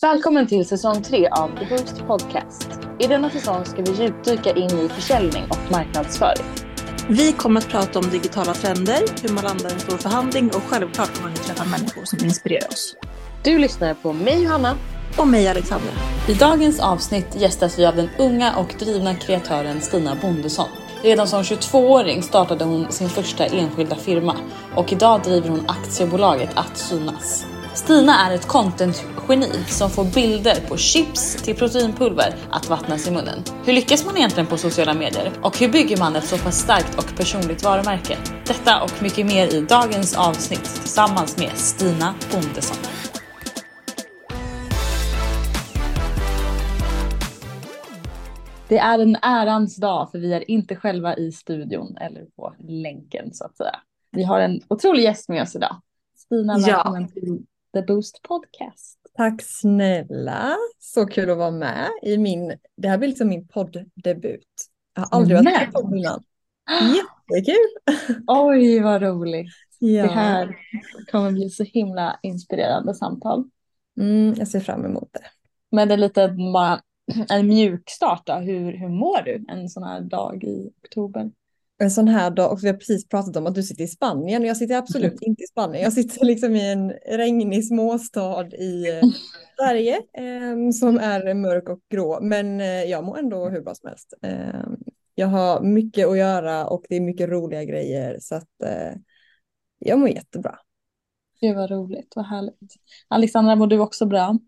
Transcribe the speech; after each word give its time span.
Välkommen 0.00 0.46
till 0.46 0.68
säsong 0.68 1.02
3 1.02 1.28
av 1.28 1.58
The 1.58 1.64
Boost 1.64 2.06
Podcast. 2.06 2.68
I 2.98 3.06
denna 3.06 3.30
säsong 3.30 3.64
ska 3.64 3.82
vi 3.82 4.02
djupdyka 4.02 4.50
in 4.50 4.78
i 4.78 4.88
försäljning 4.88 5.44
och 5.50 5.72
marknadsföring. 5.72 6.44
Vi 7.08 7.32
kommer 7.32 7.60
att 7.60 7.68
prata 7.68 7.98
om 7.98 8.10
digitala 8.10 8.54
trender, 8.54 9.02
hur 9.22 9.34
man 9.34 9.44
landar 9.44 9.70
en 9.70 9.80
stor 9.80 9.96
förhandling 9.96 10.46
och 10.46 10.62
självklart 10.62 11.16
kommer 11.16 11.30
vi 11.30 11.36
träffa 11.36 11.64
människor 11.64 12.04
som 12.04 12.18
inspirerar 12.24 12.68
oss. 12.68 12.96
Du 13.44 13.58
lyssnar 13.58 13.94
på 13.94 14.12
mig 14.12 14.42
Johanna. 14.42 14.76
Och 15.16 15.28
mig 15.28 15.48
Alexandra. 15.48 15.90
I 16.28 16.34
dagens 16.34 16.80
avsnitt 16.80 17.36
gästas 17.40 17.78
vi 17.78 17.86
av 17.86 17.96
den 17.96 18.08
unga 18.18 18.56
och 18.56 18.74
drivna 18.78 19.14
kreatören 19.14 19.80
Stina 19.80 20.16
Bondesson. 20.22 20.68
Redan 21.02 21.26
som 21.26 21.42
22-åring 21.42 22.22
startade 22.22 22.64
hon 22.64 22.92
sin 22.92 23.08
första 23.08 23.46
enskilda 23.46 23.96
firma 23.96 24.36
och 24.74 24.92
idag 24.92 25.20
driver 25.22 25.48
hon 25.48 25.64
aktiebolaget 25.68 26.50
Att 26.54 26.78
synas. 26.78 27.46
Stina 27.78 28.26
är 28.26 28.34
ett 28.34 28.46
content-geni 28.46 29.64
som 29.66 29.90
får 29.90 30.04
bilder 30.14 30.68
på 30.68 30.76
chips 30.76 31.42
till 31.42 31.56
proteinpulver 31.56 32.34
att 32.50 32.68
vattnas 32.68 33.08
i 33.08 33.10
munnen. 33.10 33.42
Hur 33.64 33.72
lyckas 33.72 34.04
man 34.06 34.16
egentligen 34.16 34.46
på 34.46 34.56
sociala 34.56 34.94
medier? 34.94 35.32
Och 35.42 35.58
hur 35.58 35.68
bygger 35.68 35.96
man 35.96 36.16
ett 36.16 36.24
så 36.24 36.38
pass 36.38 36.58
starkt 36.58 36.98
och 36.98 37.16
personligt 37.16 37.64
varumärke? 37.64 38.18
Detta 38.46 38.82
och 38.82 39.02
mycket 39.02 39.26
mer 39.26 39.54
i 39.54 39.60
dagens 39.60 40.16
avsnitt 40.16 40.64
tillsammans 40.64 41.38
med 41.38 41.50
Stina 41.50 42.14
Bondesson. 42.32 42.76
Det 48.68 48.78
är 48.78 48.98
en 48.98 49.16
ärans 49.22 49.76
dag 49.76 50.10
för 50.10 50.18
vi 50.18 50.32
är 50.32 50.50
inte 50.50 50.76
själva 50.76 51.16
i 51.16 51.32
studion 51.32 51.96
eller 51.96 52.24
på 52.36 52.54
länken 52.58 53.34
så 53.34 53.44
att 53.44 53.56
säga. 53.56 53.76
Vi 54.10 54.22
har 54.22 54.40
en 54.40 54.60
otrolig 54.68 55.02
gäst 55.02 55.28
med 55.28 55.42
oss 55.42 55.56
idag. 55.56 55.76
Stina, 56.16 56.58
välkommen 56.58 57.02
ja. 57.02 57.20
till 57.20 57.42
The 57.78 57.82
Boost 57.82 58.22
Podcast. 58.22 58.98
Tack 59.16 59.42
snälla. 59.42 60.56
Så 60.78 61.06
kul 61.06 61.30
att 61.30 61.38
vara 61.38 61.50
med 61.50 61.88
i 62.02 62.18
min, 62.18 62.58
det 62.76 62.88
här 62.88 62.98
blir 62.98 63.08
liksom 63.08 63.28
min 63.28 63.48
podddebut. 63.48 64.46
Jag 64.94 65.02
har 65.02 65.18
aldrig 65.18 65.36
varit 65.36 65.44
med 65.44 65.72
på 65.72 65.96
innan. 65.96 66.24
Jättekul. 66.96 67.94
Oj, 68.26 68.80
vad 68.80 69.02
roligt. 69.02 69.52
Ja. 69.78 70.02
Det 70.02 70.08
här 70.08 70.56
kommer 71.10 71.32
bli 71.32 71.50
så 71.50 71.64
himla 71.64 72.18
inspirerande 72.22 72.94
samtal. 72.94 73.44
Mm, 74.00 74.34
jag 74.38 74.48
ser 74.48 74.60
fram 74.60 74.84
emot 74.84 75.08
det. 75.12 75.24
Men 75.70 75.88
det 75.88 75.94
är 75.94 75.98
lite 75.98 76.28
bara 76.28 76.80
en 77.30 77.46
mjuk 77.46 77.90
start 77.90 78.22
då. 78.26 78.34
Hur, 78.34 78.72
hur 78.72 78.88
mår 78.88 79.22
du 79.22 79.44
en 79.48 79.68
sån 79.68 79.82
här 79.82 80.00
dag 80.00 80.44
i 80.44 80.70
oktober? 80.84 81.30
En 81.78 81.90
sån 81.90 82.08
här 82.08 82.30
dag, 82.30 82.52
och 82.52 82.58
vi 82.62 82.68
har 82.68 82.74
precis 82.74 83.08
pratat 83.08 83.36
om 83.36 83.46
att 83.46 83.54
du 83.54 83.62
sitter 83.62 83.84
i 83.84 83.88
Spanien 83.88 84.42
och 84.42 84.48
jag 84.48 84.56
sitter 84.56 84.76
absolut 84.76 85.12
mm. 85.12 85.18
inte 85.20 85.42
i 85.42 85.46
Spanien. 85.46 85.82
Jag 85.82 85.92
sitter 85.92 86.24
liksom 86.24 86.56
i 86.56 86.72
en 86.72 86.90
regnig 86.90 87.66
småstad 87.66 88.46
i 88.46 88.88
eh, 88.88 89.08
Sverige 89.58 89.96
eh, 89.96 90.70
som 90.72 90.98
är 90.98 91.34
mörk 91.34 91.68
och 91.68 91.80
grå, 91.90 92.18
men 92.20 92.60
eh, 92.60 92.84
jag 92.84 93.04
mår 93.04 93.18
ändå 93.18 93.48
hur 93.48 93.60
bra 93.60 93.74
som 93.74 93.88
helst. 93.88 94.14
Eh, 94.22 94.66
jag 95.14 95.26
har 95.26 95.60
mycket 95.60 96.08
att 96.08 96.18
göra 96.18 96.66
och 96.66 96.84
det 96.88 96.96
är 96.96 97.00
mycket 97.00 97.28
roliga 97.28 97.64
grejer 97.64 98.18
så 98.20 98.34
att 98.34 98.62
eh, 98.64 99.00
jag 99.78 99.98
mår 99.98 100.08
jättebra. 100.08 100.58
Det 101.40 101.54
var 101.54 101.68
roligt, 101.68 102.12
vad 102.16 102.26
härligt. 102.26 102.74
Alexandra, 103.08 103.56
mår 103.56 103.66
du 103.66 103.78
också 103.78 104.06
bra? 104.06 104.38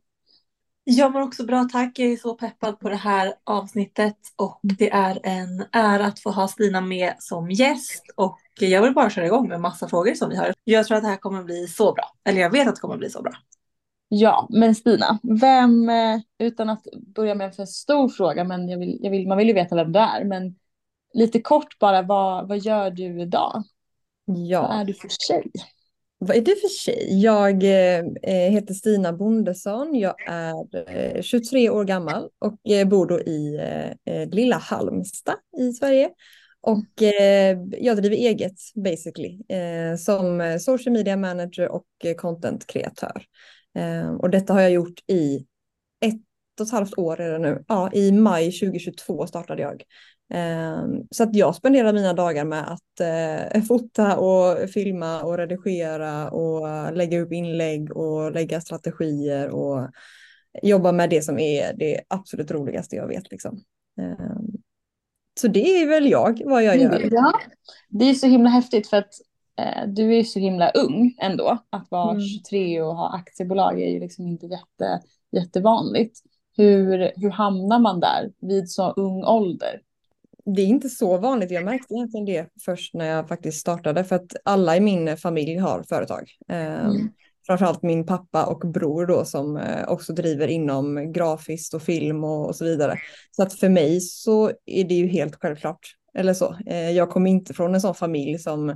Jag 0.85 1.13
mår 1.13 1.21
också 1.21 1.47
bra 1.47 1.69
tack. 1.73 1.99
Jag 1.99 2.13
är 2.13 2.17
så 2.17 2.35
peppad 2.35 2.81
på 2.81 2.89
det 2.89 2.97
här 2.97 3.35
avsnittet 3.45 4.17
och 4.37 4.61
det 4.63 4.91
är 4.91 5.21
en 5.23 5.65
ära 5.73 6.07
att 6.07 6.21
få 6.21 6.31
ha 6.31 6.49
Stina 6.49 6.81
med 6.81 7.15
som 7.19 7.51
gäst 7.51 8.03
och 8.17 8.39
jag 8.61 8.83
vill 8.83 8.95
bara 8.95 9.11
köra 9.11 9.27
igång 9.27 9.49
med 9.49 9.61
massa 9.61 9.89
frågor 9.89 10.15
som 10.15 10.29
vi 10.31 10.37
har. 10.37 10.55
Jag 10.65 10.87
tror 10.87 10.97
att 10.97 11.03
det 11.03 11.09
här 11.09 11.17
kommer 11.17 11.43
bli 11.43 11.67
så 11.67 11.93
bra. 11.93 12.05
Eller 12.25 12.41
jag 12.41 12.51
vet 12.51 12.69
att 12.69 12.75
det 12.75 12.81
kommer 12.81 12.97
bli 12.97 13.11
så 13.11 13.23
bra. 13.23 13.33
Ja, 14.09 14.47
men 14.51 14.75
Stina, 14.75 15.19
vem, 15.41 15.89
eh, 15.89 16.21
utan 16.39 16.71
att 16.71 16.83
börja 17.15 17.35
med 17.35 17.47
en 17.47 17.53
för 17.53 17.65
stor 17.65 18.09
fråga, 18.09 18.45
men 18.45 18.69
jag 18.69 18.79
vill, 18.79 18.99
jag 19.01 19.11
vill, 19.11 19.29
man 19.29 19.39
vill 19.39 19.49
ju 19.49 19.55
veta 19.55 19.77
vem 19.77 19.93
du 19.93 19.99
är, 19.99 20.25
men 20.25 20.57
lite 21.15 21.41
kort 21.41 21.79
bara, 21.79 22.03
vad, 22.03 22.49
vad 22.49 22.59
gör 22.59 22.91
du 22.91 23.21
idag? 23.21 23.63
Ja. 24.25 24.63
Vad 24.63 24.81
är 24.81 24.85
du 24.85 24.95
för 24.95 25.09
tjej? 25.09 25.51
Vad 26.23 26.37
är 26.37 26.41
du 26.41 26.57
för 26.57 26.69
tjej? 26.69 27.23
Jag 27.23 27.63
eh, 27.63 28.05
eh, 28.23 28.51
heter 28.51 28.75
Stina 28.75 29.13
Bondesson. 29.13 29.95
Jag 29.95 30.15
är 30.29 30.89
eh, 31.17 31.23
23 31.23 31.71
år 31.71 31.85
gammal 31.85 32.29
och 32.39 32.89
bor 32.89 33.07
då 33.07 33.21
i 33.21 33.61
lilla 34.33 34.57
Halmstad 34.57 35.35
i 35.59 35.73
Sverige. 35.73 36.11
Och 36.63 37.03
jag 37.79 37.97
driver 37.97 38.17
eget 38.17 38.57
basically 38.75 39.39
som 39.99 40.59
social 40.61 40.93
media 40.93 41.17
manager 41.17 41.69
och 41.69 41.87
content-kreatör. 42.17 43.25
och 44.19 44.31
detta 44.31 44.53
har 44.53 44.61
jag 44.61 44.71
gjort 44.71 45.01
i 45.07 45.47
ett 46.05 46.21
och 46.61 46.67
ett 46.67 46.73
halvt 46.73 46.99
år 46.99 47.17
redan 47.17 47.43
nu. 47.43 47.65
Ja, 47.69 47.91
i 47.93 48.13
maj 48.13 48.53
2022 48.53 49.27
startade 49.27 49.63
jag. 49.63 49.83
Ehm, 50.31 51.07
så 51.11 51.23
att 51.23 51.35
jag 51.35 51.55
spenderar 51.55 51.93
mina 51.93 52.13
dagar 52.13 52.45
med 52.45 52.73
att 52.73 53.01
eh, 53.01 53.63
fota 53.69 54.17
och 54.17 54.71
filma 54.71 55.23
och 55.23 55.39
redigera 55.39 56.31
och 56.31 56.93
lägga 56.97 57.21
upp 57.21 57.33
inlägg 57.33 57.97
och 57.97 58.33
lägga 58.33 58.61
strategier 58.61 59.49
och 59.49 59.91
jobba 60.63 60.93
med 60.93 61.11
det 61.11 61.23
som 61.23 61.39
är 61.39 61.73
det 61.73 62.01
absolut 62.09 62.51
roligaste 62.51 62.97
jag 62.97 63.09
vet. 63.09 63.31
Liksom. 63.31 63.61
Ehm, 64.01 64.61
så 65.41 65.49
det 65.49 65.83
är 65.83 65.87
väl 65.87 66.11
jag, 66.11 66.43
vad 66.45 66.65
jag 66.65 66.77
gör. 66.77 67.09
Ja, 67.13 67.33
det 67.89 68.05
är 68.05 68.15
så 68.15 68.27
himla 68.27 68.51
häftigt 68.51 68.89
för 68.89 68.97
att 68.97 69.13
eh, 69.57 69.89
du 69.89 70.17
är 70.17 70.25
så 70.25 70.39
himla 70.39 70.71
ung 70.71 71.15
ändå. 71.23 71.59
Att 71.71 71.91
vara 71.91 72.11
mm. 72.11 72.23
23 72.23 72.83
och 72.83 72.97
ha 72.97 73.15
aktiebolag 73.15 73.83
är 73.83 73.89
ju 73.89 74.01
liksom 74.01 74.27
inte 74.27 74.47
jätte, 74.47 75.01
jättevanligt. 75.33 76.19
Hur, 76.57 77.13
hur 77.17 77.31
hamnar 77.31 77.79
man 77.79 78.01
där 78.01 78.33
vid 78.41 78.71
så 78.71 78.91
ung 78.91 79.25
ålder? 79.25 79.81
Det 80.55 80.63
är 80.63 80.67
inte 80.67 80.89
så 80.89 81.19
vanligt. 81.19 81.51
Jag 81.51 81.65
märkte 81.65 81.95
egentligen 81.95 82.27
det 82.27 82.49
först 82.65 82.95
när 82.95 83.07
jag 83.07 83.29
faktiskt 83.29 83.61
startade 83.61 84.05
för 84.05 84.17
att 84.17 84.37
alla 84.45 84.77
i 84.77 84.81
min 84.81 85.17
familj 85.17 85.57
har 85.57 85.83
företag. 85.83 86.31
Ehm, 86.49 86.87
mm. 86.87 87.09
Framförallt 87.47 87.83
min 87.83 88.07
pappa 88.07 88.45
och 88.45 88.73
bror 88.73 89.07
då 89.07 89.25
som 89.25 89.57
eh, 89.57 89.89
också 89.89 90.13
driver 90.13 90.49
inom 90.49 91.13
grafiskt 91.13 91.75
och 91.75 91.83
film 91.83 92.25
och, 92.25 92.49
och, 92.49 92.57
så 92.57 92.65
vidare. 92.65 92.99
Så 93.31 93.43
att 93.43 93.55
för 93.55 93.69
mig 93.69 94.01
så 94.01 94.51
är 94.67 94.85
det 94.85 94.95
ju 94.95 95.07
helt 95.07 95.37
självklart. 95.37 95.97
Eller 96.15 96.35
så. 96.35 96.57
Eh, 96.67 96.91
jag 96.91 97.11
kommer 97.11 97.31
inte 97.31 97.55
från 97.55 97.75
en 97.75 97.81
sån 97.81 97.95
familj 97.95 98.39
som 98.39 98.71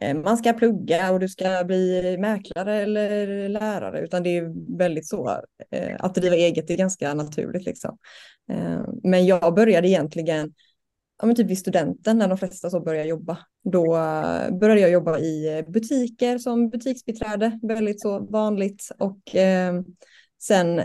eh, 0.00 0.14
man 0.14 0.38
ska 0.38 0.52
plugga 0.52 1.12
och 1.12 1.20
du 1.20 1.28
ska 1.28 1.64
bli 1.66 2.16
mäklare 2.18 2.82
eller 2.82 3.48
lärare 3.48 4.00
utan 4.00 4.22
det 4.22 4.36
är 4.36 4.76
väldigt 4.78 5.08
så. 5.08 5.40
Att 5.98 6.14
driva 6.14 6.36
eget 6.36 6.70
är 6.70 6.76
ganska 6.76 7.14
naturligt 7.14 7.66
liksom. 7.66 7.98
Ehm, 8.52 8.84
men 9.02 9.26
jag 9.26 9.54
började 9.54 9.88
egentligen 9.88 10.52
ja, 11.20 11.26
men 11.26 11.36
typ 11.36 11.46
vid 11.46 11.58
studenten 11.58 12.18
när 12.18 12.28
de 12.28 12.38
flesta 12.38 12.70
så 12.70 12.80
börjar 12.80 13.04
jobba. 13.04 13.38
Då 13.64 13.84
uh, 13.84 14.58
började 14.58 14.80
jag 14.80 14.90
jobba 14.90 15.18
i 15.18 15.64
butiker 15.68 16.38
som 16.38 16.70
butiksbiträde, 16.70 17.58
väldigt 17.62 18.00
så 18.00 18.18
vanligt. 18.18 18.88
Och 18.98 19.34
uh, 19.34 19.82
sen 20.42 20.82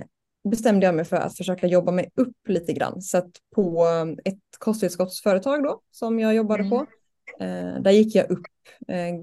bestämde 0.49 0.85
jag 0.85 0.95
mig 0.95 1.05
för 1.05 1.17
att 1.17 1.37
försöka 1.37 1.67
jobba 1.67 1.91
mig 1.91 2.09
upp 2.15 2.47
lite 2.47 2.73
grann. 2.73 3.01
Så 3.01 3.17
att 3.17 3.31
på 3.55 3.87
ett 4.25 4.39
kosttillskottsföretag 4.59 5.63
då 5.63 5.81
som 5.91 6.19
jag 6.19 6.35
jobbade 6.35 6.63
mm. 6.63 6.69
på, 6.69 6.77
uh, 7.43 7.81
där 7.81 7.91
gick 7.91 8.15
jag 8.15 8.31
upp 8.31 8.45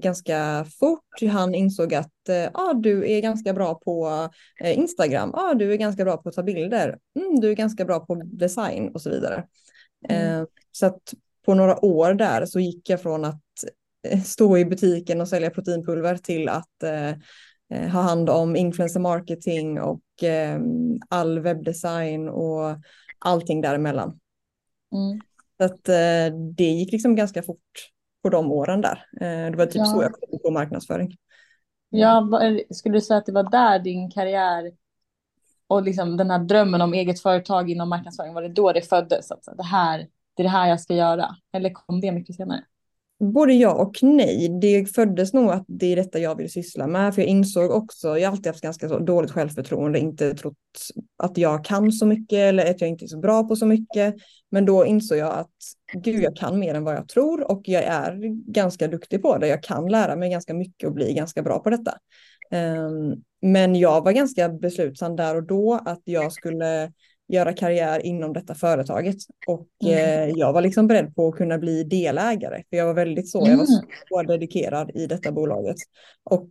ganska 0.01 0.65
fort. 0.79 1.31
Han 1.31 1.55
insåg 1.55 1.93
att 1.93 2.29
ah, 2.53 2.73
du 2.73 3.11
är 3.11 3.21
ganska 3.21 3.53
bra 3.53 3.75
på 3.75 4.29
Instagram, 4.63 5.33
ah, 5.33 5.53
du 5.53 5.73
är 5.73 5.77
ganska 5.77 6.03
bra 6.03 6.17
på 6.17 6.29
att 6.29 6.35
ta 6.35 6.43
bilder, 6.43 6.97
mm, 7.19 7.39
du 7.39 7.49
är 7.49 7.53
ganska 7.53 7.85
bra 7.85 7.99
på 7.99 8.21
design 8.25 8.89
och 8.93 9.01
så 9.01 9.09
vidare. 9.09 9.43
Mm. 10.09 10.47
Så 10.71 10.85
att 10.85 11.13
på 11.45 11.53
några 11.53 11.85
år 11.85 12.13
där 12.13 12.45
så 12.45 12.59
gick 12.59 12.89
jag 12.89 13.01
från 13.01 13.25
att 13.25 13.41
eh, 14.07 14.21
stå 14.21 14.57
i 14.57 14.65
butiken 14.65 15.21
och 15.21 15.27
sälja 15.27 15.49
proteinpulver 15.49 16.17
till 16.17 16.49
att 16.49 16.83
eh, 16.83 17.09
eh, 17.69 17.89
ha 17.91 18.01
hand 18.01 18.29
om 18.29 18.55
influencer 18.55 18.99
marketing 18.99 19.81
och 19.81 20.23
eh, 20.23 20.59
all 21.09 21.39
webbdesign 21.39 22.29
och 22.29 22.77
allting 23.19 23.61
däremellan. 23.61 24.19
Mm. 24.93 25.21
Så 25.57 25.63
att 25.65 25.89
eh, 25.89 26.37
det 26.55 26.63
gick 26.63 26.91
liksom 26.91 27.15
ganska 27.15 27.43
fort 27.43 27.89
på 28.23 28.29
de 28.29 28.51
åren 28.51 28.81
där. 28.81 29.05
Eh, 29.21 29.51
det 29.51 29.57
var 29.57 29.65
typ 29.65 29.75
ja. 29.75 29.85
så 29.85 30.01
jag 30.01 30.13
kom 30.13 30.39
på 30.39 30.51
marknadsföring. 30.51 31.17
Ja, 31.89 32.27
skulle 32.69 32.97
du 32.97 33.01
säga 33.01 33.17
att 33.17 33.25
det 33.25 33.31
var 33.31 33.51
där 33.51 33.79
din 33.79 34.11
karriär 34.11 34.71
och 35.73 35.83
liksom 35.83 36.17
den 36.17 36.31
här 36.31 36.39
drömmen 36.39 36.81
om 36.81 36.93
eget 36.93 37.21
företag 37.21 37.69
inom 37.69 37.89
marknadsföring, 37.89 38.33
var 38.33 38.41
det 38.41 38.49
då 38.49 38.71
det 38.71 38.81
föddes? 38.81 39.31
Alltså, 39.31 39.51
det 39.57 39.63
här 39.63 40.07
det 40.35 40.41
är 40.41 40.43
det 40.43 40.49
här 40.49 40.69
jag 40.69 40.81
ska 40.81 40.93
göra? 40.95 41.35
Eller 41.53 41.69
kom 41.69 42.01
det 42.01 42.11
mycket 42.11 42.35
senare? 42.35 42.63
Både 43.19 43.53
ja 43.53 43.73
och 43.73 43.97
nej. 44.01 44.59
Det 44.61 44.85
föddes 44.95 45.33
nog 45.33 45.51
att 45.51 45.65
det 45.67 45.85
är 45.85 45.95
detta 45.95 46.19
jag 46.19 46.37
vill 46.37 46.51
syssla 46.51 46.87
med. 46.87 47.15
För 47.15 47.21
jag 47.21 47.29
insåg 47.29 47.71
också, 47.71 48.17
jag 48.17 48.29
har 48.29 48.31
alltid 48.31 48.47
haft 48.47 48.61
ganska 48.61 48.89
så 48.89 48.99
dåligt 48.99 49.31
självförtroende, 49.31 49.99
inte 49.99 50.33
trott 50.33 50.57
att 51.17 51.37
jag 51.37 51.65
kan 51.65 51.91
så 51.91 52.05
mycket 52.05 52.37
eller 52.37 52.71
att 52.71 52.81
jag 52.81 52.89
inte 52.89 53.05
är 53.05 53.07
så 53.07 53.19
bra 53.19 53.43
på 53.43 53.55
så 53.55 53.65
mycket. 53.65 54.15
Men 54.51 54.65
då 54.65 54.85
insåg 54.85 55.17
jag 55.17 55.33
att 55.33 55.49
gud, 55.93 56.23
jag 56.23 56.35
kan 56.35 56.59
mer 56.59 56.73
än 56.73 56.83
vad 56.83 56.95
jag 56.95 57.07
tror 57.07 57.51
och 57.51 57.61
jag 57.65 57.83
är 57.83 58.19
ganska 58.51 58.87
duktig 58.87 59.21
på 59.21 59.37
det. 59.37 59.47
Jag 59.47 59.63
kan 59.63 59.87
lära 59.87 60.15
mig 60.15 60.29
ganska 60.29 60.53
mycket 60.53 60.87
och 60.87 60.95
bli 60.95 61.13
ganska 61.13 61.41
bra 61.41 61.59
på 61.59 61.69
detta. 61.69 61.97
Um, 62.51 63.23
men 63.43 63.75
jag 63.75 64.03
var 64.03 64.11
ganska 64.11 64.49
beslutsam 64.49 65.15
där 65.15 65.35
och 65.35 65.43
då 65.43 65.73
att 65.85 66.01
jag 66.03 66.31
skulle 66.31 66.91
göra 67.27 67.53
karriär 67.53 68.05
inom 68.05 68.33
detta 68.33 68.55
företaget. 68.55 69.15
Och 69.47 69.67
mm. 69.83 70.29
eh, 70.29 70.35
jag 70.35 70.53
var 70.53 70.61
liksom 70.61 70.87
beredd 70.87 71.15
på 71.15 71.27
att 71.27 71.35
kunna 71.35 71.57
bli 71.57 71.83
delägare. 71.83 72.63
För 72.69 72.77
jag 72.77 72.85
var 72.85 72.93
väldigt 72.93 73.29
så, 73.29 73.37
jag 73.39 73.57
var 73.57 73.65
mm. 73.65 73.81
så 74.09 74.21
dedikerad 74.23 74.91
i 74.95 75.07
detta 75.07 75.31
bolaget. 75.31 75.75
Och 76.23 76.49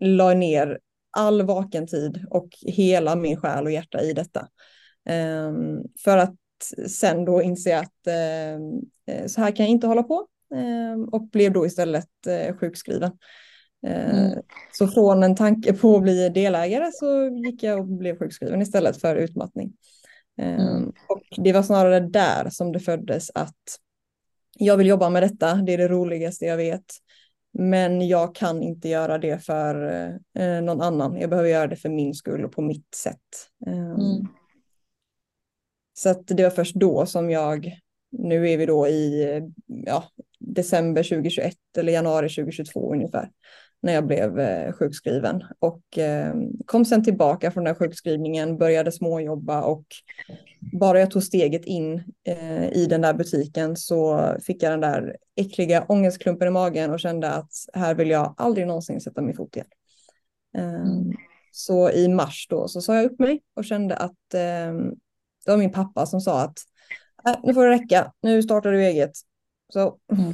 la 0.00 0.34
ner 0.34 0.78
all 1.16 1.42
vaken 1.42 1.86
tid 1.86 2.24
och 2.30 2.48
hela 2.60 3.16
min 3.16 3.36
själ 3.36 3.64
och 3.64 3.72
hjärta 3.72 4.02
i 4.02 4.12
detta. 4.12 4.48
Um, 5.10 5.84
för 6.04 6.16
att 6.18 6.36
sen 6.88 7.24
då 7.24 7.42
inse 7.42 7.78
att 7.78 8.06
uh, 8.08 9.26
så 9.26 9.40
här 9.40 9.56
kan 9.56 9.66
jag 9.66 9.70
inte 9.70 9.86
hålla 9.86 10.02
på. 10.02 10.26
Um, 10.54 11.04
och 11.04 11.28
blev 11.28 11.52
då 11.52 11.66
istället 11.66 12.08
uh, 12.26 12.56
sjukskriven. 12.56 13.12
Mm. 13.86 14.42
Så 14.72 14.88
från 14.88 15.22
en 15.22 15.36
tanke 15.36 15.72
på 15.72 15.96
att 15.96 16.02
bli 16.02 16.28
delägare 16.28 16.90
så 16.92 17.28
gick 17.44 17.62
jag 17.62 17.78
och 17.78 17.86
blev 17.86 18.18
sjukskriven 18.18 18.62
istället 18.62 19.00
för 19.00 19.16
utmattning. 19.16 19.72
Mm. 20.38 20.88
Och 21.08 21.22
det 21.36 21.52
var 21.52 21.62
snarare 21.62 22.00
där 22.00 22.50
som 22.50 22.72
det 22.72 22.80
föddes 22.80 23.30
att 23.34 23.78
jag 24.58 24.76
vill 24.76 24.86
jobba 24.86 25.10
med 25.10 25.22
detta, 25.22 25.54
det 25.54 25.72
är 25.72 25.78
det 25.78 25.88
roligaste 25.88 26.44
jag 26.44 26.56
vet. 26.56 26.84
Men 27.58 28.08
jag 28.08 28.34
kan 28.34 28.62
inte 28.62 28.88
göra 28.88 29.18
det 29.18 29.38
för 29.38 29.90
eh, 30.38 30.62
någon 30.62 30.80
annan. 30.80 31.16
Jag 31.20 31.30
behöver 31.30 31.48
göra 31.48 31.66
det 31.66 31.76
för 31.76 31.88
min 31.88 32.14
skull 32.14 32.44
och 32.44 32.52
på 32.52 32.62
mitt 32.62 32.94
sätt. 32.94 33.48
Mm. 33.66 34.28
Så 35.94 36.08
att 36.08 36.26
det 36.26 36.42
var 36.42 36.50
först 36.50 36.74
då 36.74 37.06
som 37.06 37.30
jag, 37.30 37.78
nu 38.10 38.50
är 38.50 38.56
vi 38.58 38.66
då 38.66 38.88
i 38.88 39.24
ja, 39.66 40.04
december 40.38 41.02
2021 41.02 41.54
eller 41.78 41.92
januari 41.92 42.28
2022 42.28 42.92
ungefär 42.92 43.30
när 43.82 43.92
jag 43.92 44.06
blev 44.06 44.38
eh, 44.38 44.72
sjukskriven 44.72 45.44
och 45.58 45.98
eh, 45.98 46.34
kom 46.66 46.84
sen 46.84 47.04
tillbaka 47.04 47.50
från 47.50 47.64
den 47.64 47.74
sjukskrivningen, 47.74 48.58
började 48.58 48.92
småjobba 48.92 49.62
och 49.62 49.84
bara 50.72 51.00
jag 51.00 51.10
tog 51.10 51.22
steget 51.22 51.64
in 51.64 52.02
eh, 52.26 52.68
i 52.72 52.86
den 52.86 53.00
där 53.00 53.14
butiken 53.14 53.76
så 53.76 54.26
fick 54.42 54.62
jag 54.62 54.72
den 54.72 54.80
där 54.80 55.16
äckliga 55.36 55.84
ångestklumpen 55.88 56.48
i 56.48 56.50
magen 56.50 56.90
och 56.90 57.00
kände 57.00 57.30
att 57.30 57.52
här 57.74 57.94
vill 57.94 58.10
jag 58.10 58.34
aldrig 58.36 58.66
någonsin 58.66 59.00
sätta 59.00 59.22
min 59.22 59.36
fot 59.36 59.56
igen. 59.56 59.68
Mm. 60.58 61.12
Så 61.52 61.90
i 61.90 62.08
mars 62.08 62.46
då 62.50 62.68
så 62.68 62.80
sa 62.80 62.94
jag 62.94 63.04
upp 63.04 63.18
mig 63.18 63.42
och 63.56 63.64
kände 63.64 63.96
att 63.96 64.30
det 64.30 65.50
var 65.50 65.56
min 65.56 65.72
pappa 65.72 66.06
som 66.06 66.20
sa 66.20 66.40
att 66.40 66.58
äh, 67.26 67.40
nu 67.42 67.54
får 67.54 67.64
det 67.64 67.70
räcka, 67.70 68.12
nu 68.22 68.42
startar 68.42 68.72
du 68.72 68.84
eget. 68.84 69.12
Så 69.72 69.98
mm. 70.12 70.32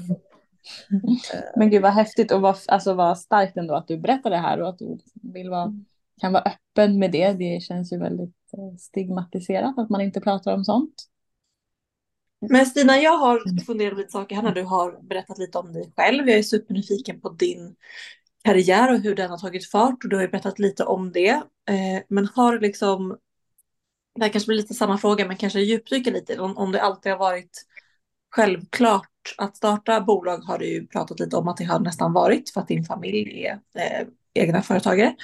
Men 1.57 1.71
gud 1.71 1.83
vad 1.83 1.93
häftigt 1.93 2.33
och 2.33 2.41
vad, 2.41 2.57
alltså, 2.69 2.95
vad 2.95 3.19
starkt 3.19 3.57
ändå 3.57 3.75
att 3.75 3.89
du 3.89 3.99
berättar 3.99 4.31
det 4.31 4.37
här 4.37 4.63
och 4.63 4.69
att 4.69 4.79
du 4.79 4.99
vill 5.23 5.51
vara, 5.51 5.75
kan 6.21 6.33
vara 6.33 6.43
öppen 6.43 6.99
med 6.99 7.13
det. 7.13 7.33
Det 7.33 7.63
känns 7.63 7.93
ju 7.93 7.99
väldigt 7.99 8.37
eh, 8.53 8.77
stigmatiserat 8.79 9.79
att 9.79 9.91
man 9.91 10.01
inte 10.01 10.21
pratar 10.21 10.55
om 10.55 10.65
sånt. 10.65 10.95
Men 12.41 12.67
Stina, 12.67 12.99
jag 12.99 13.19
har 13.19 13.49
mm. 13.49 13.59
funderat 13.59 13.99
lite 13.99 14.13
saker 14.13 14.37
här 14.37 14.43
när 14.43 14.55
du 14.55 14.63
har 14.63 15.03
berättat 15.03 15.39
lite 15.39 15.59
om 15.59 15.73
dig 15.73 15.93
själv. 15.97 16.29
Jag 16.29 16.39
är 16.39 16.43
supernyfiken 16.43 17.21
på 17.21 17.29
din 17.29 17.77
karriär 18.45 18.95
och 18.95 19.01
hur 19.01 19.15
den 19.15 19.31
har 19.31 19.39
tagit 19.39 19.71
fart 19.71 20.05
och 20.05 20.11
du 20.11 20.17
har 20.17 20.23
ju 20.23 20.29
berättat 20.29 20.59
lite 20.59 20.85
om 20.85 21.13
det. 21.13 21.31
Eh, 21.69 22.03
men 22.09 22.29
har 22.35 22.61
liksom, 22.61 23.19
det 24.15 24.25
här 24.25 24.33
kanske 24.33 24.49
blir 24.49 24.57
lite 24.57 24.75
samma 24.75 24.99
fråga 24.99 25.27
men 25.27 25.37
kanske 25.37 25.61
djupdyka 25.61 26.11
lite 26.11 26.39
om, 26.39 26.57
om 26.57 26.73
det 26.73 26.83
alltid 26.83 27.13
har 27.13 27.19
varit 27.19 27.67
självklart 28.31 29.09
att 29.39 29.57
starta 29.57 30.01
bolag 30.01 30.39
har 30.39 30.59
du 30.59 30.67
ju 30.67 30.87
pratat 30.87 31.21
lite 31.21 31.37
om 31.37 31.49
att 31.49 31.57
det 31.57 31.65
har 31.65 31.81
nästan 31.81 32.13
varit 32.13 32.51
för 32.51 32.61
att 32.61 32.69
din 32.69 32.85
familj 32.85 33.45
är 33.45 33.61
eh, 33.75 34.07
egna 34.35 34.63
företagare. 34.63 35.15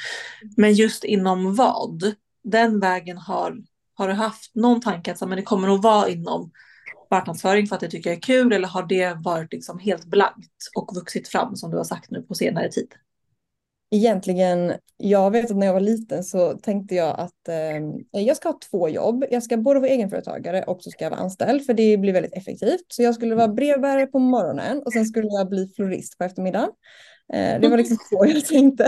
Men 0.57 0.75
just 0.75 1.05
inom 1.05 1.55
vad? 1.55 2.15
Den 2.45 2.81
vägen 2.81 3.19
har, 3.19 3.57
har 3.95 4.09
du 4.09 4.15
haft 4.15 4.55
någon 4.55 4.81
tanke 4.81 5.13
att 5.13 5.21
men 5.21 5.37
det 5.37 5.43
kommer 5.43 5.75
att 5.75 5.83
vara 5.83 6.09
inom 6.09 6.51
marknadsföring 7.11 7.67
för 7.67 7.75
att 7.75 7.81
det 7.81 7.91
tycker 7.91 8.11
jag 8.11 8.17
är 8.17 8.23
kul 8.23 8.53
eller 8.53 8.69
har 8.69 8.83
det 8.83 9.15
varit 9.15 9.53
liksom 9.53 9.79
helt 9.79 10.05
blankt 10.05 10.69
och 10.77 10.91
vuxit 10.95 11.29
fram 11.29 11.57
som 11.57 11.71
du 11.71 11.77
har 11.77 11.85
sagt 11.85 12.11
nu 12.11 12.23
på 12.23 12.35
senare 12.35 12.69
tid? 12.69 12.95
Egentligen, 13.95 14.73
jag 14.97 15.31
vet 15.31 15.51
att 15.51 15.57
när 15.57 15.67
jag 15.67 15.73
var 15.73 15.81
liten 15.81 16.25
så 16.25 16.53
tänkte 16.53 16.95
jag 16.95 17.21
att 17.21 17.49
eh, 17.49 18.23
jag 18.25 18.37
ska 18.37 18.49
ha 18.49 18.59
två 18.71 18.89
jobb. 18.89 19.25
Jag 19.31 19.43
ska 19.43 19.57
både 19.57 19.81
vara 19.81 19.91
egenföretagare 19.91 20.63
och 20.63 20.83
så 20.83 20.91
ska 20.91 21.05
jag 21.05 21.11
vara 21.11 21.21
anställd 21.21 21.67
för 21.67 21.75
det 21.75 21.97
blir 21.97 22.13
väldigt 22.13 22.37
effektivt. 22.37 22.85
Så 22.89 23.03
jag 23.03 23.15
skulle 23.15 23.35
vara 23.35 23.49
brevbärare 23.49 24.07
på 24.07 24.19
morgonen 24.19 24.83
och 24.85 24.93
sen 24.93 25.05
skulle 25.05 25.29
jag 25.29 25.49
bli 25.49 25.73
florist 25.77 26.19
på 26.19 26.25
eftermiddagen. 26.25 26.71
Eh, 27.33 27.61
det 27.61 27.69
var 27.69 27.77
liksom 27.77 27.97
så 28.11 28.27
jag 28.27 28.45
tänkte. 28.45 28.85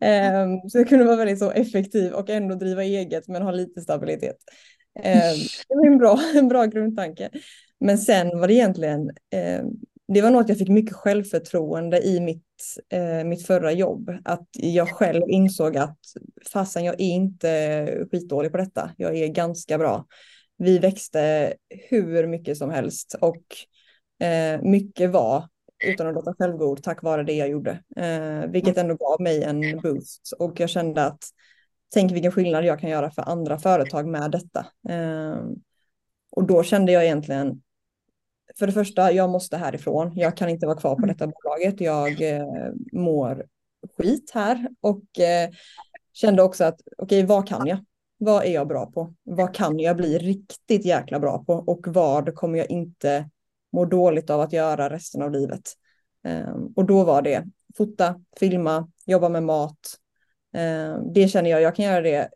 Eh, 0.00 0.46
så 0.68 0.78
jag 0.78 0.88
kunde 0.88 1.04
vara 1.04 1.16
väldigt 1.16 1.38
så 1.38 1.50
effektiv 1.50 2.12
och 2.12 2.30
ändå 2.30 2.54
driva 2.54 2.84
eget 2.84 3.28
men 3.28 3.42
ha 3.42 3.50
lite 3.50 3.80
stabilitet. 3.80 4.36
Eh, 5.02 5.32
det 5.68 5.74
var 5.74 5.86
en 5.86 5.98
bra, 5.98 6.20
en 6.34 6.48
bra 6.48 6.64
grundtanke. 6.64 7.30
Men 7.80 7.98
sen 7.98 8.40
var 8.40 8.48
det 8.48 8.54
egentligen 8.54 9.10
ehm, 9.34 9.66
det 10.12 10.22
var 10.22 10.30
nog 10.30 10.40
att 10.40 10.48
jag 10.48 10.58
fick 10.58 10.68
mycket 10.68 10.96
självförtroende 10.96 12.06
i 12.06 12.20
mitt, 12.20 12.44
eh, 12.88 13.24
mitt 13.24 13.46
förra 13.46 13.72
jobb. 13.72 14.10
Att 14.24 14.48
jag 14.52 14.88
själv 14.88 15.22
insåg 15.28 15.76
att 15.76 15.98
fasen, 16.52 16.84
jag 16.84 16.94
är 16.94 17.04
inte 17.04 18.06
skitdålig 18.10 18.52
på 18.52 18.58
detta. 18.58 18.90
Jag 18.96 19.16
är 19.16 19.28
ganska 19.28 19.78
bra. 19.78 20.06
Vi 20.58 20.78
växte 20.78 21.54
hur 21.88 22.26
mycket 22.26 22.58
som 22.58 22.70
helst 22.70 23.16
och 23.20 23.42
eh, 24.26 24.62
mycket 24.62 25.10
var, 25.10 25.48
utan 25.84 26.06
att 26.06 26.14
låta 26.14 26.34
självgod, 26.34 26.82
tack 26.82 27.02
vare 27.02 27.22
det 27.22 27.32
jag 27.32 27.48
gjorde. 27.48 27.70
Eh, 27.96 28.50
vilket 28.50 28.78
ändå 28.78 28.94
gav 28.94 29.20
mig 29.20 29.42
en 29.42 29.80
boost 29.80 30.32
och 30.38 30.60
jag 30.60 30.70
kände 30.70 31.04
att 31.04 31.24
tänk 31.94 32.12
vilken 32.12 32.32
skillnad 32.32 32.64
jag 32.64 32.80
kan 32.80 32.90
göra 32.90 33.10
för 33.10 33.22
andra 33.22 33.58
företag 33.58 34.08
med 34.08 34.30
detta. 34.30 34.66
Eh, 34.88 35.40
och 36.30 36.44
då 36.46 36.62
kände 36.62 36.92
jag 36.92 37.04
egentligen 37.04 37.62
för 38.58 38.66
det 38.66 38.72
första, 38.72 39.12
jag 39.12 39.30
måste 39.30 39.56
härifrån. 39.56 40.12
Jag 40.14 40.36
kan 40.36 40.48
inte 40.48 40.66
vara 40.66 40.76
kvar 40.76 40.94
på 40.94 41.02
mm. 41.02 41.08
detta 41.08 41.26
bolaget. 41.26 41.80
Jag 41.80 42.36
eh, 42.36 42.46
mår 42.92 43.46
skit 43.96 44.30
här 44.34 44.68
och 44.80 45.20
eh, 45.20 45.50
kände 46.12 46.42
också 46.42 46.64
att 46.64 46.80
okej, 46.98 47.18
okay, 47.18 47.26
vad 47.26 47.48
kan 47.48 47.66
jag? 47.66 47.78
Vad 48.18 48.44
är 48.44 48.50
jag 48.50 48.68
bra 48.68 48.86
på? 48.86 49.14
Vad 49.22 49.54
kan 49.54 49.78
jag 49.78 49.96
bli 49.96 50.18
riktigt 50.18 50.84
jäkla 50.84 51.20
bra 51.20 51.44
på? 51.44 51.54
Och 51.54 51.86
vad 51.86 52.34
kommer 52.34 52.58
jag 52.58 52.70
inte 52.70 53.28
må 53.72 53.84
dåligt 53.84 54.30
av 54.30 54.40
att 54.40 54.52
göra 54.52 54.90
resten 54.90 55.22
av 55.22 55.30
livet? 55.30 55.72
Eh, 56.24 56.56
och 56.76 56.84
då 56.84 57.04
var 57.04 57.22
det 57.22 57.44
fota, 57.76 58.20
filma, 58.38 58.90
jobba 59.06 59.28
med 59.28 59.42
mat. 59.42 59.98
Ehm, 60.54 61.12
det 61.12 61.28
känner 61.28 61.50
jag, 61.50 61.62
jag 61.62 61.76
kan 61.76 61.84
göra 61.84 62.00
det 62.00 62.28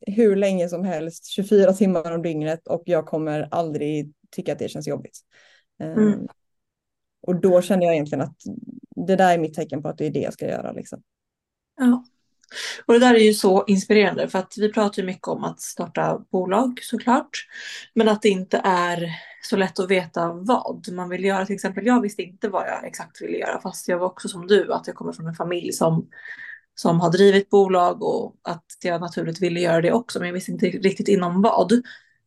hur 0.00 0.36
länge 0.36 0.68
som 0.68 0.84
helst, 0.84 1.26
24 1.26 1.72
timmar 1.72 2.12
om 2.12 2.22
dygnet 2.22 2.68
och 2.68 2.82
jag 2.86 3.06
kommer 3.06 3.48
aldrig 3.50 4.12
tycka 4.30 4.52
att 4.52 4.58
det 4.58 4.68
känns 4.68 4.88
jobbigt. 4.88 5.20
Mm. 5.80 5.98
Ehm, 5.98 6.28
och 7.26 7.40
då 7.40 7.62
kände 7.62 7.84
jag 7.84 7.94
egentligen 7.94 8.24
att 8.24 8.36
det 8.96 9.16
där 9.16 9.34
är 9.34 9.38
mitt 9.38 9.54
tecken 9.54 9.82
på 9.82 9.88
att 9.88 9.98
det 9.98 10.06
är 10.06 10.10
det 10.10 10.20
jag 10.20 10.32
ska 10.32 10.46
göra. 10.46 10.72
Liksom. 10.72 11.02
Ja. 11.76 12.04
Och 12.86 12.94
det 12.94 13.00
där 13.00 13.14
är 13.14 13.18
ju 13.18 13.34
så 13.34 13.64
inspirerande 13.66 14.28
för 14.28 14.38
att 14.38 14.54
vi 14.56 14.72
pratar 14.72 15.02
ju 15.02 15.06
mycket 15.06 15.28
om 15.28 15.44
att 15.44 15.60
starta 15.60 16.24
bolag 16.30 16.80
såklart. 16.82 17.46
Men 17.94 18.08
att 18.08 18.22
det 18.22 18.28
inte 18.28 18.60
är 18.64 19.10
så 19.42 19.56
lätt 19.56 19.78
att 19.78 19.90
veta 19.90 20.32
vad 20.32 20.88
man 20.92 21.08
vill 21.08 21.24
göra. 21.24 21.46
Till 21.46 21.54
exempel 21.54 21.86
jag 21.86 22.00
visste 22.00 22.22
inte 22.22 22.48
vad 22.48 22.68
jag 22.68 22.84
exakt 22.84 23.22
ville 23.22 23.38
göra 23.38 23.60
fast 23.60 23.88
jag 23.88 23.98
var 23.98 24.06
också 24.06 24.28
som 24.28 24.46
du 24.46 24.72
att 24.72 24.86
jag 24.86 24.96
kommer 24.96 25.12
från 25.12 25.26
en 25.26 25.34
familj 25.34 25.72
som, 25.72 26.08
som 26.74 27.00
har 27.00 27.10
drivit 27.10 27.50
bolag 27.50 28.02
och 28.02 28.36
att 28.42 28.64
jag 28.82 29.00
naturligt 29.00 29.42
ville 29.42 29.60
göra 29.60 29.80
det 29.80 29.92
också 29.92 30.18
men 30.18 30.28
jag 30.28 30.34
visste 30.34 30.52
inte 30.52 30.66
riktigt 30.66 31.08
inom 31.08 31.42
vad. 31.42 31.82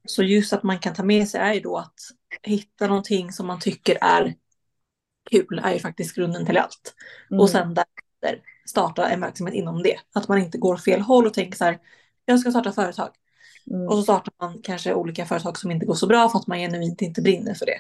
Så 0.06 0.24
just 0.24 0.54
att 0.54 0.64
man 0.64 0.80
kan 0.80 0.94
ta 0.94 1.04
med 1.04 1.30
sig 1.30 1.42
är 1.42 1.54
ju 1.54 1.60
då 1.60 1.78
att 1.78 2.00
hitta 2.42 2.88
någonting 2.88 3.32
som 3.32 3.48
man 3.48 3.60
tycker 3.60 3.98
är 4.02 4.36
kul 5.32 5.62
är 5.64 5.74
ju 5.74 5.80
faktiskt 5.80 6.16
grunden 6.16 6.46
till 6.46 6.58
allt. 6.58 6.96
Mm. 7.32 7.42
Och 7.42 7.50
sen 7.50 7.74
därefter 7.74 8.44
starta 8.70 9.10
en 9.10 9.22
verksamhet 9.22 9.56
inom 9.56 9.84
det. 9.84 9.96
Att 10.14 10.28
man 10.28 10.38
inte 10.38 10.58
går 10.58 10.78
fel 10.78 11.02
håll 11.02 11.26
och 11.26 11.34
tänker 11.34 11.58
så 11.58 11.66
här, 11.66 11.80
jag 12.26 12.40
ska 12.40 12.50
starta 12.50 12.72
företag. 12.72 13.10
Mm. 13.72 13.88
Och 13.88 13.94
så 13.94 14.04
startar 14.04 14.34
man 14.40 14.62
kanske 14.64 14.94
olika 14.94 15.26
företag 15.26 15.58
som 15.58 15.72
inte 15.72 15.86
går 15.86 15.94
så 15.94 16.08
bra 16.08 16.30
för 16.30 16.40
att 16.40 16.48
man 16.48 16.58
genuint 16.58 17.02
inte 17.02 17.22
brinner 17.22 17.54
för 17.54 17.66
det. 17.66 17.80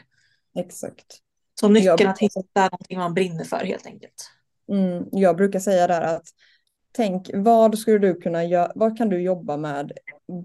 Exakt. 0.62 1.06
Så 1.60 1.70
nyckeln 1.70 1.98
jag... 2.00 2.10
att 2.10 2.20
hitta 2.20 2.62
någonting 2.62 2.98
man 2.98 3.14
brinner 3.14 3.44
för 3.44 3.66
helt 3.66 3.86
enkelt. 3.86 4.32
Mm. 4.72 5.06
Jag 5.12 5.36
brukar 5.36 5.60
säga 5.60 5.88
där 5.88 6.02
att 6.02 6.28
tänk 6.98 7.30
vad 7.34 7.78
skulle 7.78 7.98
du 7.98 8.16
kunna 8.16 8.44
göra, 8.44 8.72
vad 8.76 8.98
kan 8.98 9.10
du 9.10 9.22
jobba 9.22 9.58
med 9.58 9.92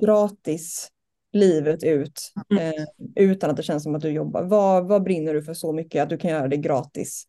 gratis 0.01 0.89
livet 1.33 1.85
ut 1.85 2.33
mm. 2.51 2.67
eh, 2.67 2.85
utan 3.17 3.51
att 3.51 3.57
det 3.57 3.63
känns 3.63 3.83
som 3.83 3.95
att 3.95 4.03
du 4.03 4.11
jobbar. 4.11 4.43
Vad, 4.43 4.89
vad 4.89 5.03
brinner 5.03 5.35
du 5.35 5.43
för 5.43 5.55
så 5.55 5.73
mycket 5.73 6.03
att 6.03 6.11
du 6.11 6.17
kan 6.17 6.31
göra 6.31 6.49
det 6.49 6.57
gratis? 6.57 7.25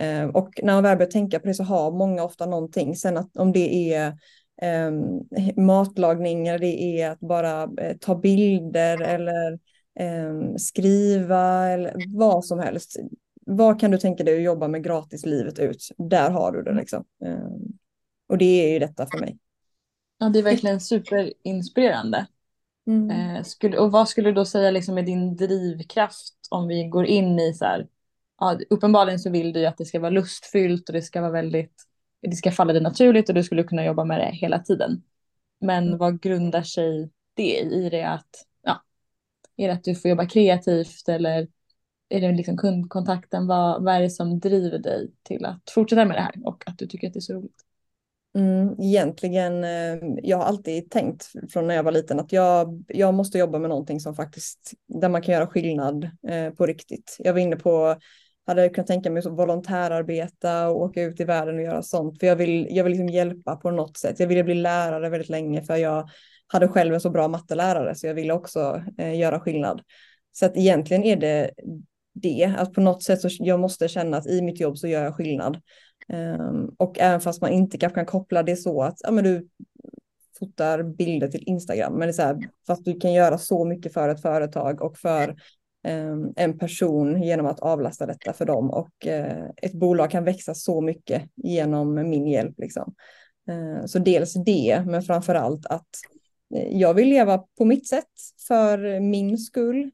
Eh, 0.00 0.24
och 0.24 0.60
när 0.62 0.74
man 0.74 0.82
väl 0.82 0.96
börjar 0.98 1.10
tänka 1.10 1.40
på 1.40 1.46
det 1.46 1.54
så 1.54 1.62
har 1.62 1.90
många 1.90 2.24
ofta 2.24 2.46
någonting. 2.46 2.96
Sen 2.96 3.16
att 3.16 3.36
om 3.36 3.52
det 3.52 3.94
är 3.94 4.06
eh, 4.62 4.90
matlagning 5.56 6.48
eller 6.48 6.58
det 6.58 7.00
är 7.00 7.10
att 7.10 7.20
bara 7.20 7.62
eh, 7.62 7.96
ta 8.00 8.14
bilder 8.14 9.02
eller 9.02 9.58
ehm, 10.00 10.58
skriva 10.58 11.68
eller 11.68 11.94
vad 12.16 12.44
som 12.44 12.58
helst. 12.58 12.96
Vad 13.46 13.80
kan 13.80 13.90
du 13.90 13.98
tänka 13.98 14.24
dig 14.24 14.36
att 14.36 14.42
jobba 14.42 14.68
med 14.68 14.84
gratis 14.84 15.26
livet 15.26 15.58
ut? 15.58 15.88
Där 15.98 16.30
har 16.30 16.52
du 16.52 16.62
det 16.62 16.74
liksom. 16.74 17.04
Och 18.28 18.38
det 18.38 18.44
är 18.44 18.72
ju 18.72 18.78
detta 18.78 19.06
för 19.06 19.18
mig. 19.18 19.38
Ja, 20.18 20.28
det 20.28 20.38
är 20.38 20.42
verkligen 20.42 20.80
superinspirerande. 20.80 22.26
Mm. 22.86 23.10
Eh, 23.10 23.42
skulle, 23.42 23.78
och 23.78 23.92
vad 23.92 24.08
skulle 24.08 24.28
du 24.28 24.34
då 24.34 24.44
säga 24.44 24.70
liksom 24.70 24.98
är 24.98 25.02
din 25.02 25.36
drivkraft 25.36 26.34
om 26.50 26.68
vi 26.68 26.84
går 26.88 27.06
in 27.06 27.38
i 27.38 27.54
så 27.54 27.64
här, 27.64 27.88
ja, 28.38 28.58
uppenbarligen 28.70 29.18
så 29.20 29.30
vill 29.30 29.52
du 29.52 29.60
ju 29.60 29.66
att 29.66 29.76
det 29.78 29.84
ska 29.84 30.00
vara 30.00 30.10
lustfyllt 30.10 30.88
och 30.88 30.92
det 30.92 31.02
ska 31.02 31.20
vara 31.20 31.32
väldigt, 31.32 31.84
det 32.22 32.36
ska 32.36 32.50
falla 32.52 32.72
dig 32.72 32.82
naturligt 32.82 33.28
och 33.28 33.34
du 33.34 33.44
skulle 33.44 33.64
kunna 33.64 33.84
jobba 33.84 34.04
med 34.04 34.20
det 34.20 34.36
hela 34.36 34.58
tiden. 34.58 35.02
Men 35.60 35.86
Mm. 35.86 35.98
vad 35.98 36.20
grundar 36.22 36.62
sig 36.62 37.10
det 37.34 37.60
i? 37.60 37.86
I 37.86 37.90
det 37.90 38.02
att, 38.08 38.46
ja, 38.62 38.82
är 39.56 39.68
det 39.68 39.74
att 39.74 39.84
du 39.84 39.94
får 39.94 40.08
jobba 40.08 40.26
kreativt 40.26 41.08
eller 41.08 41.48
är 42.08 42.20
det 42.20 42.32
liksom 42.32 42.56
kundkontakten? 42.56 43.46
Vad, 43.46 43.84
vad 43.84 43.94
är 43.94 44.00
det 44.00 44.10
som 44.10 44.40
driver 44.40 44.78
dig 44.78 45.12
till 45.22 45.44
att 45.44 45.70
fortsätta 45.70 46.04
med 46.04 46.16
det 46.16 46.20
här 46.22 46.34
och 46.44 46.64
att 46.66 46.78
du 46.78 46.86
tycker 46.86 47.06
att 47.06 47.12
det 47.14 47.18
är 47.18 47.22
så 47.22 47.34
roligt? 47.34 47.64
Mm, 48.38 48.80
egentligen, 48.80 49.64
eh, 49.64 49.98
jag 50.22 50.36
har 50.36 50.44
alltid 50.44 50.90
tänkt 50.90 51.32
från 51.52 51.66
när 51.66 51.74
jag 51.74 51.82
var 51.82 51.92
liten 51.92 52.20
att 52.20 52.32
jag, 52.32 52.84
jag 52.88 53.14
måste 53.14 53.38
jobba 53.38 53.58
med 53.58 53.70
någonting 53.70 54.00
som 54.00 54.14
faktiskt, 54.14 54.72
där 54.88 55.08
man 55.08 55.22
kan 55.22 55.34
göra 55.34 55.46
skillnad 55.46 56.10
eh, 56.28 56.50
på 56.50 56.66
riktigt. 56.66 57.16
Jag 57.18 57.32
var 57.32 57.40
inne 57.40 57.56
på, 57.56 57.96
hade 58.46 58.68
kunnat 58.68 58.86
tänka 58.86 59.10
mig 59.10 59.20
att 59.20 59.38
volontärarbeta 59.38 60.68
och 60.68 60.82
åka 60.82 61.02
ut 61.02 61.20
i 61.20 61.24
världen 61.24 61.56
och 61.56 61.62
göra 61.62 61.82
sånt. 61.82 62.20
För 62.20 62.26
jag 62.26 62.36
vill, 62.36 62.66
jag 62.70 62.84
vill 62.84 62.90
liksom 62.90 63.08
hjälpa 63.08 63.56
på 63.56 63.70
något 63.70 63.96
sätt. 63.96 64.20
Jag 64.20 64.26
ville 64.26 64.44
bli 64.44 64.54
lärare 64.54 65.08
väldigt 65.08 65.28
länge 65.30 65.62
för 65.62 65.76
jag 65.76 66.08
hade 66.46 66.68
själv 66.68 66.94
en 66.94 67.00
så 67.00 67.10
bra 67.10 67.28
mattelärare 67.28 67.94
så 67.94 68.06
jag 68.06 68.14
ville 68.14 68.32
också 68.32 68.82
eh, 68.98 69.18
göra 69.18 69.40
skillnad. 69.40 69.82
Så 70.32 70.46
att 70.46 70.56
egentligen 70.56 71.04
är 71.04 71.16
det 71.16 71.50
det, 72.14 72.54
att 72.58 72.72
på 72.72 72.80
något 72.80 73.02
sätt 73.02 73.20
så 73.20 73.28
jag 73.30 73.60
måste 73.60 73.88
känna 73.88 74.16
att 74.16 74.26
i 74.26 74.42
mitt 74.42 74.60
jobb 74.60 74.78
så 74.78 74.88
gör 74.88 75.04
jag 75.04 75.16
skillnad. 75.16 75.60
Um, 76.12 76.74
och 76.76 76.98
även 76.98 77.20
fast 77.20 77.40
man 77.40 77.52
inte 77.52 77.78
kanske 77.78 77.94
kan 77.94 78.06
koppla 78.06 78.42
det 78.42 78.56
så 78.56 78.82
att 78.82 78.96
ja, 79.00 79.10
men 79.10 79.24
du 79.24 79.48
fotar 80.38 80.82
bilder 80.82 81.28
till 81.28 81.42
Instagram, 81.46 81.92
men 81.92 82.00
det 82.00 82.10
är 82.10 82.12
så 82.12 82.22
här, 82.22 82.38
fast 82.66 82.84
du 82.84 83.00
kan 83.00 83.12
göra 83.12 83.38
så 83.38 83.64
mycket 83.64 83.92
för 83.92 84.08
ett 84.08 84.22
företag 84.22 84.82
och 84.82 84.98
för 84.98 85.36
um, 85.88 86.32
en 86.36 86.58
person 86.58 87.22
genom 87.22 87.46
att 87.46 87.60
avlasta 87.60 88.06
detta 88.06 88.32
för 88.32 88.44
dem 88.44 88.70
och 88.70 88.90
uh, 89.06 89.50
ett 89.56 89.72
bolag 89.72 90.10
kan 90.10 90.24
växa 90.24 90.54
så 90.54 90.80
mycket 90.80 91.22
genom 91.36 91.94
min 91.94 92.26
hjälp. 92.26 92.54
Liksom. 92.58 92.94
Uh, 93.50 93.84
så 93.86 93.98
dels 93.98 94.34
det, 94.44 94.82
men 94.86 95.02
framför 95.02 95.34
allt 95.34 95.66
att 95.66 95.88
uh, 96.54 96.78
jag 96.78 96.94
vill 96.94 97.08
leva 97.08 97.38
på 97.38 97.64
mitt 97.64 97.88
sätt 97.88 98.04
för 98.48 99.00
min 99.00 99.38
skull. 99.38 99.90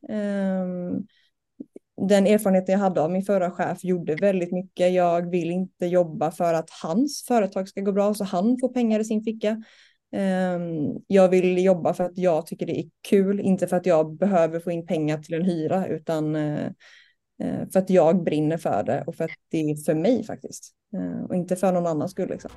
Den 1.96 2.26
erfarenheten 2.26 2.72
jag 2.72 2.78
hade 2.78 3.00
av 3.00 3.10
min 3.10 3.22
förra 3.22 3.50
chef 3.50 3.84
gjorde 3.84 4.14
väldigt 4.14 4.52
mycket. 4.52 4.92
Jag 4.92 5.30
vill 5.30 5.50
inte 5.50 5.86
jobba 5.86 6.30
för 6.30 6.54
att 6.54 6.70
hans 6.82 7.24
företag 7.28 7.68
ska 7.68 7.80
gå 7.80 7.92
bra 7.92 8.14
så 8.14 8.24
han 8.24 8.58
får 8.60 8.68
pengar 8.68 9.00
i 9.00 9.04
sin 9.04 9.24
ficka. 9.24 9.62
Ehm, 10.12 10.98
jag 11.06 11.28
vill 11.28 11.64
jobba 11.64 11.94
för 11.94 12.04
att 12.04 12.18
jag 12.18 12.46
tycker 12.46 12.66
det 12.66 12.78
är 12.80 12.84
kul, 13.08 13.40
inte 13.40 13.66
för 13.66 13.76
att 13.76 13.86
jag 13.86 14.16
behöver 14.16 14.60
få 14.60 14.70
in 14.70 14.86
pengar 14.86 15.18
till 15.18 15.34
en 15.34 15.44
hyra 15.44 15.86
utan 15.86 16.36
eh, 16.36 16.66
eh, 17.42 17.68
för 17.72 17.78
att 17.78 17.90
jag 17.90 18.24
brinner 18.24 18.56
för 18.56 18.82
det 18.82 19.04
och 19.06 19.14
för 19.14 19.24
att 19.24 19.30
det 19.50 19.70
är 19.70 19.76
för 19.76 19.94
mig 19.94 20.24
faktiskt. 20.24 20.74
Eh, 20.96 21.24
och 21.24 21.34
inte 21.34 21.56
för 21.56 21.72
någon 21.72 21.86
annans 21.86 22.10
skull. 22.10 22.28
Liksom. 22.28 22.50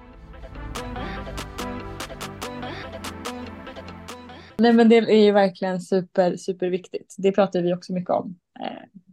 Nej 4.57 4.73
men 4.73 4.89
det 4.89 4.97
är 4.97 5.25
ju 5.25 5.31
verkligen 5.31 5.81
super, 5.81 6.35
superviktigt. 6.35 7.15
Det 7.17 7.31
pratar 7.31 7.61
vi 7.61 7.73
också 7.73 7.93
mycket 7.93 8.09
om. 8.09 8.35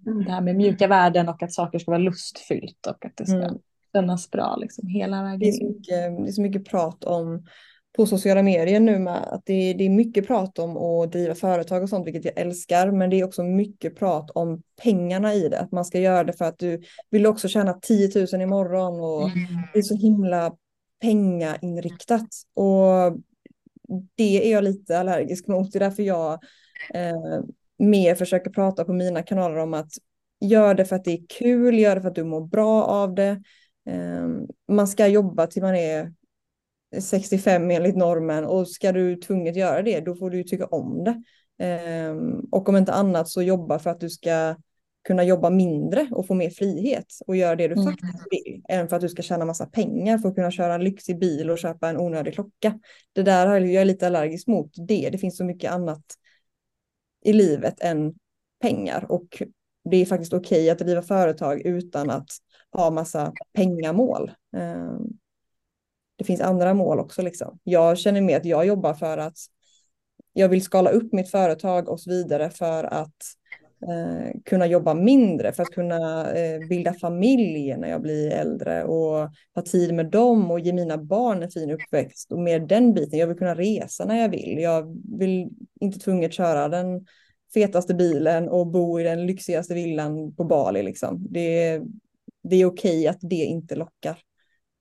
Det 0.04 0.30
här 0.30 0.40
med 0.40 0.56
mjuka 0.56 0.86
värden 0.86 1.28
och 1.28 1.42
att 1.42 1.52
saker 1.52 1.78
ska 1.78 1.90
vara 1.90 1.98
lustfyllt 1.98 2.86
och 2.86 3.04
att 3.04 3.16
det 3.16 3.26
ska 3.26 3.36
mm. 3.36 3.58
kännas 3.92 4.30
bra 4.30 4.56
liksom 4.56 4.88
hela 4.88 5.22
vägen. 5.22 5.38
Det 5.38 5.48
är, 5.48 5.52
så 5.52 5.64
mycket, 5.64 6.24
det 6.24 6.28
är 6.28 6.32
så 6.32 6.42
mycket 6.42 6.64
prat 6.64 7.04
om 7.04 7.46
på 7.96 8.06
sociala 8.06 8.42
medier 8.42 8.80
nu 8.80 8.98
med 8.98 9.16
att 9.16 9.42
det, 9.46 9.72
det 9.72 9.84
är 9.84 9.90
mycket 9.90 10.26
prat 10.26 10.58
om 10.58 10.76
att 10.76 11.12
driva 11.12 11.34
företag 11.34 11.82
och 11.82 11.88
sånt, 11.88 12.06
vilket 12.06 12.24
jag 12.24 12.38
älskar. 12.38 12.90
Men 12.90 13.10
det 13.10 13.20
är 13.20 13.24
också 13.24 13.42
mycket 13.42 13.96
prat 13.98 14.30
om 14.30 14.62
pengarna 14.82 15.34
i 15.34 15.48
det. 15.48 15.58
Att 15.58 15.72
man 15.72 15.84
ska 15.84 16.00
göra 16.00 16.24
det 16.24 16.32
för 16.32 16.44
att 16.44 16.58
du 16.58 16.82
vill 17.10 17.26
också 17.26 17.48
tjäna 17.48 17.72
10 17.72 18.26
000 18.32 18.42
imorgon 18.42 19.00
och 19.00 19.22
mm. 19.22 19.62
det 19.72 19.78
är 19.78 19.82
så 19.82 19.96
himla 19.96 20.52
pengainriktat. 21.00 22.28
Och 22.54 23.18
det 24.14 24.48
är 24.48 24.52
jag 24.52 24.64
lite 24.64 24.98
allergisk 24.98 25.48
mot. 25.48 25.72
Det 25.72 25.78
är 25.78 25.80
därför 25.80 26.02
jag 26.02 26.32
eh, 26.94 27.40
mer 27.78 28.14
försöker 28.14 28.50
prata 28.50 28.84
på 28.84 28.92
mina 28.92 29.22
kanaler 29.22 29.56
om 29.56 29.74
att 29.74 29.90
gör 30.40 30.74
det 30.74 30.84
för 30.84 30.96
att 30.96 31.04
det 31.04 31.12
är 31.12 31.26
kul, 31.38 31.78
gör 31.78 31.94
det 31.94 32.02
för 32.02 32.08
att 32.08 32.14
du 32.14 32.24
mår 32.24 32.46
bra 32.46 32.84
av 32.84 33.14
det. 33.14 33.42
Um, 33.90 34.48
man 34.68 34.88
ska 34.88 35.06
jobba 35.06 35.46
till 35.46 35.62
man 35.62 35.74
är 35.74 36.12
65 37.00 37.70
enligt 37.70 37.96
normen 37.96 38.44
och 38.44 38.68
ska 38.68 38.92
du 38.92 39.16
tvunget 39.16 39.56
göra 39.56 39.82
det 39.82 40.00
då 40.00 40.14
får 40.14 40.30
du 40.30 40.44
tycka 40.44 40.66
om 40.66 41.04
det. 41.04 41.22
Um, 41.64 42.48
och 42.52 42.68
om 42.68 42.76
inte 42.76 42.92
annat 42.92 43.28
så 43.28 43.42
jobba 43.42 43.78
för 43.78 43.90
att 43.90 44.00
du 44.00 44.10
ska 44.10 44.56
kunna 45.04 45.24
jobba 45.24 45.50
mindre 45.50 46.08
och 46.10 46.26
få 46.26 46.34
mer 46.34 46.50
frihet 46.50 47.06
och 47.26 47.36
göra 47.36 47.56
det 47.56 47.68
du 47.68 47.74
mm. 47.74 47.86
faktiskt 47.86 48.24
vill. 48.30 48.62
Än 48.68 48.88
för 48.88 48.96
att 48.96 49.02
du 49.02 49.08
ska 49.08 49.22
tjäna 49.22 49.44
massa 49.44 49.66
pengar 49.66 50.18
för 50.18 50.28
att 50.28 50.34
kunna 50.34 50.50
köra 50.50 50.74
en 50.74 50.84
lyxig 50.84 51.18
bil 51.18 51.50
och 51.50 51.58
köpa 51.58 51.88
en 51.88 51.96
onödig 51.96 52.34
klocka. 52.34 52.78
Det 53.12 53.22
där 53.22 53.46
är 53.46 53.60
jag 53.60 53.86
lite 53.86 54.06
allergisk 54.06 54.46
mot 54.46 54.70
det. 54.88 55.08
Det 55.12 55.18
finns 55.18 55.36
så 55.36 55.44
mycket 55.44 55.72
annat 55.72 56.04
i 57.24 57.32
livet 57.32 57.80
än 57.80 58.14
pengar 58.60 59.06
och 59.08 59.42
det 59.90 59.96
är 59.96 60.06
faktiskt 60.06 60.32
okej 60.32 60.58
okay 60.58 60.70
att 60.70 60.78
driva 60.78 61.02
företag 61.02 61.60
utan 61.60 62.10
att 62.10 62.28
ha 62.72 62.90
massa 62.90 63.32
pengamål. 63.52 64.32
Ehm, 64.56 65.02
det 66.16 66.24
finns 66.24 66.40
andra 66.40 66.74
mål 66.74 67.00
också. 67.00 67.22
Liksom. 67.22 67.58
Jag 67.62 67.98
känner 67.98 68.20
med 68.20 68.36
att 68.36 68.44
jag 68.44 68.66
jobbar 68.66 68.94
för 68.94 69.18
att 69.18 69.38
jag 70.32 70.48
vill 70.48 70.62
skala 70.62 70.90
upp 70.90 71.12
mitt 71.12 71.30
företag 71.30 71.88
och 71.88 72.00
så 72.00 72.10
vidare 72.10 72.50
för 72.50 72.84
att 72.84 73.16
eh, 73.88 74.40
kunna 74.44 74.66
jobba 74.66 74.94
mindre, 74.94 75.52
för 75.52 75.62
att 75.62 75.70
kunna 75.70 76.32
eh, 76.32 76.68
bilda 76.68 76.94
familj 76.94 77.76
när 77.76 77.88
jag 77.88 78.02
blir 78.02 78.30
äldre 78.30 78.84
och 78.84 79.30
ha 79.54 79.62
tid 79.64 79.94
med 79.94 80.10
dem 80.10 80.50
och 80.50 80.60
ge 80.60 80.72
mina 80.72 80.98
barn 80.98 81.42
en 81.42 81.50
fin 81.50 81.70
uppväxt 81.70 82.32
och 82.32 82.38
mer 82.38 82.60
den 82.60 82.94
biten. 82.94 83.18
Jag 83.18 83.26
vill 83.26 83.38
kunna 83.38 83.54
resa 83.54 84.04
när 84.04 84.20
jag 84.20 84.28
vill. 84.28 84.58
Jag 84.58 85.00
vill 85.18 85.48
inte 85.80 85.98
tvunget 85.98 86.32
köra 86.32 86.68
den 86.68 87.06
fetaste 87.54 87.94
bilen 87.94 88.48
och 88.48 88.66
bo 88.66 89.00
i 89.00 89.02
den 89.02 89.26
lyxigaste 89.26 89.74
villan 89.74 90.34
på 90.34 90.44
Bali. 90.44 90.82
Liksom. 90.82 91.26
Det, 91.30 91.80
det 92.42 92.56
är 92.56 92.66
okej 92.66 93.08
att 93.08 93.18
det 93.20 93.44
inte 93.44 93.76
lockar. 93.76 94.18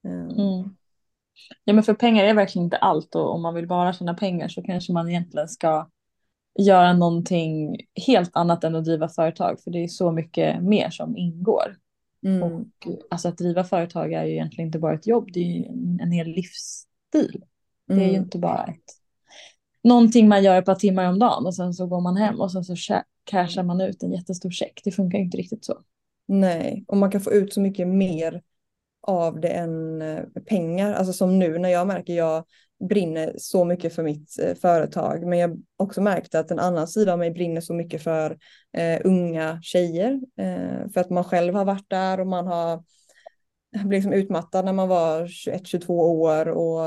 Eh. 0.06 0.44
Mm. 0.44 0.76
Ja 1.66 1.74
men 1.74 1.84
för 1.84 1.94
pengar 1.94 2.24
är 2.24 2.34
verkligen 2.34 2.64
inte 2.64 2.78
allt 2.78 3.16
och 3.16 3.34
om 3.34 3.42
man 3.42 3.54
vill 3.54 3.68
bara 3.68 3.94
tjäna 3.94 4.14
pengar 4.14 4.48
så 4.48 4.62
kanske 4.62 4.94
man 4.94 5.10
egentligen 5.10 5.48
ska 5.48 5.90
göra 6.60 6.94
någonting 6.94 7.78
helt 8.08 8.36
annat 8.36 8.64
än 8.64 8.76
att 8.76 8.86
driva 8.86 9.10
företag 9.10 9.60
för 9.60 9.72
det 9.72 9.84
är 9.84 9.88
så 9.88 10.12
mycket 10.12 10.64
mer 10.64 10.90
som 10.90 11.18
ingår. 11.18 11.78
Mm. 12.26 12.44
Och 12.44 12.68
alltså 13.10 13.28
att 13.28 13.38
driva 13.38 13.64
företag 13.64 14.14
är 14.14 14.26
ju 14.26 14.32
egentligen 14.32 14.68
inte 14.68 14.80
bara 14.80 14.94
ett 14.94 15.08
jobb, 15.08 15.30
det 15.34 15.40
är 15.40 15.44
ju 15.44 15.66
en, 15.66 16.00
en 16.02 16.12
hel 16.12 16.28
livsstil. 16.28 17.44
Det 17.88 17.94
är 17.94 17.98
ju 17.98 18.10
mm. 18.10 18.24
inte 18.24 18.38
bara 18.38 18.64
ett 18.64 19.04
någonting 19.84 20.28
man 20.28 20.44
gör 20.44 20.60
ett 20.60 20.66
par 20.66 20.76
timmar 20.76 21.06
om 21.06 21.20
dagen 21.20 21.46
och 21.46 21.56
sen 21.56 21.74
så 21.74 21.88
går 21.88 22.02
man 22.02 22.18
hem 22.18 22.42
och 22.42 22.52
sen 22.52 22.64
så 22.64 22.76
cashar 23.24 23.64
man 23.64 23.82
ut 23.82 24.04
en 24.04 24.12
jättestor 24.12 24.52
check. 24.52 24.82
Det 24.84 24.92
funkar 24.92 25.18
inte 25.18 25.38
riktigt 25.38 25.66
så. 25.66 25.74
Nej, 26.26 26.86
och 26.88 26.98
man 26.98 27.12
kan 27.12 27.22
få 27.22 27.32
ut 27.32 27.54
så 27.54 27.62
mycket 27.62 27.88
mer 27.88 28.42
av 29.04 29.40
det 29.40 29.48
än 29.48 30.02
eh, 30.02 30.24
pengar. 30.46 30.94
Alltså 30.94 31.14
som 31.14 31.40
nu 31.40 31.58
när 31.58 31.70
jag 31.70 31.88
märker 31.88 32.14
jag 32.14 32.44
brinner 32.90 33.34
så 33.38 33.66
mycket 33.66 33.96
för 33.96 34.04
mitt 34.04 34.40
eh, 34.40 34.56
företag. 34.56 35.28
Men 35.28 35.40
jag 35.40 35.62
också 35.78 36.02
märkt 36.02 36.36
att 36.36 36.52
en 36.52 36.60
annan 36.60 36.88
sida 36.88 37.14
av 37.14 37.20
mig 37.20 37.32
brinner 37.32 37.62
så 37.62 37.74
mycket 37.74 38.04
för 38.04 38.38
eh, 38.78 39.02
unga 39.04 39.60
tjejer. 39.62 40.22
Eh, 40.38 40.90
för 40.94 41.02
att 41.02 41.10
man 41.10 41.24
själv 41.24 41.56
har 41.56 41.66
varit 41.66 41.90
där 41.90 42.20
och 42.20 42.28
man 42.28 42.48
har 42.48 42.84
blivit 43.72 43.92
liksom 43.92 44.14
utmattad 44.14 44.66
när 44.66 44.74
man 44.74 44.88
var 44.88 45.26
21-22 45.26 45.90
år 45.90 46.50
och 46.50 46.86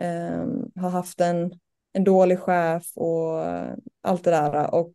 eh, 0.00 0.46
har 0.76 0.90
haft 0.90 1.20
en 1.20 1.50
en 1.96 2.04
dålig 2.04 2.38
chef 2.38 2.82
och 2.94 3.44
allt 4.02 4.24
det 4.24 4.30
där. 4.30 4.74
Och 4.74 4.92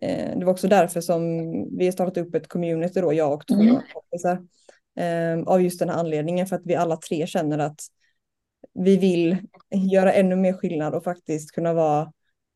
eh, 0.00 0.38
det 0.38 0.44
var 0.44 0.52
också 0.52 0.68
därför 0.68 1.00
som 1.00 1.22
vi 1.78 1.92
startat 1.92 2.16
upp 2.16 2.34
ett 2.34 2.48
community 2.48 3.00
då, 3.00 3.12
jag 3.12 3.32
och 3.32 3.46
två 3.46 3.60
mm. 3.60 3.76
kompisar. 3.92 4.42
Eh, 4.96 5.42
av 5.46 5.62
just 5.62 5.78
den 5.78 5.88
här 5.88 5.96
anledningen 5.96 6.46
för 6.46 6.56
att 6.56 6.62
vi 6.64 6.74
alla 6.74 6.96
tre 6.96 7.26
känner 7.26 7.58
att 7.58 7.80
vi 8.74 8.96
vill 8.96 9.36
göra 9.92 10.12
ännu 10.12 10.36
mer 10.36 10.52
skillnad 10.52 10.94
och 10.94 11.04
faktiskt 11.04 11.52
kunna 11.52 11.74
vara, 11.74 12.12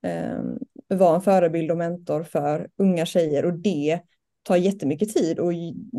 eh, 0.06 0.42
vara 0.88 1.14
en 1.14 1.22
förebild 1.22 1.70
och 1.70 1.78
mentor 1.78 2.22
för 2.22 2.68
unga 2.76 3.06
tjejer. 3.06 3.44
Och 3.44 3.58
det 3.58 4.00
tar 4.42 4.56
jättemycket 4.56 5.14
tid 5.14 5.40
att 5.40 5.54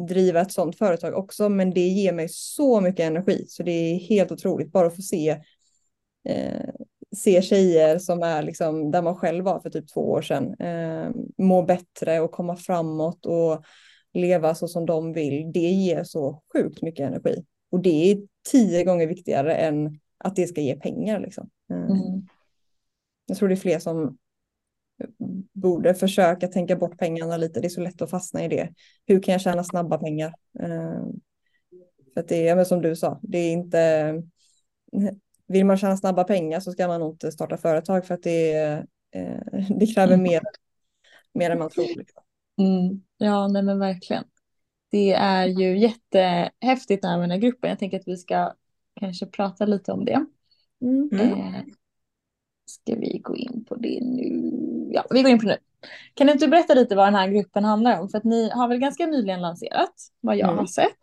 driva 0.07 0.41
ett 0.41 0.51
sådant 0.51 0.77
företag 0.77 1.13
också 1.13 1.49
men 1.49 1.71
det 1.71 1.87
ger 1.87 2.13
mig 2.13 2.27
så 2.29 2.81
mycket 2.81 3.05
energi. 3.05 3.45
Så 3.47 3.63
det 3.63 3.71
är 3.71 3.99
helt 3.99 4.31
otroligt 4.31 4.71
bara 4.71 4.87
att 4.87 4.95
få 4.95 5.01
se 5.01 5.29
eh, 6.29 6.69
se 7.15 7.41
tjejer 7.41 7.99
som 7.99 8.23
är 8.23 8.43
liksom 8.43 8.91
där 8.91 9.01
man 9.01 9.15
själv 9.15 9.45
var 9.45 9.59
för 9.59 9.69
typ 9.69 9.93
två 9.93 10.01
år 10.01 10.21
sedan 10.21 10.55
eh, 10.59 11.09
må 11.37 11.61
bättre 11.61 12.19
och 12.19 12.31
komma 12.31 12.55
framåt 12.55 13.25
och 13.25 13.63
leva 14.13 14.55
så 14.55 14.67
som 14.67 14.85
de 14.85 15.13
vill. 15.13 15.51
Det 15.53 15.59
ger 15.59 16.03
så 16.03 16.41
sjukt 16.53 16.81
mycket 16.81 17.07
energi 17.07 17.45
och 17.71 17.81
det 17.81 18.11
är 18.11 18.17
tio 18.51 18.83
gånger 18.83 19.07
viktigare 19.07 19.55
än 19.55 19.99
att 20.17 20.35
det 20.35 20.47
ska 20.47 20.61
ge 20.61 20.75
pengar 20.75 21.19
liksom. 21.19 21.49
Mm. 21.69 22.27
Jag 23.25 23.37
tror 23.37 23.49
det 23.49 23.55
är 23.55 23.57
fler 23.57 23.79
som 23.79 24.17
borde 25.53 25.93
försöka 25.93 26.47
tänka 26.47 26.75
bort 26.75 26.97
pengarna 26.97 27.37
lite. 27.37 27.59
Det 27.59 27.67
är 27.67 27.69
så 27.69 27.81
lätt 27.81 28.01
att 28.01 28.09
fastna 28.09 28.45
i 28.45 28.47
det. 28.47 28.73
Hur 29.05 29.21
kan 29.21 29.31
jag 29.31 29.41
tjäna 29.41 29.63
snabba 29.63 29.97
pengar? 29.97 30.33
För 32.13 32.19
att 32.19 32.27
det 32.27 32.47
är, 32.47 32.63
som 32.63 32.81
du 32.81 32.95
sa, 32.95 33.19
det 33.23 33.37
är 33.37 33.51
inte... 33.51 34.13
Vill 35.47 35.65
man 35.65 35.77
tjäna 35.77 35.97
snabba 35.97 36.23
pengar 36.23 36.59
så 36.59 36.71
ska 36.71 36.87
man 36.87 36.99
nog 36.99 37.13
inte 37.13 37.31
starta 37.31 37.57
företag 37.57 38.05
för 38.05 38.13
att 38.13 38.23
det, 38.23 38.53
det 39.79 39.87
kräver 39.87 40.13
mm. 40.13 40.23
mer, 40.23 40.41
mer 41.33 41.49
än 41.49 41.59
man 41.59 41.69
tror. 41.69 41.97
Liksom. 41.97 42.23
Mm. 42.59 43.01
Ja, 43.17 43.47
nej 43.47 43.63
men 43.63 43.79
verkligen. 43.79 44.23
Det 44.91 45.11
är 45.11 45.47
ju 45.47 45.77
jättehäftigt 45.77 47.03
med 47.03 47.19
den 47.19 47.31
här 47.31 47.37
gruppen. 47.37 47.69
Jag 47.69 47.79
tänker 47.79 47.99
att 47.99 48.07
vi 48.07 48.17
ska 48.17 48.53
kanske 48.99 49.25
prata 49.25 49.65
lite 49.65 49.91
om 49.91 50.05
det. 50.05 50.25
Mm. 50.81 51.09
Eh, 51.19 51.63
ska 52.65 52.95
vi 52.95 53.19
gå 53.23 53.35
in 53.35 53.65
på 53.69 53.75
det 53.75 53.99
nu? 54.01 54.51
Ja, 54.91 55.05
vi 55.09 55.21
går 55.21 55.31
in 55.31 55.39
på 55.39 55.45
det 55.45 55.51
nu. 55.51 55.87
Kan 56.13 56.27
du 56.27 56.33
inte 56.33 56.47
berätta 56.47 56.73
lite 56.73 56.95
vad 56.95 57.07
den 57.07 57.15
här 57.15 57.27
gruppen 57.27 57.63
handlar 57.63 57.99
om? 57.99 58.09
För 58.09 58.17
att 58.17 58.23
ni 58.23 58.49
har 58.49 58.67
väl 58.67 58.79
ganska 58.79 59.05
nyligen 59.05 59.41
lanserat 59.41 59.93
vad 60.21 60.37
jag 60.37 60.47
mm. 60.47 60.57
har 60.57 60.65
sett. 60.65 60.97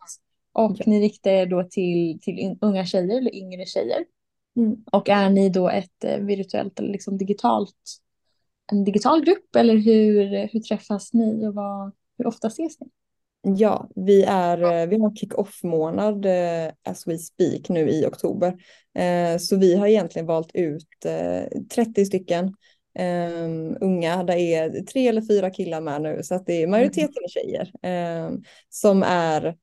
Och 0.53 0.75
ja. 0.77 0.83
ni 0.87 1.01
riktar 1.01 1.31
er 1.31 1.45
då 1.45 1.63
till, 1.63 2.19
till 2.21 2.57
unga 2.61 2.85
tjejer 2.85 3.17
eller 3.17 3.35
yngre 3.35 3.65
tjejer. 3.65 4.05
Mm. 4.55 4.75
Och 4.91 5.09
är 5.09 5.29
ni 5.29 5.49
då 5.49 5.69
ett 5.69 6.03
eh, 6.03 6.17
virtuellt 6.17 6.79
eller 6.79 6.91
liksom 6.91 7.17
digitalt, 7.17 7.99
en 8.71 8.83
digital 8.83 9.25
grupp 9.25 9.55
eller 9.55 9.77
hur, 9.77 10.47
hur 10.47 10.59
träffas 10.59 11.13
ni 11.13 11.47
och 11.47 11.53
vad, 11.53 11.91
hur 12.17 12.27
ofta 12.27 12.47
ses 12.47 12.79
ni? 12.79 12.87
Ja, 13.41 13.89
vi, 13.95 14.23
är, 14.23 14.61
eh, 14.61 14.87
vi 14.87 14.99
har 14.99 15.15
kick-off-månad 15.15 16.25
eh, 16.25 16.71
as 16.83 17.07
we 17.07 17.17
speak 17.17 17.69
nu 17.69 17.89
i 17.89 18.05
oktober. 18.05 18.47
Eh, 18.97 19.37
så 19.37 19.57
vi 19.57 19.75
har 19.75 19.87
egentligen 19.87 20.25
valt 20.25 20.51
ut 20.53 20.87
30 21.75 22.05
stycken 22.05 22.53
Um, 22.99 23.77
unga, 23.81 24.23
det 24.23 24.33
är 24.33 24.83
tre 24.83 25.07
eller 25.07 25.21
fyra 25.21 25.49
killar 25.49 25.81
med 25.81 26.01
nu, 26.01 26.19
så 26.23 26.35
att 26.35 26.45
det 26.45 26.63
är 26.63 26.67
majoriteten 26.67 27.23
är 27.23 27.29
tjejer 27.29 27.71
um, 28.27 28.43
som 28.69 29.03
är 29.03 29.55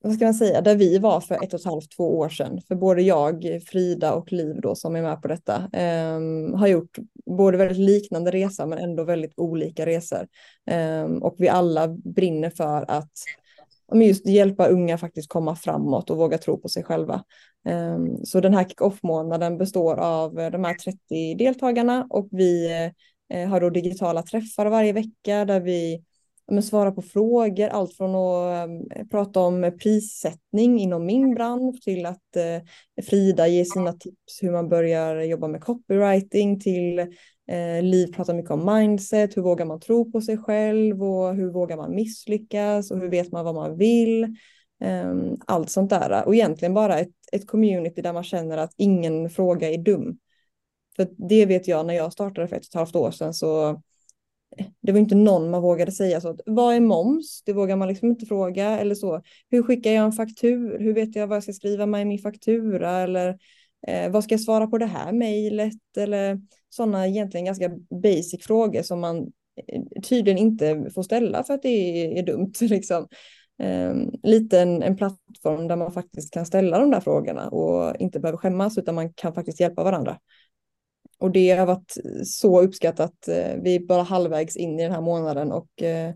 vad 0.00 0.14
ska 0.14 0.24
man 0.24 0.34
säga, 0.34 0.60
där 0.60 0.76
vi 0.76 0.98
var 0.98 1.20
för 1.20 1.34
ett 1.34 1.54
och 1.54 1.60
ett 1.60 1.66
halvt, 1.66 1.96
två 1.96 2.18
år 2.18 2.28
sedan. 2.28 2.60
För 2.68 2.74
både 2.74 3.02
jag, 3.02 3.60
Frida 3.66 4.14
och 4.14 4.32
Liv 4.32 4.60
då 4.60 4.74
som 4.74 4.96
är 4.96 5.02
med 5.02 5.22
på 5.22 5.28
detta 5.28 5.56
eh, 5.72 6.20
har 6.58 6.66
gjort 6.66 6.98
både 7.26 7.58
väldigt 7.58 7.78
liknande 7.78 8.30
resa 8.30 8.66
men 8.66 8.78
ändå 8.78 9.04
väldigt 9.04 9.32
olika 9.36 9.86
resor. 9.86 10.26
Eh, 10.70 11.04
och 11.04 11.34
vi 11.38 11.48
alla 11.48 11.88
brinner 11.88 12.50
för 12.50 12.90
att 12.90 13.12
just 13.94 14.26
hjälpa 14.26 14.66
unga 14.66 14.98
faktiskt 14.98 15.28
komma 15.28 15.56
framåt 15.56 16.10
och 16.10 16.16
våga 16.16 16.38
tro 16.38 16.60
på 16.60 16.68
sig 16.68 16.84
själva. 16.84 17.24
Ehm, 17.68 18.24
så 18.24 18.40
den 18.40 18.54
här 18.54 18.64
kick-off-månaden 18.64 19.58
består 19.58 19.96
av 19.96 20.38
eh, 20.38 20.50
de 20.50 20.64
här 20.64 20.74
30 20.74 21.34
deltagarna 21.34 22.06
och 22.10 22.28
vi 22.30 22.70
eh, 23.32 23.48
har 23.48 23.60
då 23.60 23.70
digitala 23.70 24.22
träffar 24.22 24.66
varje 24.66 24.92
vecka 24.92 25.44
där 25.44 25.60
vi 25.60 26.04
men, 26.48 26.62
svara 26.62 26.92
på 26.92 27.02
frågor, 27.02 27.68
allt 27.68 27.96
från 27.96 28.14
att 28.14 28.68
um, 28.68 29.08
prata 29.10 29.40
om 29.40 29.76
prissättning 29.82 30.80
inom 30.80 31.06
min 31.06 31.34
bransch 31.34 31.82
till 31.82 32.06
att 32.06 32.36
uh, 32.36 33.04
Frida 33.04 33.48
ger 33.48 33.64
sina 33.64 33.92
tips 33.92 34.42
hur 34.42 34.50
man 34.52 34.68
börjar 34.68 35.22
jobba 35.22 35.48
med 35.48 35.60
copywriting 35.60 36.60
till 36.60 36.98
uh, 36.98 37.82
Liv 37.82 38.12
pratar 38.12 38.34
mycket 38.34 38.50
om 38.50 38.74
mindset, 38.74 39.36
hur 39.36 39.42
vågar 39.42 39.66
man 39.66 39.80
tro 39.80 40.12
på 40.12 40.20
sig 40.20 40.38
själv 40.38 41.02
och 41.02 41.34
hur 41.34 41.50
vågar 41.50 41.76
man 41.76 41.94
misslyckas 41.94 42.90
och 42.90 42.98
hur 42.98 43.08
vet 43.08 43.32
man 43.32 43.44
vad 43.44 43.54
man 43.54 43.76
vill. 43.76 44.36
Um, 44.84 45.36
allt 45.46 45.70
sånt 45.70 45.90
där 45.90 46.24
och 46.26 46.34
egentligen 46.34 46.74
bara 46.74 46.98
ett, 46.98 47.14
ett 47.32 47.46
community 47.46 48.02
där 48.02 48.12
man 48.12 48.24
känner 48.24 48.58
att 48.58 48.74
ingen 48.76 49.30
fråga 49.30 49.70
är 49.70 49.78
dum. 49.78 50.18
För 50.96 51.08
det 51.28 51.46
vet 51.46 51.68
jag 51.68 51.86
när 51.86 51.94
jag 51.94 52.12
startade 52.12 52.48
för 52.48 52.56
ett 52.56 52.62
och 52.62 52.68
ett 52.68 52.74
halvt 52.74 52.96
år 52.96 53.10
sedan 53.10 53.34
så 53.34 53.82
det 54.82 54.92
var 54.92 54.98
inte 54.98 55.14
någon 55.14 55.50
man 55.50 55.62
vågade 55.62 55.92
säga 55.92 56.20
så. 56.20 56.36
Vad 56.46 56.74
är 56.74 56.80
moms? 56.80 57.42
Det 57.46 57.52
vågar 57.52 57.76
man 57.76 57.88
liksom 57.88 58.08
inte 58.08 58.26
fråga 58.26 58.78
eller 58.78 58.94
så. 58.94 59.22
Hur 59.50 59.62
skickar 59.62 59.90
jag 59.90 60.04
en 60.04 60.12
faktur? 60.12 60.78
Hur 60.78 60.94
vet 60.94 61.16
jag 61.16 61.26
vad 61.26 61.36
jag 61.36 61.42
ska 61.42 61.52
skriva 61.52 61.86
med 61.86 62.02
i 62.02 62.04
min 62.04 62.18
faktura? 62.18 62.90
Eller 62.90 63.38
eh, 63.86 64.10
vad 64.10 64.24
ska 64.24 64.32
jag 64.34 64.40
svara 64.40 64.66
på 64.66 64.78
det 64.78 64.86
här 64.86 65.12
mejlet? 65.12 65.96
Eller 65.96 66.40
sådana 66.68 67.06
egentligen 67.06 67.46
ganska 67.46 67.70
basic 68.02 68.46
frågor 68.46 68.82
som 68.82 69.00
man 69.00 69.18
eh, 69.66 69.82
tydligen 70.02 70.38
inte 70.38 70.90
får 70.94 71.02
ställa 71.02 71.44
för 71.44 71.54
att 71.54 71.62
det 71.62 71.68
är, 71.68 72.18
är 72.18 72.22
dumt. 72.22 72.52
Liksom. 72.60 73.06
Eh, 73.62 73.94
lite 74.22 74.60
en, 74.60 74.82
en 74.82 74.96
plattform 74.96 75.68
där 75.68 75.76
man 75.76 75.92
faktiskt 75.92 76.34
kan 76.34 76.46
ställa 76.46 76.78
de 76.78 76.90
där 76.90 77.00
frågorna 77.00 77.48
och 77.48 77.96
inte 77.96 78.20
behöver 78.20 78.38
skämmas 78.38 78.78
utan 78.78 78.94
man 78.94 79.12
kan 79.12 79.34
faktiskt 79.34 79.60
hjälpa 79.60 79.84
varandra. 79.84 80.18
Och 81.18 81.30
det 81.30 81.50
har 81.50 81.66
varit 81.66 81.94
så 82.24 82.60
uppskattat. 82.60 83.28
Eh, 83.28 83.56
vi 83.62 83.74
är 83.74 83.86
bara 83.86 84.02
halvvägs 84.02 84.56
in 84.56 84.80
i 84.80 84.82
den 84.82 84.92
här 84.92 85.00
månaden 85.00 85.52
och 85.52 85.82
eh, 85.82 86.14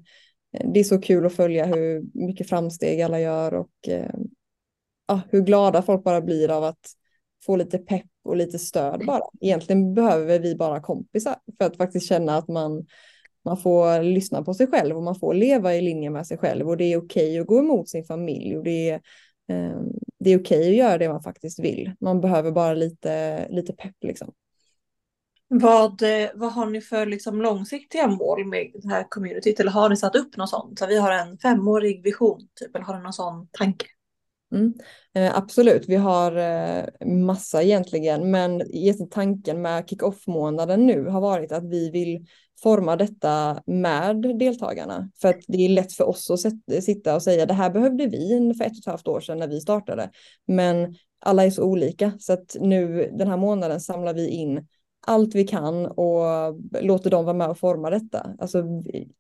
det 0.75 0.81
är 0.81 0.85
så 0.85 1.01
kul 1.01 1.27
att 1.27 1.33
följa 1.33 1.67
hur 1.67 2.03
mycket 2.27 2.49
framsteg 2.49 3.03
alla 3.03 3.21
gör 3.21 3.55
och 3.55 3.89
eh, 3.89 4.15
ja, 5.07 5.21
hur 5.31 5.41
glada 5.41 5.83
folk 5.83 6.05
bara 6.05 6.21
blir 6.21 6.51
av 6.51 6.65
att 6.65 6.87
få 7.47 7.57
lite 7.57 7.79
pepp 7.79 8.07
och 8.25 8.37
lite 8.37 8.59
stöd 8.59 9.07
bara. 9.07 9.23
Egentligen 9.41 9.95
behöver 9.95 10.39
vi 10.39 10.55
bara 10.55 10.81
kompisar 10.81 11.37
för 11.59 11.65
att 11.65 11.77
faktiskt 11.77 12.09
känna 12.09 12.37
att 12.37 12.49
man, 12.49 12.87
man 13.45 13.57
får 13.57 14.03
lyssna 14.03 14.43
på 14.43 14.55
sig 14.55 14.67
själv 14.67 14.97
och 14.97 15.03
man 15.03 15.19
får 15.19 15.35
leva 15.35 15.75
i 15.75 15.81
linje 15.81 16.11
med 16.11 16.27
sig 16.27 16.39
själv 16.39 16.69
och 16.69 16.77
det 16.77 16.85
är 16.85 16.97
okej 16.97 17.31
okay 17.31 17.39
att 17.39 17.47
gå 17.47 17.59
emot 17.59 17.89
sin 17.89 18.05
familj 18.05 18.57
och 18.57 18.65
det 18.65 18.91
är, 18.91 19.01
det 20.19 20.31
är 20.31 20.39
okej 20.39 20.59
okay 20.59 20.71
att 20.71 20.77
göra 20.77 20.99
det 20.99 21.09
man 21.09 21.23
faktiskt 21.23 21.59
vill. 21.61 21.93
Man 22.01 22.21
behöver 22.21 22.51
bara 22.51 22.75
lite, 22.75 23.47
lite 23.49 23.73
pepp 23.73 23.97
liksom. 24.01 24.33
Vad, 25.55 26.03
eh, 26.03 26.31
vad 26.35 26.53
har 26.53 26.67
ni 26.67 26.81
för 26.81 27.07
liksom 27.07 27.43
långsiktiga 27.43 28.07
mål 28.07 28.47
med 28.47 28.71
det 28.75 28.89
här 28.89 29.07
communityt? 29.09 29.61
Eller 29.61 29.71
har 29.71 29.89
ni 29.89 29.97
satt 29.97 30.17
upp 30.17 30.37
något 30.37 30.51
sånt? 30.51 30.79
Så 30.79 30.87
vi 30.87 30.97
har 30.97 31.13
en 31.13 31.39
femårig 31.39 32.05
vision, 32.05 32.41
typ, 32.61 32.77
eller 32.77 32.85
har 32.85 32.97
ni 32.97 33.03
någon 33.03 33.13
sån 33.13 33.49
tanke? 33.51 33.87
Mm, 34.55 34.75
eh, 35.15 35.39
absolut, 35.39 35.85
vi 35.89 35.97
har 35.97 36.37
eh, 36.37 37.07
massa 37.07 37.63
egentligen, 37.63 38.31
men 38.31 38.63
tanken 39.11 39.63
med 39.63 39.89
kick-off-månaden 39.89 40.87
nu 40.87 41.05
har 41.05 41.21
varit 41.21 41.53
att 41.53 41.65
vi 41.65 41.91
vill 41.91 42.27
forma 42.63 42.97
detta 42.97 43.63
med 43.67 44.39
deltagarna. 44.39 45.11
För 45.21 45.29
att 45.29 45.41
det 45.49 45.65
är 45.65 45.69
lätt 45.69 45.93
för 45.93 46.09
oss 46.09 46.31
att 46.31 46.85
sitta 46.85 47.15
och 47.15 47.23
säga 47.23 47.47
det 47.47 47.55
här 47.55 47.71
behövde 47.71 48.07
vi 48.07 48.55
för 48.59 48.65
ett 48.65 48.73
och 48.73 48.79
ett 48.79 48.87
halvt 48.87 49.09
år 49.09 49.21
sedan 49.21 49.39
när 49.39 49.49
vi 49.49 49.61
startade. 49.61 50.11
Men 50.47 50.95
alla 51.25 51.45
är 51.45 51.51
så 51.51 51.65
olika, 51.65 52.13
så 52.19 52.33
att 52.33 52.57
nu 52.61 53.11
den 53.19 53.29
här 53.29 53.37
månaden 53.37 53.81
samlar 53.81 54.15
vi 54.15 54.29
in 54.29 54.67
allt 55.07 55.35
vi 55.35 55.45
kan 55.45 55.87
och 55.87 56.25
låter 56.81 57.11
dem 57.11 57.25
vara 57.25 57.37
med 57.37 57.49
och 57.49 57.59
forma 57.59 57.91
detta. 57.91 58.35
Alltså, 58.39 58.59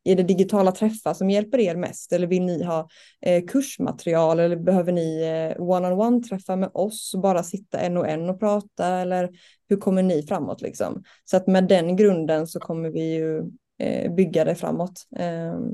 är 0.04 0.16
det 0.16 0.22
digitala 0.22 0.72
träffar 0.72 1.14
som 1.14 1.30
hjälper 1.30 1.60
er 1.60 1.76
mest 1.76 2.12
eller 2.12 2.26
vill 2.26 2.42
ni 2.42 2.64
ha 2.64 2.88
eh, 3.20 3.44
kursmaterial 3.44 4.40
eller 4.40 4.56
behöver 4.56 4.92
ni 4.92 5.22
eh, 5.22 5.62
one-on-one 5.62 6.22
träffa 6.22 6.56
med 6.56 6.70
oss 6.74 7.14
och 7.14 7.20
bara 7.20 7.42
sitta 7.42 7.80
en 7.80 7.96
och 7.96 8.08
en 8.08 8.30
och 8.30 8.40
prata 8.40 8.86
eller 8.86 9.30
hur 9.68 9.76
kommer 9.76 10.02
ni 10.02 10.22
framåt 10.22 10.60
liksom? 10.60 11.02
Så 11.24 11.36
att 11.36 11.46
med 11.46 11.68
den 11.68 11.96
grunden 11.96 12.46
så 12.46 12.60
kommer 12.60 12.90
vi 12.90 13.14
ju 13.14 13.42
eh, 13.78 14.12
bygga 14.12 14.44
det 14.44 14.54
framåt. 14.54 15.06
Ehm, 15.16 15.72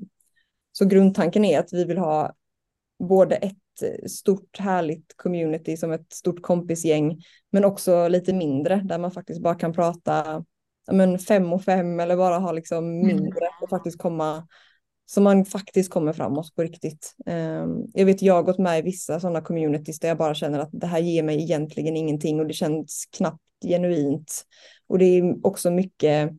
så 0.72 0.84
grundtanken 0.84 1.44
är 1.44 1.58
att 1.58 1.72
vi 1.72 1.84
vill 1.84 1.98
ha 1.98 2.32
både 2.98 3.36
ett 3.36 3.56
stort 4.08 4.58
härligt 4.58 5.16
community 5.16 5.76
som 5.76 5.92
ett 5.92 6.12
stort 6.12 6.42
kompisgäng, 6.42 7.22
men 7.50 7.64
också 7.64 8.08
lite 8.08 8.32
mindre 8.32 8.82
där 8.84 8.98
man 8.98 9.10
faktiskt 9.10 9.42
bara 9.42 9.54
kan 9.54 9.72
prata 9.72 10.44
men 10.92 11.18
fem 11.18 11.52
och 11.52 11.64
fem 11.64 12.00
eller 12.00 12.16
bara 12.16 12.38
ha 12.38 12.52
liksom 12.52 12.84
mm. 12.84 13.06
mindre 13.06 13.40
och 13.62 13.70
faktiskt 13.70 13.98
komma 13.98 14.46
så 15.10 15.20
man 15.20 15.44
faktiskt 15.44 15.90
kommer 15.90 16.12
framåt 16.12 16.54
på 16.54 16.62
riktigt. 16.62 17.14
Ehm, 17.26 17.84
jag 17.94 18.06
vet 18.06 18.22
jag 18.22 18.34
har 18.34 18.42
gått 18.42 18.58
med 18.58 18.78
i 18.78 18.82
vissa 18.82 19.20
sådana 19.20 19.40
communities 19.40 19.98
där 19.98 20.08
jag 20.08 20.18
bara 20.18 20.34
känner 20.34 20.58
att 20.58 20.70
det 20.72 20.86
här 20.86 20.98
ger 20.98 21.22
mig 21.22 21.42
egentligen 21.42 21.96
ingenting 21.96 22.40
och 22.40 22.46
det 22.46 22.54
känns 22.54 23.08
knappt 23.16 23.42
genuint. 23.64 24.44
Och 24.86 24.98
det 24.98 25.04
är 25.04 25.46
också 25.46 25.70
mycket, 25.70 26.30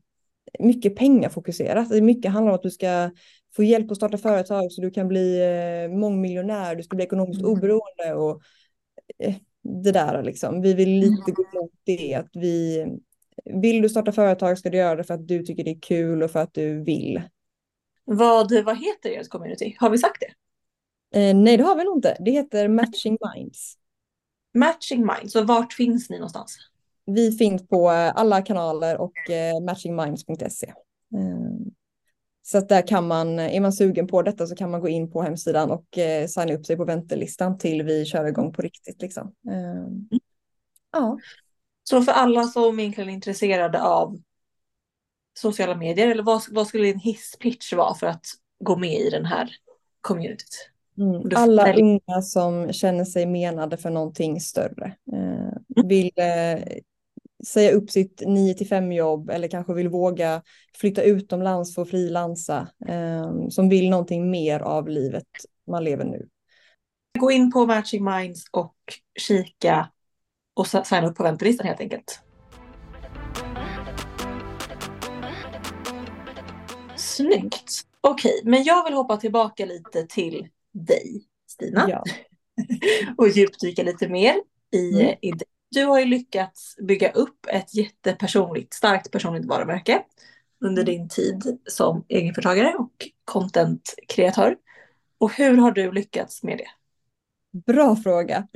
mycket 0.60 0.96
pengafokuserat. 0.96 1.90
Mycket 1.90 2.32
handlar 2.32 2.52
om 2.52 2.56
att 2.56 2.64
du 2.64 2.72
ska 2.72 3.10
få 3.56 3.64
hjälp 3.64 3.92
att 3.92 3.98
starta 3.98 4.18
företag 4.18 4.72
så 4.72 4.82
du 4.82 4.92
kan 4.92 5.08
bli 5.08 5.42
eh, 5.42 5.98
mångmiljonär, 5.98 6.76
du 6.76 6.84
ska 6.84 6.96
bli 6.96 7.06
ekonomiskt 7.06 7.42
mm. 7.42 7.52
oberoende 7.52 8.14
och 8.14 8.42
eh, 9.20 9.36
det 9.84 9.92
där 9.92 10.24
liksom. 10.24 10.62
Vi 10.62 10.74
vill 10.74 10.90
lite 10.90 11.32
mm. 11.32 11.34
gå 11.34 11.44
emot 11.44 11.72
det 11.84 12.14
att 12.14 12.30
vi 12.34 12.86
vill 13.46 13.82
du 13.82 13.90
starta 13.90 14.12
företag 14.12 14.58
ska 14.58 14.70
du 14.70 14.78
göra 14.78 14.96
det 14.96 15.04
för 15.04 15.14
att 15.14 15.28
du 15.28 15.44
tycker 15.44 15.64
det 15.64 15.72
är 15.72 15.80
kul 15.80 16.24
och 16.24 16.32
för 16.32 16.40
att 16.40 16.54
du 16.54 16.84
vill. 16.84 17.22
Vad, 18.06 18.64
vad 18.66 18.78
heter 18.78 19.10
ert 19.10 19.30
community? 19.30 19.76
Har 19.80 19.90
vi 19.90 19.98
sagt 19.98 20.18
det? 20.20 20.34
Eh, 21.20 21.36
nej, 21.36 21.58
det 21.58 21.64
har 21.64 21.76
vi 21.76 21.84
nog 21.84 21.98
inte. 21.98 22.18
Det 22.20 22.32
heter 22.32 22.68
Matching 22.68 23.18
Minds. 23.36 23.76
Matching 24.54 25.06
Minds, 25.06 25.36
och 25.36 25.48
vart 25.48 25.74
finns 25.74 26.10
ni 26.10 26.18
någonstans? 26.18 26.58
Vi 27.06 27.32
finns 27.32 27.68
på 27.68 27.92
eh, 27.92 28.16
alla 28.16 28.42
kanaler 28.42 28.98
och 28.98 29.30
eh, 29.30 29.62
matchingminds.se. 29.62 30.68
Eh, 30.68 31.72
så 32.42 32.58
att 32.58 32.70
där 32.70 32.88
kan 32.88 33.08
man, 33.08 33.40
är 33.40 33.62
man 33.62 33.74
sugen 33.74 34.08
på 34.08 34.22
detta 34.22 34.48
så 34.48 34.56
kan 34.56 34.72
man 34.72 34.82
gå 34.82 34.90
in 34.90 35.12
på 35.12 35.22
hemsidan 35.22 35.72
och 35.72 35.98
eh, 35.98 36.28
signa 36.28 36.54
upp 36.54 36.66
sig 36.66 36.78
på 36.78 36.86
väntelistan 36.86 37.58
till 37.58 37.84
vi 37.84 38.06
kör 38.06 38.26
igång 38.26 38.54
på 38.54 38.62
riktigt. 38.62 39.02
Liksom. 39.02 39.34
Eh, 39.50 40.18
ja. 40.92 41.20
Så 41.84 42.02
för 42.02 42.12
alla 42.12 42.44
som 42.44 42.80
egentligen 42.80 43.10
är 43.10 43.14
intresserade 43.14 43.82
av 43.82 44.18
sociala 45.40 45.76
medier, 45.76 46.08
eller 46.08 46.24
vad, 46.24 46.42
vad 46.52 46.68
skulle 46.68 46.84
din 46.84 47.00
hisspitch 47.00 47.74
vara 47.74 47.96
för 47.96 48.08
att 48.08 48.26
gå 48.60 48.76
med 48.76 49.00
i 49.00 49.10
den 49.10 49.26
här 49.26 49.50
communityt? 50.02 50.70
Mm. 50.98 51.32
Alla 51.36 51.74
unga 51.74 52.22
som 52.22 52.74
känner 52.74 53.06
sig 53.06 53.26
menade 53.26 53.78
för 53.78 53.90
någonting 53.90 54.42
större. 54.42 54.96
Eh, 55.14 55.84
vill 55.86 56.12
eh, 56.16 56.64
säga 57.48 57.72
upp 57.72 57.92
sitt 57.92 58.24
9 58.26 58.54
till 58.54 58.68
5 58.68 58.92
jobb 58.92 59.30
eller 59.30 59.48
kanske 59.48 59.74
vill 59.74 59.90
våga 59.90 60.42
flytta 60.78 61.04
utomlands 61.04 61.76
för 61.76 61.82
att 61.82 61.90
frilansa. 61.90 62.68
Eh, 62.88 63.48
som 63.50 63.70
vill 63.70 63.90
någonting 63.90 64.32
mer 64.32 64.60
av 64.60 64.88
livet 64.88 65.28
man 65.68 65.84
lever 65.84 66.06
nu. 66.06 66.28
Gå 67.20 67.32
in 67.32 67.52
på 67.52 67.66
Matching 67.66 68.06
Minds 68.06 68.46
och 68.52 68.76
kika 69.20 69.90
och 70.54 70.68
signa 70.68 71.08
upp 71.08 71.16
på 71.16 71.24
väntelistan 71.24 71.68
helt 71.68 71.82
enkelt. 71.82 72.22
Snyggt. 76.96 77.82
Okej, 78.02 78.42
men 78.44 78.64
jag 78.64 78.84
vill 78.84 78.94
hoppa 78.94 79.18
tillbaka 79.18 79.66
lite 79.66 80.08
till 80.08 80.48
dig, 80.72 81.24
Stina. 81.48 81.90
Ja. 81.90 82.04
och 83.18 83.30
djupdyka 83.30 83.84
lite 83.84 84.10
mer 84.10 84.36
i, 84.72 85.02
mm. 85.02 85.16
i 85.22 85.32
dig. 85.32 85.48
Du 85.72 85.86
har 85.86 86.00
ju 86.00 86.06
lyckats 86.06 86.76
bygga 86.88 87.12
upp 87.12 87.46
ett 87.48 87.76
jättepersonligt, 87.76 88.74
starkt 88.74 89.12
personligt 89.12 89.46
varumärke 89.46 90.04
under 90.66 90.84
din 90.84 91.10
tid 91.10 91.60
som 91.66 92.06
egenföretagare 92.08 92.74
och 92.78 93.08
content-kreatör. 93.26 94.56
Och 95.18 95.34
hur 95.34 95.58
har 95.58 95.72
du 95.72 95.92
lyckats 95.92 96.44
med 96.44 96.58
det? 96.58 96.68
Bra 97.74 97.96
fråga. 97.96 98.48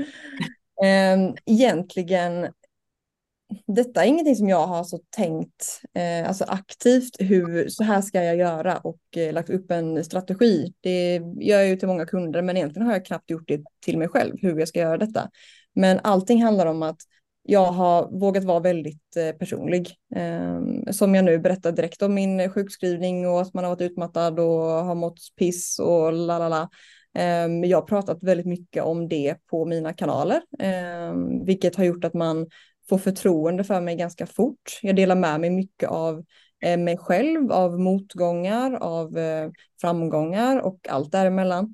Ehm, 0.84 1.36
egentligen, 1.45 2.47
detta 3.67 4.04
är 4.04 4.08
ingenting 4.08 4.36
som 4.36 4.49
jag 4.49 4.67
har 4.67 4.84
så 4.84 4.99
tänkt 5.10 5.82
eh, 5.93 6.28
alltså 6.28 6.43
aktivt 6.43 7.15
hur 7.19 7.69
så 7.69 7.84
här 7.84 8.02
ska 8.02 8.23
jag 8.23 8.36
göra 8.36 8.78
och 8.78 9.17
eh, 9.17 9.34
lagt 9.34 9.49
upp 9.49 9.71
en 9.71 10.04
strategi. 10.04 10.73
Det 10.82 11.15
gör 11.39 11.60
jag 11.60 11.67
ju 11.67 11.76
till 11.76 11.88
många 11.88 12.06
kunder 12.06 12.41
men 12.41 12.58
egentligen 12.58 12.86
har 12.86 12.93
jag 12.93 13.06
knappt 13.06 13.30
gjort 13.30 13.47
det 13.47 13.62
till 13.82 13.97
mig 13.97 14.08
själv 14.08 14.36
hur 14.41 14.60
jag 14.60 14.67
ska 14.67 14.80
göra 14.80 14.97
detta. 14.97 15.30
Men 15.73 15.99
allting 16.03 16.43
handlar 16.43 16.65
om 16.65 16.83
att 16.83 16.97
jag 17.43 17.71
har 17.71 18.19
vågat 18.19 18.43
vara 18.43 18.59
väldigt 18.59 19.17
eh, 19.17 19.38
personlig. 19.38 19.95
Ehm, 20.15 20.93
som 20.93 21.15
jag 21.15 21.25
nu 21.25 21.39
berättar 21.39 21.71
direkt 21.71 22.01
om 22.01 22.13
min 22.13 22.49
sjukskrivning 22.49 23.27
och 23.27 23.41
att 23.41 23.53
man 23.53 23.63
har 23.63 23.71
varit 23.71 23.91
utmattad 23.91 24.39
och 24.39 24.62
har 24.63 24.95
mått 24.95 25.19
piss 25.39 25.79
och 25.79 26.13
la 26.13 26.39
la 26.39 26.49
la. 26.49 26.69
Ehm, 27.15 27.63
jag 27.63 27.77
har 27.77 27.88
pratat 27.88 28.23
väldigt 28.23 28.45
mycket 28.45 28.83
om 28.83 29.07
det 29.09 29.36
på 29.49 29.65
mina 29.65 29.93
kanaler, 29.93 30.41
ehm, 30.59 31.45
vilket 31.45 31.75
har 31.75 31.83
gjort 31.83 32.03
att 32.03 32.13
man 32.13 32.47
får 32.89 32.97
förtroende 32.97 33.63
för 33.63 33.81
mig 33.81 33.95
ganska 33.95 34.25
fort. 34.27 34.79
Jag 34.81 34.95
delar 34.95 35.15
med 35.15 35.39
mig 35.39 35.49
mycket 35.49 35.89
av 35.89 36.23
eh, 36.63 36.77
mig 36.77 36.97
själv, 36.97 37.51
av 37.51 37.79
motgångar, 37.79 38.73
av 38.73 39.17
eh, 39.17 39.49
framgångar 39.81 40.59
och 40.59 40.88
allt 40.89 41.12
däremellan. 41.12 41.73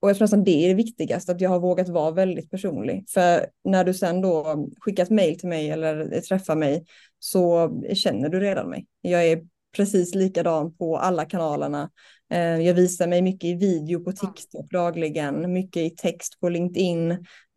Och 0.00 0.08
jag 0.08 0.16
tror 0.16 0.24
nästan 0.24 0.44
det 0.44 0.64
är 0.64 0.68
det 0.68 0.74
viktigaste, 0.74 1.32
att 1.32 1.40
jag 1.40 1.50
har 1.50 1.60
vågat 1.60 1.88
vara 1.88 2.10
väldigt 2.10 2.50
personlig. 2.50 3.04
För 3.08 3.46
när 3.64 3.84
du 3.84 3.94
sen 3.94 4.20
då 4.20 4.66
skickar 4.80 5.02
ett 5.02 5.10
mejl 5.10 5.38
till 5.38 5.48
mig 5.48 5.70
eller 5.70 6.20
träffar 6.20 6.56
mig 6.56 6.84
så 7.18 7.70
känner 7.94 8.28
du 8.28 8.40
redan 8.40 8.70
mig. 8.70 8.86
Jag 9.00 9.26
är 9.26 9.42
precis 9.76 10.14
likadan 10.14 10.74
på 10.74 10.98
alla 10.98 11.24
kanalerna. 11.24 11.90
Eh, 12.30 12.60
jag 12.60 12.74
visar 12.74 13.06
mig 13.06 13.22
mycket 13.22 13.44
i 13.44 13.54
video 13.54 14.04
på 14.04 14.12
TikTok 14.12 14.70
dagligen, 14.70 15.52
mycket 15.52 15.82
i 15.82 15.90
text 15.90 16.40
på 16.40 16.48
LinkedIn, 16.48 17.10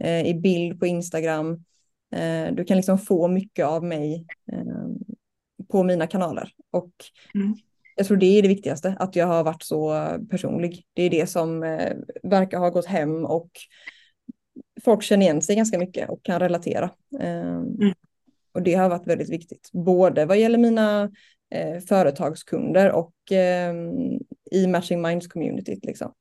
eh, 0.04 0.28
i 0.28 0.34
bild 0.34 0.80
på 0.80 0.86
Instagram. 0.86 1.52
Eh, 2.16 2.54
du 2.54 2.64
kan 2.64 2.78
liksom 2.78 3.00
få 3.00 3.28
mycket 3.28 3.66
av 3.66 3.84
mig 3.84 4.26
på 5.72 5.84
mina 5.84 6.08
kanaler. 6.08 6.52
Och 6.72 6.92
mm. 7.36 7.56
Jag 7.96 8.08
tror 8.08 8.18
det 8.18 8.26
är 8.26 8.42
det 8.42 8.48
viktigaste, 8.48 8.96
att 9.00 9.16
jag 9.16 9.28
har 9.28 9.44
varit 9.44 9.64
så 9.64 10.08
personlig. 10.30 10.86
Det 10.94 11.04
är 11.04 11.10
det 11.10 11.28
som 11.28 11.60
verkar 12.24 12.60
ha 12.60 12.70
gått 12.70 12.86
hem 12.86 13.26
och 13.26 13.50
folk 14.84 15.04
känner 15.04 15.26
igen 15.26 15.42
sig 15.42 15.56
ganska 15.56 15.80
mycket 15.80 16.10
och 16.10 16.24
kan 16.24 16.40
relatera. 16.40 16.92
Mm. 17.20 17.94
Och 18.54 18.62
det 18.62 18.74
har 18.74 18.90
varit 18.90 19.08
väldigt 19.08 19.30
viktigt, 19.30 19.70
både 19.72 20.26
vad 20.26 20.38
gäller 20.38 20.58
mina 20.58 21.12
eh, 21.54 21.80
företagskunder 21.80 22.92
och 22.92 23.32
eh, 23.32 23.74
i 24.52 24.68
Matching 24.68 25.06
Minds-communityt. 25.06 25.86
Liksom. 25.86 26.14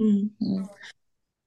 Mm. 0.00 0.30
Mm. 0.40 0.68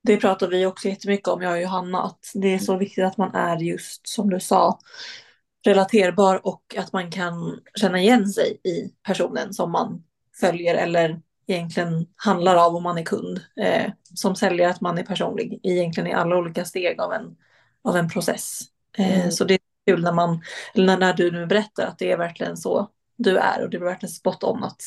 Det 0.03 0.17
pratar 0.17 0.47
vi 0.47 0.65
också 0.65 0.87
jättemycket 0.87 1.27
om, 1.27 1.41
jag 1.41 1.53
och 1.53 1.61
Johanna, 1.61 2.03
att 2.03 2.31
det 2.33 2.47
är 2.47 2.59
så 2.59 2.77
viktigt 2.77 3.03
att 3.03 3.17
man 3.17 3.35
är 3.35 3.57
just 3.57 4.07
som 4.07 4.29
du 4.29 4.39
sa 4.39 4.79
relaterbar 5.63 6.47
och 6.47 6.75
att 6.77 6.93
man 6.93 7.11
kan 7.11 7.59
känna 7.75 7.99
igen 7.99 8.27
sig 8.27 8.61
i 8.63 8.93
personen 9.03 9.53
som 9.53 9.71
man 9.71 10.03
följer 10.39 10.75
eller 10.75 11.21
egentligen 11.47 12.07
handlar 12.15 12.55
av 12.55 12.75
om 12.75 12.83
man 12.83 12.97
är 12.97 13.03
kund. 13.03 13.41
Eh, 13.55 13.91
som 14.13 14.35
säljer 14.35 14.69
att 14.69 14.81
man 14.81 14.97
är 14.97 15.03
personlig 15.03 15.59
egentligen 15.63 16.09
i 16.09 16.13
alla 16.13 16.37
olika 16.37 16.65
steg 16.65 17.01
av 17.01 17.13
en, 17.13 17.35
av 17.83 17.95
en 17.95 18.09
process. 18.09 18.61
Eh, 18.97 19.19
mm. 19.19 19.31
Så 19.31 19.43
det 19.43 19.53
är 19.53 19.59
kul 19.85 20.03
när 20.03 20.13
man, 20.13 20.41
eller 20.73 20.97
när 20.97 21.13
du 21.13 21.31
nu 21.31 21.45
berättar 21.45 21.85
att 21.87 21.97
det 21.97 22.11
är 22.11 22.17
verkligen 22.17 22.57
så 22.57 22.89
du 23.15 23.37
är 23.37 23.63
och 23.63 23.69
det 23.69 23.77
är 23.77 23.81
verkligen 23.81 24.13
spot 24.13 24.43
on 24.43 24.63
att 24.63 24.81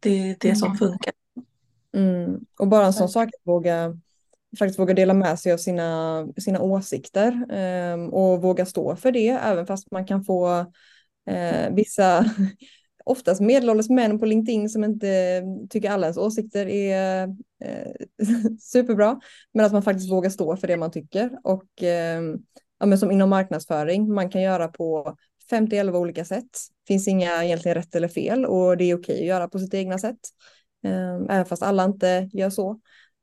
det 0.00 0.30
är 0.30 0.36
det 0.40 0.56
som 0.56 0.66
mm. 0.66 0.78
funkar. 0.78 1.12
Mm. 1.94 2.40
Och 2.58 2.68
bara 2.68 2.86
en 2.86 2.92
sån 2.92 3.08
sak 3.08 3.28
att 3.28 3.46
våga, 3.46 3.98
faktiskt 4.58 4.78
våga 4.78 4.94
dela 4.94 5.14
med 5.14 5.38
sig 5.38 5.52
av 5.52 5.56
sina, 5.56 6.26
sina 6.38 6.60
åsikter 6.60 7.46
eh, 7.50 8.04
och 8.04 8.42
våga 8.42 8.66
stå 8.66 8.96
för 8.96 9.12
det 9.12 9.28
även 9.28 9.66
fast 9.66 9.90
man 9.90 10.06
kan 10.06 10.24
få 10.24 10.58
eh, 11.30 11.74
vissa 11.74 12.24
oftast 13.04 13.40
medelålders 13.40 13.88
män 13.88 14.18
på 14.18 14.26
LinkedIn 14.26 14.68
som 14.68 14.84
inte 14.84 15.42
tycker 15.70 15.90
alla 15.90 16.06
ens 16.06 16.16
åsikter 16.16 16.66
är 16.66 17.22
eh, 17.64 17.92
superbra. 18.60 19.20
Men 19.54 19.66
att 19.66 19.72
man 19.72 19.82
faktiskt 19.82 20.12
vågar 20.12 20.30
stå 20.30 20.56
för 20.56 20.66
det 20.66 20.76
man 20.76 20.90
tycker. 20.90 21.30
Och 21.44 21.82
eh, 21.82 22.22
ja, 22.80 22.86
men 22.86 22.98
som 22.98 23.10
inom 23.10 23.30
marknadsföring, 23.30 24.14
man 24.14 24.30
kan 24.30 24.42
göra 24.42 24.68
på 24.68 25.16
50-11 25.50 25.96
olika 25.96 26.24
sätt. 26.24 26.58
finns 26.88 27.08
inga 27.08 27.44
egentligen 27.44 27.74
rätt 27.74 27.94
eller 27.94 28.08
fel 28.08 28.46
och 28.46 28.76
det 28.76 28.84
är 28.84 28.98
okej 28.98 29.20
att 29.20 29.26
göra 29.26 29.48
på 29.48 29.58
sitt 29.58 29.74
egna 29.74 29.98
sätt. 29.98 30.18
Ehm, 30.84 31.30
även 31.30 31.46
fast 31.46 31.62
alla 31.62 31.84
inte 31.84 32.30
gör 32.32 32.50
så. 32.50 32.80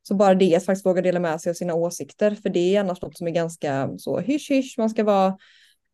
Så 0.08 0.16
bara 0.16 0.36
det 0.36 0.56
att 0.56 0.66
faktiskt 0.66 0.86
våga 0.86 1.02
dela 1.02 1.20
med 1.20 1.42
sig 1.42 1.50
av 1.50 1.54
sina 1.54 1.74
åsikter, 1.74 2.36
för 2.36 2.50
det 2.50 2.76
är 2.76 2.80
annars 2.80 3.02
något 3.02 3.18
som 3.18 3.28
är 3.28 3.32
ganska 3.32 3.90
så 3.98 4.20
hysch 4.20 4.52
hysch, 4.52 4.76
man 4.78 4.90
ska 4.90 5.04
vara 5.04 5.38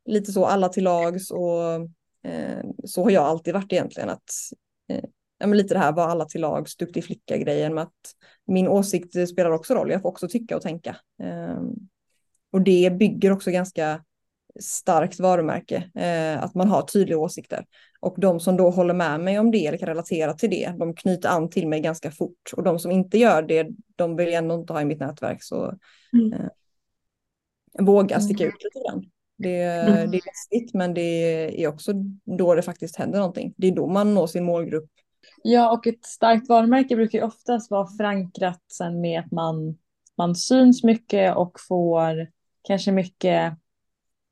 lite 0.05 0.31
så 0.31 0.45
alla 0.45 0.69
till 0.69 0.83
lags 0.83 1.31
och 1.31 1.73
eh, 2.23 2.63
så 2.85 3.03
har 3.03 3.11
jag 3.11 3.23
alltid 3.23 3.53
varit 3.53 3.73
egentligen 3.73 4.09
att 4.09 4.31
eh, 4.89 5.03
ja, 5.37 5.47
men 5.47 5.57
lite 5.57 5.73
det 5.73 5.79
här 5.79 5.91
var 5.91 6.07
alla 6.07 6.25
till 6.25 6.41
lags, 6.41 6.77
duktig 6.77 7.05
flicka 7.05 7.37
grejen 7.37 7.73
med 7.73 7.83
att 7.83 8.15
min 8.47 8.67
åsikt 8.67 9.29
spelar 9.29 9.51
också 9.51 9.73
roll, 9.73 9.91
jag 9.91 10.01
får 10.01 10.09
också 10.09 10.27
tycka 10.27 10.55
och 10.55 10.61
tänka. 10.61 10.95
Eh, 11.23 11.61
och 12.51 12.61
det 12.61 12.97
bygger 12.99 13.31
också 13.31 13.51
ganska 13.51 14.03
starkt 14.59 15.19
varumärke, 15.19 15.91
eh, 15.95 16.43
att 16.43 16.55
man 16.55 16.67
har 16.67 16.81
tydliga 16.81 17.17
åsikter. 17.17 17.65
Och 18.01 18.15
de 18.17 18.39
som 18.39 18.57
då 18.57 18.69
håller 18.69 18.93
med 18.93 19.19
mig 19.19 19.39
om 19.39 19.51
det 19.51 19.67
eller 19.67 19.77
kan 19.77 19.87
relatera 19.87 20.33
till 20.33 20.49
det, 20.49 20.73
de 20.79 20.95
knyter 20.95 21.29
an 21.29 21.49
till 21.49 21.67
mig 21.67 21.79
ganska 21.79 22.11
fort. 22.11 22.51
Och 22.53 22.63
de 22.63 22.79
som 22.79 22.91
inte 22.91 23.17
gör 23.17 23.41
det, 23.41 23.67
de 23.95 24.15
vill 24.15 24.27
jag 24.27 24.35
ändå 24.35 24.55
inte 24.55 24.73
ha 24.73 24.81
i 24.81 24.85
mitt 24.85 24.99
nätverk. 24.99 25.43
Så 25.43 25.77
mm. 26.13 26.33
eh, 26.33 26.49
våga 27.79 28.19
sticka 28.19 28.45
ut 28.45 28.63
lite 28.63 28.79
grann. 28.87 29.05
Det, 29.37 29.61
mm. 29.61 30.11
det 30.11 30.17
är 30.17 30.21
läskigt, 30.25 30.73
men 30.73 30.93
det 30.93 31.01
är 31.63 31.67
också 31.67 31.93
då 32.37 32.55
det 32.55 32.61
faktiskt 32.61 32.95
händer 32.95 33.19
någonting. 33.19 33.53
Det 33.57 33.67
är 33.67 33.71
då 33.71 33.87
man 33.87 34.13
når 34.13 34.27
sin 34.27 34.43
målgrupp. 34.43 34.89
Ja, 35.43 35.71
och 35.71 35.87
ett 35.87 36.05
starkt 36.05 36.49
varumärke 36.49 36.95
brukar 36.95 37.19
ju 37.19 37.25
oftast 37.25 37.71
vara 37.71 37.87
förankrat 37.97 38.63
sen 38.71 39.01
med 39.01 39.19
att 39.19 39.31
man, 39.31 39.77
man 40.17 40.35
syns 40.35 40.83
mycket 40.83 41.35
och 41.35 41.57
får 41.67 42.27
kanske 42.63 42.91
mycket 42.91 43.53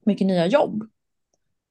mycket 0.05 0.27
nya 0.27 0.47
jobb. 0.47 0.84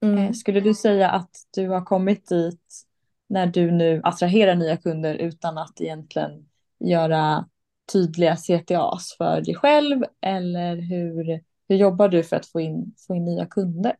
Mm. 0.02 0.18
Eh, 0.18 0.32
skulle 0.32 0.60
du 0.60 0.74
säga 0.74 1.10
att 1.10 1.30
du 1.54 1.68
har 1.68 1.84
kommit 1.84 2.28
dit 2.28 2.84
när 3.28 3.46
du 3.46 3.70
nu 3.70 4.00
attraherar 4.04 4.54
nya 4.54 4.76
kunder 4.76 5.14
utan 5.14 5.58
att 5.58 5.80
egentligen 5.80 6.48
göra 6.80 7.48
tydliga 7.92 8.36
CTAs 8.36 9.14
för 9.18 9.40
dig 9.40 9.54
själv 9.54 10.04
eller 10.20 10.76
hur, 10.76 11.40
hur 11.68 11.76
jobbar 11.76 12.08
du 12.08 12.22
för 12.22 12.36
att 12.36 12.46
få 12.46 12.60
in, 12.60 12.94
få 13.06 13.14
in 13.14 13.24
nya 13.24 13.46
kunder? 13.46 13.96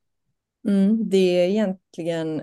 Mm, 0.68 1.08
det 1.08 1.16
är 1.16 1.48
egentligen 1.48 2.42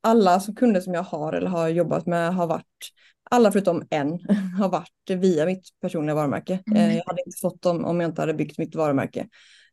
alla 0.00 0.40
som 0.40 0.54
kunder 0.54 0.80
som 0.80 0.94
jag 0.94 1.02
har 1.02 1.32
eller 1.32 1.50
har 1.50 1.68
jobbat 1.68 2.06
med 2.06 2.34
har 2.34 2.46
varit, 2.46 2.92
alla 3.30 3.52
förutom 3.52 3.86
en, 3.90 4.18
har 4.58 4.68
varit 4.68 5.10
via 5.10 5.46
mitt 5.46 5.64
personliga 5.80 6.14
varumärke. 6.14 6.62
Mm. 6.66 6.78
Eh, 6.78 6.96
jag 6.96 7.04
hade 7.06 7.22
inte 7.26 7.38
fått 7.40 7.62
dem 7.62 7.84
om 7.84 8.00
jag 8.00 8.10
inte 8.10 8.22
hade 8.22 8.34
byggt 8.34 8.58
mitt 8.58 8.74
varumärke. 8.74 9.28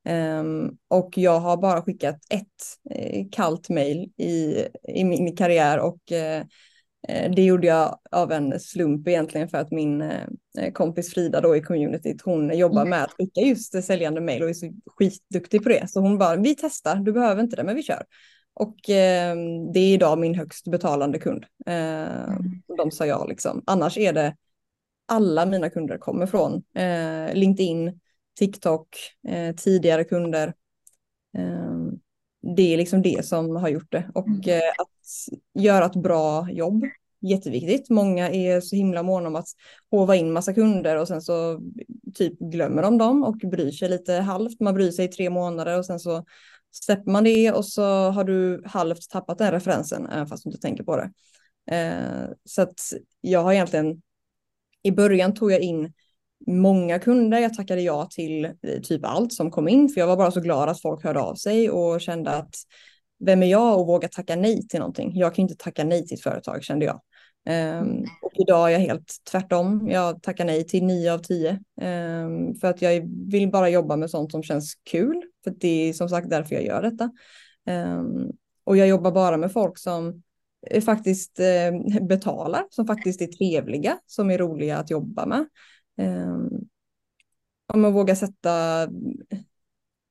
Um, 0.10 0.78
och 0.88 1.18
jag 1.18 1.40
har 1.40 1.58
bara 1.58 1.82
skickat 1.82 2.16
ett 2.30 2.46
eh, 2.96 3.26
kallt 3.32 3.70
mejl 3.70 4.12
i, 4.18 4.66
i 4.88 5.04
min 5.04 5.36
karriär 5.36 5.80
och 5.80 6.12
eh, 6.12 6.44
Eh, 7.08 7.32
det 7.32 7.42
gjorde 7.42 7.68
jag 7.68 8.00
av 8.12 8.32
en 8.32 8.60
slump 8.60 9.08
egentligen 9.08 9.50
för 9.50 9.58
att 9.58 9.72
min 9.72 10.12
kompis 10.74 11.14
Frida 11.14 11.42
då 11.42 11.56
i 11.56 11.62
communityt, 11.62 12.22
hon 12.22 12.58
jobbar 12.58 12.86
med 12.86 13.04
att 13.04 13.14
skicka 13.14 13.42
just 13.42 13.84
säljande 13.84 14.22
mail 14.22 14.44
och 14.44 14.50
är 14.50 14.54
så 14.54 14.74
skitduktig 14.86 15.64
på 15.64 15.70
det. 15.70 15.90
Så 15.90 16.00
hon 16.00 16.18
bara, 16.18 16.36
vi 16.36 16.56
testar, 16.56 16.96
du 16.96 17.12
behöver 17.12 17.42
inte 17.42 17.56
det, 17.56 17.64
men 17.64 17.76
vi 17.76 17.84
kör. 17.84 18.04
Och 18.54 18.90
eh, 18.90 19.36
det 19.74 19.80
är 19.80 19.94
idag 19.94 20.20
min 20.20 20.36
högst 20.36 20.68
betalande 20.72 21.20
kund. 21.20 21.46
Eh, 21.66 22.24
mm. 22.24 22.62
De 22.78 22.92
sa 22.92 23.06
ja 23.06 23.26
liksom. 23.26 23.64
Annars 23.66 23.98
är 23.98 24.14
det 24.14 24.36
alla 25.08 25.46
mina 25.46 25.70
kunder 25.70 25.98
kommer 25.98 26.26
från 26.26 26.64
eh, 26.76 27.34
LinkedIn, 27.34 28.00
TikTok, 28.40 28.88
eh, 29.28 29.56
tidigare 29.56 30.04
kunder. 30.04 30.54
Ehm, 31.38 32.00
det 32.56 32.74
är 32.74 32.78
liksom 32.78 33.02
det 33.02 33.26
som 33.26 33.56
har 33.56 33.70
gjort 33.70 33.92
det. 33.92 34.12
Och 34.14 34.28
mm. 34.28 34.42
eh, 34.50 34.70
att 34.78 35.62
göra 35.64 35.86
ett 35.86 35.96
bra 35.96 36.50
jobb, 36.52 36.84
jätteviktigt. 37.22 37.90
Många 37.90 38.30
är 38.30 38.62
så 38.62 38.76
himla 38.76 39.04
måna 39.04 39.28
om 39.28 39.36
att 39.36 39.48
hova 39.92 40.16
in 40.16 40.34
massa 40.34 40.54
kunder 40.54 40.96
och 40.96 41.08
sen 41.08 41.22
så 41.22 41.60
typ 42.16 42.40
glömmer 42.40 42.82
de 42.82 42.98
dem 42.98 43.24
och 43.24 43.36
bryr 43.36 43.72
sig 43.72 43.90
lite 43.90 44.14
halvt. 44.14 44.60
Man 44.60 44.74
bryr 44.74 44.92
sig 44.92 45.06
i 45.06 45.08
tre 45.08 45.30
månader 45.30 45.78
och 45.78 45.86
sen 45.86 46.00
så 46.00 46.26
släpper 46.72 47.12
man 47.12 47.24
det 47.24 47.52
och 47.52 47.66
så 47.66 47.84
har 48.10 48.24
du 48.24 48.64
halvt 48.66 49.10
tappat 49.10 49.38
den 49.38 49.52
referensen, 49.52 50.08
även 50.08 50.28
fast 50.28 50.44
du 50.44 50.50
inte 50.50 50.62
tänker 50.62 50.84
på 50.84 50.98
det. 50.98 51.12
Eh, 51.76 52.30
så 52.46 52.62
att 52.62 52.80
jag 53.22 53.44
har 53.44 53.54
egentligen, 53.54 54.02
i 54.84 54.92
början 54.92 55.34
tog 55.34 55.52
jag 55.52 55.62
in 55.62 55.94
många 56.48 57.00
kunder. 57.00 57.40
Jag 57.40 57.54
tackade 57.54 57.82
ja 57.82 58.06
till 58.12 58.46
eh, 58.46 58.52
typ 58.84 59.06
allt 59.06 59.34
som 59.34 59.52
kom 59.52 59.68
in, 59.68 59.90
för 59.90 60.02
jag 60.02 60.08
var 60.08 60.18
bara 60.18 60.32
så 60.32 60.42
glad 60.42 60.70
att 60.70 60.82
folk 60.82 61.04
hörde 61.04 61.20
av 61.20 61.36
sig 61.36 61.70
och 61.70 62.02
kände 62.02 62.32
att 62.32 62.56
vem 63.26 63.44
är 63.44 63.48
jag 63.48 63.80
och 63.80 63.88
våga 63.88 64.08
tacka 64.08 64.36
nej 64.36 64.68
till 64.68 64.80
någonting? 64.80 65.12
Jag 65.16 65.36
kan 65.36 65.44
inte 65.44 65.56
tacka 65.56 65.84
nej 65.84 66.08
till 66.08 66.16
ett 66.16 66.24
företag 66.24 66.64
kände 66.64 66.86
jag. 66.86 67.02
Um, 67.50 68.06
och 68.22 68.32
idag 68.36 68.68
är 68.68 68.74
jag 68.74 68.80
helt 68.80 69.16
tvärtom. 69.32 69.88
Jag 69.90 70.24
tackar 70.24 70.46
nej 70.46 70.68
till 70.68 70.84
nio 70.84 71.14
av 71.14 71.20
tio. 71.20 71.52
Um, 71.82 72.56
för 72.56 72.68
att 72.68 72.82
jag 72.82 73.10
vill 73.32 73.52
bara 73.52 73.70
jobba 73.70 73.96
med 73.96 74.10
sånt 74.10 74.32
som 74.32 74.44
känns 74.44 74.76
kul. 74.76 75.24
För 75.44 75.54
det 75.60 75.90
är 75.90 75.94
som 75.94 76.10
sagt 76.10 76.30
därför 76.30 76.56
jag 76.56 76.66
gör 76.66 76.82
detta. 76.82 77.12
Um, 77.70 78.32
och 78.64 78.78
jag 78.78 78.88
jobbar 78.88 79.12
bara 79.12 79.38
med 79.38 79.52
folk 79.52 79.78
som 79.78 80.24
eh, 80.68 80.82
faktiskt 80.82 81.40
eh, 81.40 82.02
betalar, 82.02 82.66
som 82.70 82.88
faktiskt 82.88 83.22
är 83.22 83.28
trevliga, 83.28 83.98
som 84.06 84.32
är 84.32 84.38
roliga 84.38 84.78
att 84.78 84.92
jobba 84.92 85.26
med. 85.26 85.46
Um, 86.00 86.70
om 87.74 87.82
man 87.82 87.94
vågar 87.94 88.16
sätta, 88.16 88.88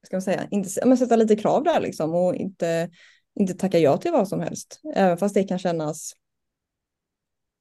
ska 0.07 0.16
man 0.16 0.22
säga, 0.22 0.48
inte, 0.51 0.87
men 0.87 0.98
sätta 0.98 1.16
lite 1.16 1.37
krav 1.37 1.64
där 1.64 1.81
liksom 1.81 2.14
och 2.14 2.35
inte, 2.35 2.90
inte 3.35 3.55
tacka 3.55 3.79
ja 3.79 3.96
till 3.96 4.12
vad 4.12 4.29
som 4.29 4.40
helst. 4.40 4.81
Även 4.94 5.18
fast 5.18 5.35
det 5.35 5.44
kan 5.44 5.59
kännas, 5.59 6.12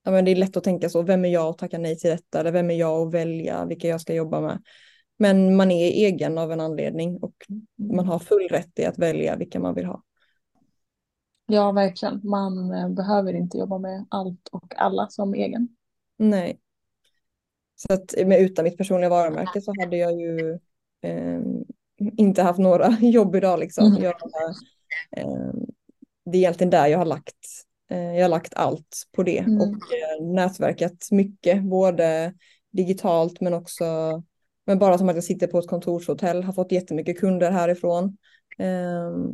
ja 0.04 0.12
men 0.12 0.26
det 0.26 0.32
är 0.32 0.36
lätt 0.36 0.58
att 0.58 0.64
tänka 0.64 0.90
så, 0.90 1.02
vem 1.02 1.26
är 1.26 1.30
jag 1.30 1.46
att 1.46 1.58
tacka 1.58 1.78
nej 1.78 1.98
till 1.98 2.10
detta? 2.10 2.40
Eller 2.40 2.52
vem 2.52 2.72
är 2.72 2.76
jag 2.76 3.08
att 3.08 3.14
välja 3.14 3.66
vilka 3.66 3.88
jag 3.88 4.02
ska 4.02 4.14
jobba 4.14 4.42
med? 4.42 4.64
Men 5.20 5.56
man 5.56 5.72
är 5.72 5.92
egen 5.92 6.38
av 6.38 6.52
en 6.52 6.62
anledning 6.62 7.18
och 7.18 7.36
man 7.76 8.08
har 8.08 8.20
full 8.20 8.48
rätt 8.52 8.80
i 8.80 8.86
att 8.86 8.98
välja 8.98 9.36
vilka 9.36 9.60
man 9.60 9.76
vill 9.76 9.86
ha. 9.86 10.04
Ja, 11.46 11.72
verkligen. 11.72 12.22
Man 12.24 12.72
eh, 12.72 12.90
behöver 12.90 13.34
inte 13.34 13.58
jobba 13.58 13.78
med 13.78 14.06
allt 14.10 14.48
och 14.52 14.74
alla 14.78 15.08
som 15.10 15.34
egen. 15.34 15.68
Nej. 16.18 16.60
Så 17.78 17.94
att 17.94 18.28
med, 18.28 18.42
utan 18.42 18.64
mitt 18.64 18.78
personliga 18.78 19.10
varumärke 19.10 19.62
så 19.62 19.74
hade 19.80 19.98
jag 19.98 20.20
ju 20.20 20.52
eh, 21.02 21.42
inte 22.18 22.42
haft 22.42 22.60
några 22.60 22.90
jobb 23.02 23.36
idag 23.36 23.60
liksom. 23.60 23.86
Mm. 23.88 24.04
Jag, 24.04 24.14
eh, 25.18 25.54
det 26.26 26.38
är 26.38 26.40
egentligen 26.40 26.72
där 26.72 26.88
jag 26.88 26.98
har 26.98 27.06
lagt, 27.06 27.46
eh, 27.92 28.16
jag 28.16 28.24
har 28.24 28.30
lagt 28.30 28.54
allt 28.54 29.04
på 29.16 29.24
det 29.24 29.38
mm. 29.38 29.62
och 29.62 29.68
eh, 29.68 30.26
nätverkat 30.26 31.08
mycket, 31.12 31.64
både 31.64 32.34
digitalt 32.72 33.42
men 33.42 33.54
också 33.54 33.86
men 34.68 34.80
bara 34.80 34.98
som 34.98 35.10
att 35.10 35.16
jag 35.16 35.24
sitter 35.24 35.48
på 35.48 35.60
ett 35.60 35.68
kontorshotell, 35.68 36.44
har 36.44 36.54
fått 36.54 36.72
jättemycket 36.72 37.20
kunder 37.20 37.52
härifrån. 37.52 38.18
Ehm, 38.58 39.34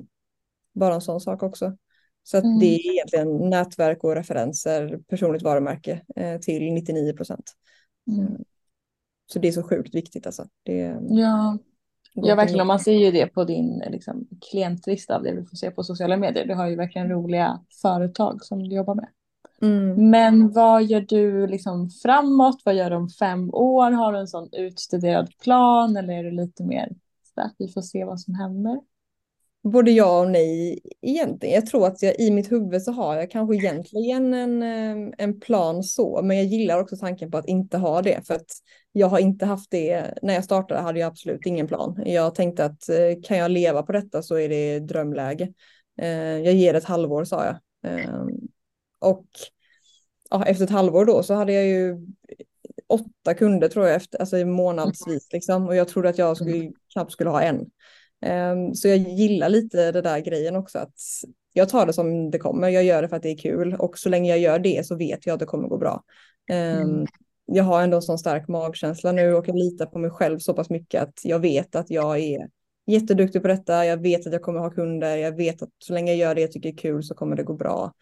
bara 0.73 0.93
en 0.93 1.01
sån 1.01 1.21
sak 1.21 1.43
också. 1.43 1.77
Så 2.23 2.37
att 2.37 2.43
mm. 2.43 2.59
det 2.59 2.65
är 2.65 2.91
egentligen 2.91 3.49
nätverk 3.49 4.03
och 4.03 4.15
referenser, 4.15 4.99
personligt 5.07 5.41
varumärke 5.41 6.01
eh, 6.15 6.39
till 6.39 6.73
99 6.73 7.13
procent. 7.13 7.53
Mm. 8.07 8.43
Så 9.33 9.39
det 9.39 9.47
är 9.47 9.51
så 9.51 9.63
sjukt 9.63 9.95
viktigt 9.95 10.25
alltså. 10.25 10.47
Det, 10.63 10.99
ja. 11.09 11.57
ja, 12.13 12.35
verkligen. 12.35 12.67
man 12.67 12.79
ser 12.79 12.93
ju 12.93 13.11
det 13.11 13.27
på 13.27 13.43
din 13.43 13.83
liksom, 13.89 14.27
klientlista 14.51 15.19
det 15.19 15.31
vi 15.35 15.45
får 15.45 15.57
se 15.57 15.71
på 15.71 15.83
sociala 15.83 16.17
medier. 16.17 16.45
Du 16.45 16.53
har 16.53 16.67
ju 16.67 16.75
verkligen 16.75 17.09
roliga 17.09 17.59
företag 17.81 18.45
som 18.45 18.69
du 18.69 18.75
jobbar 18.75 18.95
med. 18.95 19.09
Mm. 19.61 20.09
Men 20.09 20.51
vad 20.51 20.83
gör 20.83 21.01
du 21.01 21.47
liksom 21.47 21.89
framåt? 21.89 22.61
Vad 22.65 22.75
gör 22.75 22.89
du 22.89 22.95
om 22.95 23.09
fem 23.09 23.53
år? 23.53 23.91
Har 23.91 24.13
du 24.13 24.19
en 24.19 24.27
sån 24.27 24.49
utstuderad 24.53 25.37
plan 25.37 25.97
eller 25.97 26.13
är 26.13 26.23
du 26.23 26.31
lite 26.31 26.63
mer 26.63 26.89
så 27.35 27.41
att 27.41 27.55
vi 27.57 27.67
får 27.67 27.81
se 27.81 28.05
vad 28.05 28.21
som 28.21 28.35
händer? 28.35 28.79
Både 29.63 29.91
ja 29.91 30.19
och 30.19 30.31
nej 30.31 30.79
egentligen. 31.01 31.55
Jag 31.55 31.65
tror 31.65 31.87
att 31.87 32.01
jag, 32.01 32.19
i 32.19 32.31
mitt 32.31 32.51
huvud 32.51 32.81
så 32.81 32.91
har 32.91 33.15
jag 33.15 33.31
kanske 33.31 33.55
egentligen 33.55 34.33
en, 34.33 34.63
eh, 34.63 35.13
en 35.17 35.39
plan 35.39 35.83
så, 35.83 36.21
men 36.23 36.37
jag 36.37 36.45
gillar 36.45 36.79
också 36.79 36.97
tanken 36.97 37.31
på 37.31 37.37
att 37.37 37.47
inte 37.47 37.77
ha 37.77 38.01
det 38.01 38.27
för 38.27 38.33
att 38.33 38.51
jag 38.91 39.07
har 39.07 39.19
inte 39.19 39.45
haft 39.45 39.71
det. 39.71 40.13
När 40.21 40.33
jag 40.33 40.43
startade 40.43 40.81
hade 40.81 40.99
jag 40.99 41.07
absolut 41.07 41.45
ingen 41.45 41.67
plan. 41.67 42.03
Jag 42.05 42.35
tänkte 42.35 42.65
att 42.65 42.89
eh, 42.89 43.21
kan 43.23 43.37
jag 43.37 43.51
leva 43.51 43.83
på 43.83 43.91
detta 43.91 44.21
så 44.21 44.35
är 44.35 44.49
det 44.49 44.79
drömläge. 44.79 45.53
Eh, 46.01 46.39
jag 46.39 46.53
ger 46.53 46.73
ett 46.73 46.83
halvår 46.83 47.23
sa 47.23 47.45
jag. 47.45 47.55
Och 48.99 49.25
ja, 50.29 50.45
efter 50.45 50.63
ett 50.63 50.71
halvår 50.71 51.05
då 51.05 51.23
så 51.23 51.33
hade 51.33 51.53
jag 51.53 51.65
ju 51.65 52.07
åtta 52.87 53.33
kunder 53.33 53.67
tror 53.69 53.85
jag 53.85 53.95
efter, 53.95 54.19
alltså 54.19 54.45
månadsvis 54.45 55.33
liksom. 55.33 55.67
Och 55.67 55.75
jag 55.75 55.87
trodde 55.87 56.09
att 56.09 56.17
jag 56.17 56.37
skulle, 56.37 56.71
knappt 56.93 57.11
skulle 57.11 57.29
ha 57.29 57.41
en. 57.41 57.65
Ehm, 58.23 58.75
så 58.75 58.87
jag 58.87 58.97
gillar 58.97 59.49
lite 59.49 59.91
det 59.91 60.01
där 60.01 60.19
grejen 60.19 60.55
också 60.55 60.79
att 60.79 60.99
jag 61.53 61.69
tar 61.69 61.85
det 61.85 61.93
som 61.93 62.31
det 62.31 62.39
kommer. 62.39 62.69
Jag 62.69 62.83
gör 62.83 63.01
det 63.01 63.09
för 63.09 63.15
att 63.15 63.23
det 63.23 63.29
är 63.29 63.37
kul 63.37 63.75
och 63.79 63.97
så 63.97 64.09
länge 64.09 64.29
jag 64.29 64.39
gör 64.39 64.59
det 64.59 64.85
så 64.85 64.95
vet 64.95 65.25
jag 65.25 65.33
att 65.33 65.39
det 65.39 65.45
kommer 65.45 65.67
gå 65.67 65.77
bra. 65.77 66.03
Ehm, 66.49 66.81
mm. 66.81 67.05
Jag 67.45 67.63
har 67.63 67.81
ändå 67.81 67.97
en 67.97 68.01
sån 68.01 68.19
stark 68.19 68.47
magkänsla 68.47 69.11
nu 69.11 69.33
och 69.33 69.47
jag 69.47 69.55
litar 69.55 69.85
på 69.85 69.99
mig 69.99 70.09
själv 70.09 70.39
så 70.39 70.53
pass 70.53 70.69
mycket 70.69 71.03
att 71.03 71.19
jag 71.23 71.39
vet 71.39 71.75
att 71.75 71.89
jag 71.89 72.19
är 72.19 72.47
jätteduktig 72.87 73.41
på 73.41 73.47
detta. 73.47 73.85
Jag 73.85 74.01
vet 74.01 74.27
att 74.27 74.33
jag 74.33 74.41
kommer 74.41 74.59
ha 74.59 74.69
kunder. 74.69 75.17
Jag 75.17 75.37
vet 75.37 75.61
att 75.61 75.69
så 75.77 75.93
länge 75.93 76.11
jag 76.11 76.19
gör 76.19 76.35
det 76.35 76.41
jag 76.41 76.51
tycker 76.51 76.69
är 76.69 76.77
kul 76.77 77.03
så 77.03 77.15
kommer 77.15 77.35
det 77.35 77.43
gå 77.43 77.53
bra. 77.53 77.93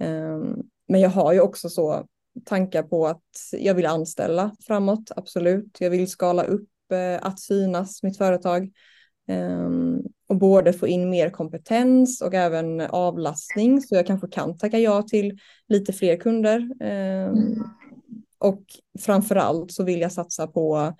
Ehm, 0.00 0.56
men 0.88 1.00
jag 1.00 1.10
har 1.10 1.32
ju 1.32 1.40
också 1.40 1.68
så 1.68 2.06
tankar 2.44 2.82
på 2.82 3.06
att 3.06 3.22
jag 3.52 3.74
vill 3.74 3.86
anställa 3.86 4.56
framåt, 4.66 5.10
absolut. 5.16 5.76
Jag 5.80 5.90
vill 5.90 6.10
skala 6.10 6.44
upp 6.44 6.68
eh, 6.92 7.26
att 7.26 7.40
synas, 7.40 8.02
mitt 8.02 8.18
företag. 8.18 8.70
Um, 9.28 10.02
och 10.28 10.36
både 10.36 10.72
få 10.72 10.86
in 10.86 11.10
mer 11.10 11.30
kompetens 11.30 12.20
och 12.20 12.34
även 12.34 12.80
avlastning 12.80 13.80
så 13.80 13.94
jag 13.94 14.06
kanske 14.06 14.28
kan 14.28 14.58
tacka 14.58 14.78
ja 14.78 15.02
till 15.02 15.38
lite 15.68 15.92
fler 15.92 16.16
kunder. 16.16 16.58
Um, 16.58 16.78
mm. 16.80 17.64
Och 18.38 18.62
framför 19.00 19.36
allt 19.36 19.72
så 19.72 19.84
vill 19.84 20.00
jag 20.00 20.12
satsa 20.12 20.46
på 20.46 20.92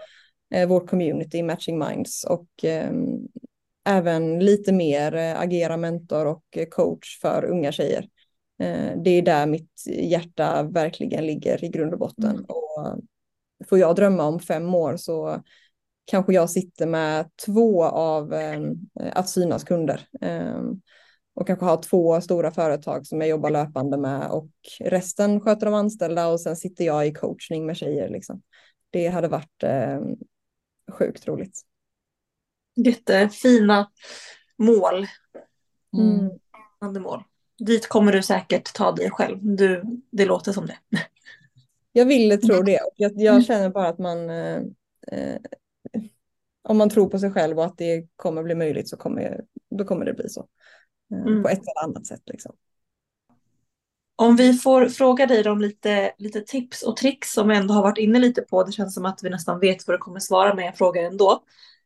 uh, 0.56 0.66
vårt 0.66 0.90
community 0.90 1.42
Matching 1.42 1.78
Minds 1.78 2.24
och 2.24 2.48
um, 2.90 3.28
även 3.84 4.38
lite 4.38 4.72
mer 4.72 5.14
uh, 5.14 5.40
agera 5.40 5.76
mentor 5.76 6.26
och 6.26 6.44
uh, 6.56 6.64
coach 6.64 7.20
för 7.20 7.44
unga 7.44 7.72
tjejer. 7.72 8.02
Uh, 8.62 9.02
det 9.02 9.10
är 9.10 9.22
där 9.22 9.46
mitt 9.46 9.82
hjärta 9.86 10.62
verkligen 10.62 11.26
ligger 11.26 11.64
i 11.64 11.68
grund 11.68 11.92
och 11.92 11.98
botten. 11.98 12.30
Mm. 12.30 12.44
Och 12.44 12.98
får 13.68 13.78
jag 13.78 13.96
drömma 13.96 14.24
om 14.24 14.40
fem 14.40 14.74
år 14.74 14.96
så 14.96 15.42
kanske 16.04 16.32
jag 16.32 16.50
sitter 16.50 16.86
med 16.86 17.30
två 17.46 17.84
av 17.84 18.34
eh, 18.34 18.60
att 19.12 19.28
synas 19.28 19.64
kunder. 19.64 20.08
Eh, 20.20 20.62
och 21.34 21.46
kanske 21.46 21.64
har 21.64 21.82
två 21.82 22.20
stora 22.20 22.50
företag 22.50 23.06
som 23.06 23.20
jag 23.20 23.30
jobbar 23.30 23.50
löpande 23.50 23.96
med 23.96 24.30
och 24.30 24.50
resten 24.80 25.40
sköter 25.40 25.66
de 25.66 25.74
anställda 25.74 26.26
och 26.26 26.40
sen 26.40 26.56
sitter 26.56 26.84
jag 26.84 27.06
i 27.06 27.12
coachning 27.12 27.66
med 27.66 27.76
tjejer. 27.76 28.08
Liksom. 28.08 28.42
Det 28.90 29.08
hade 29.08 29.28
varit 29.28 29.62
eh, 29.62 30.00
sjukt 30.92 31.28
roligt. 31.28 31.60
Jättefina 32.76 33.90
mål. 34.58 35.06
Mm. 35.96 36.30
Mål. 37.02 37.22
Dit 37.58 37.88
kommer 37.88 38.12
du 38.12 38.22
säkert 38.22 38.74
ta 38.74 38.92
dig 38.92 39.10
själv. 39.10 39.38
Du, 39.42 39.82
det 40.10 40.24
låter 40.24 40.52
som 40.52 40.66
det. 40.66 40.78
Jag 41.92 42.04
vill 42.04 42.40
tro 42.40 42.62
det. 42.62 42.80
Jag, 42.96 43.12
jag 43.14 43.34
mm. 43.34 43.44
känner 43.44 43.68
bara 43.68 43.88
att 43.88 43.98
man 43.98 44.30
eh, 44.30 44.56
eh 45.12 45.36
om 46.68 46.78
man 46.78 46.90
tror 46.90 47.08
på 47.08 47.18
sig 47.18 47.32
själv 47.32 47.58
och 47.58 47.64
att 47.64 47.78
det 47.78 48.06
kommer 48.16 48.42
bli 48.42 48.54
möjligt 48.54 48.88
så 48.88 48.96
kommer, 48.96 49.44
då 49.70 49.84
kommer 49.84 50.04
det 50.04 50.14
bli 50.14 50.28
så. 50.28 50.46
Eh, 51.12 51.22
mm. 51.22 51.42
På 51.42 51.48
ett 51.48 51.58
eller 51.58 51.84
annat 51.84 52.06
sätt. 52.06 52.22
Liksom. 52.26 52.52
Om 54.16 54.36
vi 54.36 54.54
får 54.54 54.88
fråga 54.88 55.26
dig 55.26 55.48
om 55.48 55.60
lite, 55.60 56.12
lite 56.18 56.40
tips 56.40 56.82
och 56.82 56.96
tricks 56.96 57.32
som 57.32 57.48
vi 57.48 57.56
ändå 57.56 57.74
har 57.74 57.82
varit 57.82 57.98
inne 57.98 58.18
lite 58.18 58.42
på. 58.42 58.64
Det 58.64 58.72
känns 58.72 58.94
som 58.94 59.04
att 59.04 59.20
vi 59.22 59.30
nästan 59.30 59.60
vet 59.60 59.86
vad 59.86 59.94
du 59.94 59.98
kommer 59.98 60.20
svara 60.20 60.54
men 60.54 60.64
jag 60.64 60.76
frågar 60.76 61.02
ändå. 61.02 61.44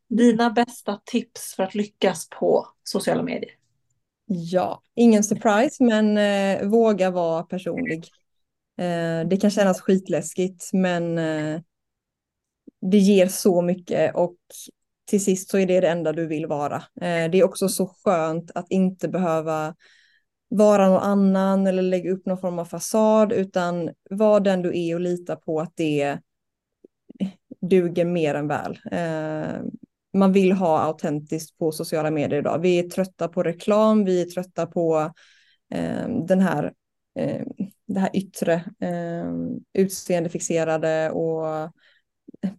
Dina 0.09 0.49
bästa 0.49 1.01
tips 1.05 1.55
för 1.55 1.63
att 1.63 1.75
lyckas 1.75 2.29
på 2.29 2.67
sociala 2.83 3.23
medier? 3.23 3.51
Ja, 4.25 4.81
ingen 4.95 5.23
surprise 5.23 5.83
men 5.83 6.17
eh, 6.17 6.67
våga 6.67 7.11
vara 7.11 7.43
personlig. 7.43 8.07
Eh, 8.77 9.27
det 9.27 9.37
kan 9.41 9.51
kännas 9.51 9.81
skitläskigt 9.81 10.69
men 10.73 11.17
eh, 11.17 11.61
det 12.81 12.97
ger 12.97 13.27
så 13.27 13.61
mycket 13.61 14.15
och 14.15 14.35
till 15.09 15.23
sist 15.23 15.49
så 15.49 15.57
är 15.57 15.65
det 15.65 15.79
det 15.79 15.87
enda 15.87 16.13
du 16.13 16.27
vill 16.27 16.45
vara. 16.45 16.75
Eh, 16.75 17.31
det 17.31 17.39
är 17.39 17.43
också 17.43 17.69
så 17.69 17.87
skönt 17.87 18.51
att 18.55 18.65
inte 18.69 19.07
behöva 19.07 19.75
vara 20.49 20.89
någon 20.89 21.03
annan 21.03 21.67
eller 21.67 21.81
lägga 21.81 22.11
upp 22.11 22.25
någon 22.25 22.37
form 22.37 22.59
av 22.59 22.65
fasad 22.65 23.31
utan 23.31 23.89
var 24.09 24.39
den 24.39 24.61
du 24.61 24.79
är 24.79 24.95
och 24.95 25.01
lita 25.01 25.35
på 25.35 25.61
att 25.61 25.73
det 25.75 26.19
duger 27.61 28.05
mer 28.05 28.35
än 28.35 28.47
väl. 28.47 28.79
Eh, 28.91 29.61
man 30.13 30.31
vill 30.31 30.51
ha 30.51 30.79
autentiskt 30.79 31.57
på 31.57 31.71
sociala 31.71 32.11
medier 32.11 32.39
idag. 32.39 32.59
Vi 32.59 32.79
är 32.79 32.89
trötta 32.89 33.27
på 33.27 33.43
reklam, 33.43 34.05
vi 34.05 34.21
är 34.21 34.25
trötta 34.25 34.65
på 34.65 35.13
eh, 35.73 36.07
den 36.27 36.39
här, 36.39 36.73
eh, 37.19 37.45
det 37.87 37.99
här 37.99 38.09
yttre 38.13 38.53
eh, 38.79 39.33
utseendefixerade 39.73 41.11
och 41.11 41.71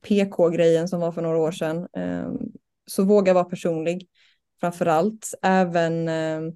PK-grejen 0.02 0.88
som 0.88 1.00
var 1.00 1.12
för 1.12 1.22
några 1.22 1.38
år 1.38 1.52
sedan. 1.52 1.88
Ehm, 1.96 2.38
så 2.86 3.04
våga 3.04 3.34
vara 3.34 3.44
personlig 3.44 4.06
framför 4.60 4.86
allt. 4.86 5.34
Även 5.42 6.08
ehm, 6.08 6.52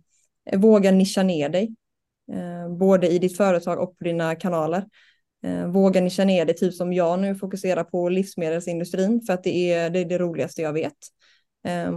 våga 0.57 0.90
nischa 0.90 1.22
ner 1.22 1.48
dig. 1.48 1.74
Ehm, 2.33 2.79
både 2.79 3.09
i 3.09 3.18
ditt 3.18 3.37
företag 3.37 3.79
och 3.79 3.98
på 3.98 4.05
dina 4.05 4.35
kanaler. 4.35 4.85
Våga 5.66 6.00
nischa 6.00 6.24
ner 6.24 6.44
dig, 6.44 6.57
typ 6.57 6.74
som 6.74 6.92
jag 6.92 7.20
nu 7.20 7.35
fokuserar 7.35 7.85
på 7.85 8.09
livsmedelsindustrin 8.09 9.20
för 9.27 9.33
att 9.33 9.44
det 9.44 9.72
är 9.72 9.90
det, 9.90 9.98
är 9.98 10.05
det 10.05 10.18
roligaste 10.18 10.62
jag 10.62 10.72
vet. 10.72 10.96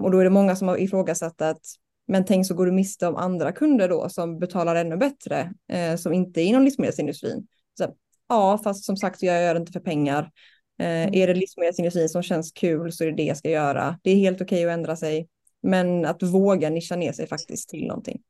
Och 0.02 0.12
då 0.12 0.20
är 0.20 0.24
det 0.24 0.30
många 0.30 0.56
som 0.56 0.68
har 0.68 0.78
ifrågasatt 0.78 1.42
att 1.42 1.62
men 2.08 2.26
tänk 2.26 2.48
så 2.48 2.54
går 2.54 2.66
du 2.66 2.72
miste 2.72 3.08
om 3.08 3.16
andra 3.16 3.52
kunder 3.52 3.90
då 3.90 4.10
som 4.10 4.40
betalar 4.40 4.76
ännu 4.76 4.98
bättre, 4.98 5.54
eh, 5.72 5.96
som 5.96 6.14
inte 6.14 6.42
är 6.42 6.46
inom 6.46 6.64
livsmedelsindustrin. 6.64 7.48
Så, 7.78 7.96
ja, 8.30 8.60
fast 8.64 8.86
som 8.86 8.98
sagt, 8.98 9.24
jag 9.24 9.44
gör 9.44 9.54
det 9.54 9.60
inte 9.60 9.72
för 9.72 9.80
pengar. 9.80 10.32
Eh, 10.80 11.04
mm. 11.04 11.14
Är 11.14 11.28
det 11.28 11.34
livsmedelsindustrin 11.34 12.10
som 12.10 12.24
känns 12.24 12.52
kul 12.52 12.92
så 12.92 13.04
är 13.04 13.08
det 13.08 13.16
det 13.18 13.24
jag 13.24 13.38
ska 13.38 13.50
göra. 13.50 14.00
Det 14.04 14.12
är 14.12 14.16
helt 14.16 14.42
okej 14.42 14.66
okay 14.66 14.74
att 14.74 14.78
ändra 14.78 14.96
sig, 14.96 15.28
men 15.62 16.06
att 16.06 16.24
våga 16.24 16.70
nischa 16.70 16.96
ner 16.96 17.12
sig 17.12 17.28
faktiskt 17.28 17.70
till 17.70 17.88
någonting. 17.88 18.22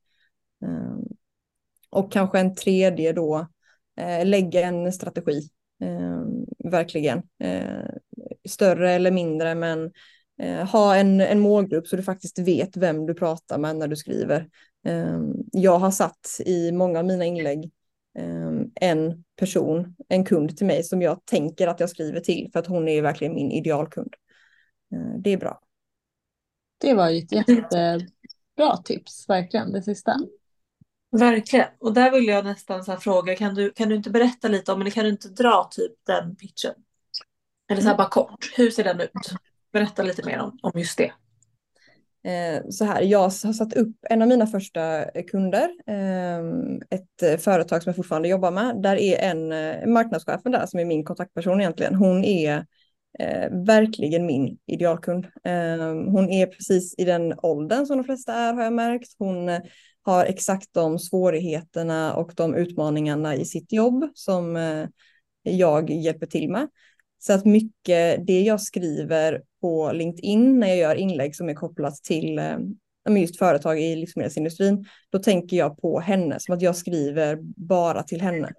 Eh, 0.63 0.97
och 1.89 2.11
kanske 2.11 2.39
en 2.39 2.55
tredje 2.55 3.13
då, 3.13 3.47
eh, 3.97 4.25
lägga 4.25 4.61
en 4.61 4.93
strategi. 4.93 5.49
Eh, 5.81 6.21
verkligen. 6.71 7.21
Eh, 7.39 7.89
större 8.49 8.91
eller 8.91 9.11
mindre, 9.11 9.55
men 9.55 9.91
eh, 10.41 10.65
ha 10.65 10.95
en, 10.95 11.21
en 11.21 11.39
målgrupp 11.39 11.87
så 11.87 11.95
du 11.95 12.03
faktiskt 12.03 12.39
vet 12.39 12.77
vem 12.77 13.05
du 13.05 13.13
pratar 13.13 13.57
med 13.57 13.75
när 13.75 13.87
du 13.87 13.95
skriver. 13.95 14.47
Eh, 14.85 15.19
jag 15.51 15.79
har 15.79 15.91
satt 15.91 16.41
i 16.45 16.71
många 16.71 16.99
av 16.99 17.05
mina 17.05 17.25
inlägg 17.25 17.71
en 18.75 19.23
person, 19.39 19.95
en 20.09 20.25
kund 20.25 20.57
till 20.57 20.65
mig 20.65 20.83
som 20.83 21.01
jag 21.01 21.25
tänker 21.25 21.67
att 21.67 21.79
jag 21.79 21.89
skriver 21.89 22.19
till 22.19 22.49
för 22.51 22.59
att 22.59 22.67
hon 22.67 22.87
är 22.87 23.01
verkligen 23.01 23.33
min 23.33 23.51
idealkund. 23.51 24.13
det 25.23 25.33
är 25.33 25.37
bra. 25.37 25.61
Det 26.77 26.93
var 26.93 27.09
ju 27.09 27.17
ett 27.17 27.31
jättebra 27.31 28.77
tips, 28.85 29.29
verkligen, 29.29 29.71
det 29.71 29.81
sista. 29.81 30.15
Verkligen. 31.11 31.67
Och 31.79 31.93
där 31.93 32.11
vill 32.11 32.27
jag 32.27 32.45
nästan 32.45 32.83
så 32.83 32.97
fråga, 32.97 33.35
kan 33.35 33.55
du, 33.55 33.71
kan 33.71 33.89
du 33.89 33.95
inte 33.95 34.09
berätta 34.09 34.47
lite 34.47 34.71
om, 34.71 34.81
eller 34.81 34.91
kan 34.91 35.03
du 35.03 35.09
inte 35.09 35.29
dra 35.29 35.69
typ 35.71 35.91
den 36.05 36.35
pitchen? 36.35 36.73
Eller 37.69 37.81
så 37.81 37.87
här 37.87 37.93
mm. 37.93 37.97
bara 37.97 38.09
kort, 38.09 38.53
hur 38.57 38.71
ser 38.71 38.83
den 38.83 39.01
ut? 39.01 39.11
Berätta 39.71 40.03
lite 40.03 40.25
mer 40.25 40.39
om, 40.39 40.59
om 40.61 40.79
just 40.79 40.97
det. 40.97 41.13
Eh, 42.23 42.61
så 42.69 42.85
här, 42.85 43.01
jag 43.01 43.19
har 43.19 43.53
satt 43.53 43.73
upp 43.73 43.95
en 44.09 44.21
av 44.21 44.27
mina 44.27 44.47
första 44.47 45.03
eh, 45.03 45.25
kunder, 45.25 45.69
ehm, 45.87 46.81
ett 46.89 47.23
eh, 47.23 47.37
företag 47.37 47.83
som 47.83 47.89
jag 47.89 47.95
fortfarande 47.95 48.27
jobbar 48.27 48.51
med. 48.51 48.81
Där 48.81 48.95
är 48.95 49.17
en 49.17 49.47
marknadschefen 49.93 50.51
där 50.51 50.65
som 50.65 50.79
är 50.79 50.85
min 50.85 51.05
kontaktperson 51.05 51.61
egentligen. 51.61 51.95
Hon 51.95 52.23
är 52.23 52.65
verkligen 53.65 54.25
min 54.25 54.57
idealkund. 54.65 55.27
Ehm, 55.43 56.07
hon 56.07 56.29
är 56.29 56.45
precis 56.45 56.95
i 56.97 57.05
den 57.05 57.39
åldern 57.39 57.85
som 57.85 57.97
de 57.97 58.03
flesta 58.03 58.33
är 58.33 58.53
har 58.53 58.63
jag 58.63 58.73
märkt. 58.73 59.15
Hon 59.17 59.49
har 60.01 60.25
exakt 60.25 60.73
de 60.73 60.99
svårigheterna 60.99 62.15
och 62.15 62.31
de 62.35 62.55
utmaningarna 62.55 63.35
i 63.35 63.45
sitt 63.45 63.71
jobb 63.71 64.09
som 64.13 64.55
jag 65.43 65.89
hjälper 65.89 66.25
till 66.25 66.49
med. 66.49 66.67
Så 67.19 67.33
att 67.33 67.45
mycket 67.45 68.27
det 68.27 68.41
jag 68.41 68.61
skriver 68.61 69.41
på 69.61 69.91
LinkedIn 69.91 70.59
när 70.59 70.67
jag 70.67 70.77
gör 70.77 70.95
inlägg 70.95 71.35
som 71.35 71.49
är 71.49 71.53
kopplat 71.53 71.95
till 71.95 72.39
eh, 72.39 72.57
just 73.15 73.37
företag 73.37 73.79
i 73.81 73.95
livsmedelsindustrin, 73.95 74.85
då 75.09 75.19
tänker 75.19 75.57
jag 75.57 75.81
på 75.81 75.99
henne 75.99 76.39
som 76.39 76.55
att 76.55 76.61
jag 76.61 76.75
skriver 76.75 77.37
bara 77.55 78.03
till 78.03 78.21
henne. 78.21 78.51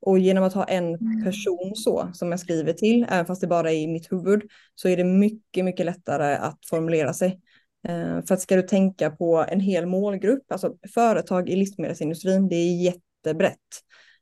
Och 0.00 0.18
genom 0.18 0.44
att 0.44 0.54
ha 0.54 0.64
en 0.64 0.94
mm. 0.94 1.24
person 1.24 1.72
så 1.74 2.10
som 2.12 2.30
jag 2.30 2.40
skriver 2.40 2.72
till, 2.72 3.06
även 3.08 3.26
fast 3.26 3.40
det 3.40 3.46
bara 3.46 3.72
är 3.72 3.76
i 3.76 3.86
mitt 3.86 4.12
huvud, 4.12 4.42
så 4.74 4.88
är 4.88 4.96
det 4.96 5.04
mycket, 5.04 5.64
mycket 5.64 5.86
lättare 5.86 6.34
att 6.34 6.58
formulera 6.70 7.12
sig. 7.12 7.40
Eh, 7.88 8.24
för 8.26 8.34
att 8.34 8.40
ska 8.40 8.56
du 8.56 8.62
tänka 8.62 9.10
på 9.10 9.44
en 9.48 9.60
hel 9.60 9.86
målgrupp, 9.86 10.52
alltså 10.52 10.74
företag 10.94 11.48
i 11.48 11.56
livsmedelsindustrin, 11.56 12.48
det 12.48 12.56
är 12.56 12.82
jättebrett. 12.82 13.56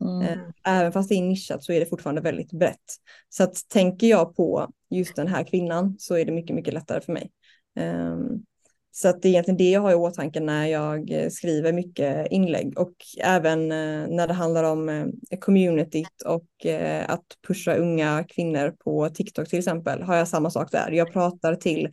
Mm. 0.00 0.22
Eh, 0.22 0.38
även 0.64 0.92
fast 0.92 1.08
det 1.08 1.14
är 1.14 1.22
nischat 1.22 1.64
så 1.64 1.72
är 1.72 1.80
det 1.80 1.86
fortfarande 1.86 2.20
väldigt 2.20 2.52
brett. 2.52 2.96
Så 3.28 3.42
att 3.42 3.68
tänker 3.68 4.06
jag 4.06 4.36
på 4.36 4.70
just 4.90 5.16
den 5.16 5.28
här 5.28 5.44
kvinnan 5.44 5.96
så 5.98 6.14
är 6.14 6.24
det 6.24 6.32
mycket, 6.32 6.56
mycket 6.56 6.74
lättare 6.74 7.00
för 7.00 7.12
mig. 7.12 7.30
Ehm, 7.78 8.42
så 8.90 9.08
att 9.08 9.22
det 9.22 9.28
är 9.28 9.30
egentligen 9.30 9.58
det 9.58 9.70
jag 9.70 9.80
har 9.80 9.92
i 9.92 9.94
åtanke 9.94 10.40
när 10.40 10.66
jag 10.66 11.10
eh, 11.10 11.28
skriver 11.28 11.72
mycket 11.72 12.26
inlägg 12.30 12.78
och 12.78 12.94
även 13.22 13.68
när 13.68 14.26
det 14.26 14.34
handlar 14.34 14.64
om 14.64 15.12
communityt 15.40 16.22
och 16.26 16.66
att 17.06 17.24
pusha 17.46 17.74
unga 17.74 18.24
kvinnor 18.28 18.70
på 18.70 19.08
TikTok 19.08 19.48
till 19.48 19.58
exempel 19.58 20.02
har 20.02 20.16
jag 20.16 20.28
samma 20.28 20.50
sak 20.50 20.72
där. 20.72 20.90
Jag 20.92 21.12
pratar 21.12 21.54
till 21.54 21.88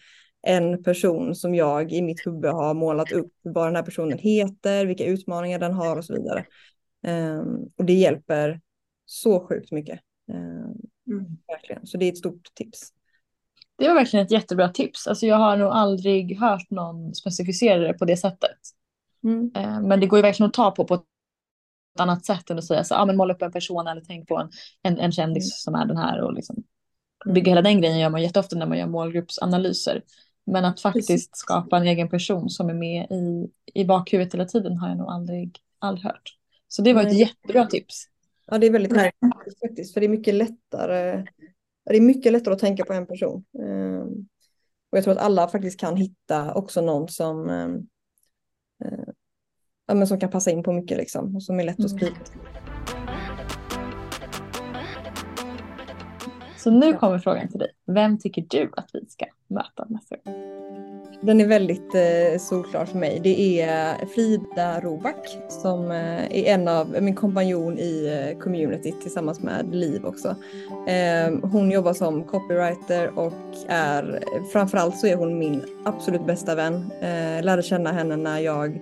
en 0.47 0.83
person 0.83 1.35
som 1.35 1.55
jag 1.55 1.91
i 1.91 2.01
mitt 2.01 2.27
huvud 2.27 2.51
har 2.51 2.73
målat 2.73 3.11
upp 3.11 3.31
vad 3.41 3.67
den 3.67 3.75
här 3.75 3.83
personen 3.83 4.17
heter, 4.17 4.85
vilka 4.85 5.05
utmaningar 5.05 5.59
den 5.59 5.73
har 5.73 5.97
och 5.97 6.05
så 6.05 6.13
vidare. 6.13 6.45
Um, 7.07 7.71
och 7.77 7.85
det 7.85 7.93
hjälper 7.93 8.61
så 9.05 9.47
sjukt 9.47 9.71
mycket. 9.71 9.99
Um, 10.31 10.37
mm. 11.07 11.37
Verkligen. 11.47 11.87
Så 11.87 11.97
det 11.97 12.05
är 12.05 12.11
ett 12.11 12.17
stort 12.17 12.53
tips. 12.53 12.79
Det 13.77 13.87
var 13.87 13.95
verkligen 13.95 14.25
ett 14.25 14.31
jättebra 14.31 14.69
tips. 14.69 15.07
Alltså 15.07 15.25
jag 15.25 15.37
har 15.37 15.57
nog 15.57 15.71
aldrig 15.71 16.39
hört 16.39 16.69
någon 16.69 17.15
specificera 17.15 17.79
det 17.79 17.93
på 17.93 18.05
det 18.05 18.17
sättet. 18.17 18.57
Mm. 19.23 19.51
Uh, 19.57 19.87
men 19.87 19.99
det 19.99 20.07
går 20.07 20.19
ju 20.19 20.23
verkligen 20.23 20.47
att 20.47 20.53
ta 20.53 20.71
på 20.71 20.85
på 20.85 20.93
ett 20.93 21.03
annat 21.99 22.25
sätt 22.25 22.49
än 22.49 22.57
att 22.57 22.65
säga 22.65 22.83
så, 22.83 22.95
ah, 22.95 23.05
men 23.05 23.17
måla 23.17 23.33
upp 23.33 23.41
en 23.41 23.51
person 23.51 23.87
eller 23.87 24.01
tänk 24.01 24.27
på 24.27 24.37
en, 24.37 24.49
en, 24.83 24.99
en 24.99 25.11
kändis 25.11 25.43
mm. 25.43 25.75
som 25.75 25.75
är 25.75 25.85
den 25.85 25.97
här 25.97 26.21
och 26.21 26.33
liksom 26.33 26.55
mm. 27.25 27.33
bygga 27.33 27.51
hela 27.51 27.61
den 27.61 27.81
grejen 27.81 27.99
gör 27.99 28.09
man 28.09 28.21
jätteofta 28.21 28.55
när 28.55 28.65
man 28.65 28.77
gör 28.77 28.87
målgruppsanalyser. 28.87 30.01
Men 30.45 30.65
att 30.65 30.81
faktiskt 30.81 31.07
Precis. 31.07 31.29
skapa 31.33 31.77
en 31.77 31.87
egen 31.87 32.09
person 32.09 32.49
som 32.49 32.69
är 32.69 32.73
med 32.73 33.07
i, 33.11 33.51
i 33.73 33.85
bakhuvudet 33.85 34.33
hela 34.33 34.45
tiden 34.45 34.77
har 34.77 34.87
jag 34.87 34.97
nog 34.97 35.09
aldrig, 35.09 35.59
aldrig 35.79 36.05
hört. 36.05 36.37
Så 36.67 36.81
det 36.81 36.93
var 36.93 37.01
ett 37.01 37.07
Nej. 37.07 37.19
jättebra 37.19 37.65
tips. 37.65 38.05
Ja, 38.45 38.57
det 38.57 38.67
är 38.67 38.71
väldigt 38.71 38.91
lätt 38.91 39.15
faktiskt, 39.59 39.93
för 39.93 39.99
det 39.99 40.07
är 40.07 40.09
mycket 40.09 40.33
lättare. 40.33 41.25
Det 41.85 41.97
är 41.97 42.01
mycket 42.01 42.31
lättare 42.31 42.53
att 42.53 42.59
tänka 42.59 42.85
på 42.85 42.93
en 42.93 43.07
person. 43.07 43.45
Ehm, 43.59 44.27
och 44.91 44.97
jag 44.97 45.03
tror 45.03 45.13
att 45.13 45.19
alla 45.19 45.47
faktiskt 45.47 45.79
kan 45.79 45.95
hitta 45.95 46.53
också 46.53 46.81
någon 46.81 47.09
som, 47.09 47.49
ehm, 47.49 47.75
eh, 48.85 49.13
ja, 49.87 49.93
men 49.93 50.07
som 50.07 50.19
kan 50.19 50.31
passa 50.31 50.51
in 50.51 50.63
på 50.63 50.73
mycket 50.73 50.97
liksom, 50.97 51.35
och 51.35 51.43
som 51.43 51.59
är 51.59 51.63
lätt 51.63 51.85
att 51.85 51.91
mm. 51.91 52.13
Så 56.65 56.71
nu 56.71 56.93
kommer 56.93 57.19
frågan 57.19 57.47
till 57.47 57.59
dig. 57.59 57.71
Vem 57.85 58.17
tycker 58.17 58.45
du 58.49 58.69
att 58.77 58.89
vi 58.93 59.05
ska 59.07 59.25
möta 59.47 59.85
nästa 59.89 60.15
gång? 60.15 60.33
Den 61.21 61.41
är 61.41 61.47
väldigt 61.47 61.95
eh, 61.95 62.39
solklar 62.39 62.85
för 62.85 62.97
mig. 62.97 63.19
Det 63.23 63.61
är 63.61 64.05
Frida 64.05 64.79
Roback 64.79 65.37
som 65.49 65.91
eh, 65.91 66.23
är 66.23 66.43
en 66.45 66.67
av 66.67 66.97
min 67.01 67.15
kompanjon 67.15 67.79
i 67.79 68.23
eh, 68.33 68.39
communityt 68.39 69.01
tillsammans 69.01 69.39
med 69.39 69.75
Liv 69.75 70.05
också. 70.05 70.35
Eh, 70.87 71.49
hon 71.51 71.71
jobbar 71.71 71.93
som 71.93 72.23
copywriter 72.23 73.19
och 73.19 73.33
är 73.67 74.23
framförallt 74.51 74.97
så 74.97 75.07
är 75.07 75.15
hon 75.15 75.37
min 75.37 75.61
absolut 75.83 76.25
bästa 76.25 76.55
vän. 76.55 76.91
Eh, 77.01 77.43
lärde 77.43 77.61
känna 77.61 77.91
henne 77.91 78.15
när 78.15 78.39
jag 78.39 78.81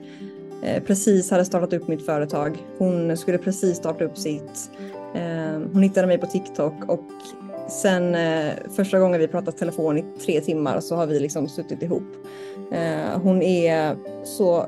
eh, 0.63 0.83
precis 0.83 1.31
hade 1.31 1.45
startat 1.45 1.73
upp 1.73 1.87
mitt 1.87 2.05
företag. 2.05 2.57
Hon 2.77 3.17
skulle 3.17 3.37
precis 3.37 3.77
starta 3.77 4.03
upp 4.03 4.17
sitt. 4.17 4.71
Eh, 5.15 5.61
hon 5.73 5.83
hittade 5.83 6.07
mig 6.07 6.17
på 6.17 6.27
TikTok 6.27 6.89
och 6.89 7.09
Sen 7.67 8.15
eh, 8.15 8.53
första 8.75 8.99
gången 8.99 9.19
vi 9.19 9.27
pratat 9.27 9.57
telefon 9.57 9.97
i 9.97 10.03
tre 10.25 10.41
timmar 10.41 10.79
så 10.79 10.95
har 10.95 11.07
vi 11.07 11.19
liksom 11.19 11.47
suttit 11.49 11.83
ihop. 11.83 12.03
Eh, 12.71 13.21
hon 13.23 13.41
är 13.41 13.95
så 14.23 14.65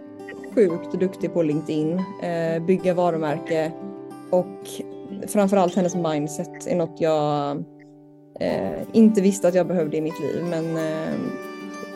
sjukt 0.56 1.00
duktig 1.00 1.34
på 1.34 1.44
LinkedIn, 1.44 2.04
eh, 2.24 2.64
bygga 2.64 2.94
varumärke 2.94 3.72
och 4.30 4.68
framförallt 5.28 5.76
hennes 5.76 5.96
mindset 5.96 6.68
är 6.68 6.76
något 6.76 7.02
jag 7.02 7.64
eh, 8.40 8.82
inte 8.94 9.22
visste 9.22 9.48
att 9.48 9.56
jag 9.56 9.68
behövde 9.68 9.98
i 9.98 10.02
mitt 10.02 10.20
liv. 10.20 10.44
Men 10.50 10.78
eh, 10.78 11.14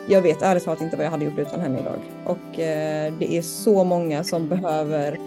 jag 0.08 0.22
vet 0.22 0.42
ärligt 0.42 0.64
talat 0.64 0.80
inte 0.80 0.96
vad 0.96 1.06
jag 1.06 1.10
hade 1.10 1.24
gjort 1.24 1.38
utan 1.38 1.60
henne 1.60 1.80
idag. 1.80 1.98
Och 2.24 2.60
eh, 2.60 3.12
det 3.18 3.36
är 3.36 3.42
så 3.42 3.84
många 3.84 4.24
som 4.24 4.48
behöver 4.48 5.18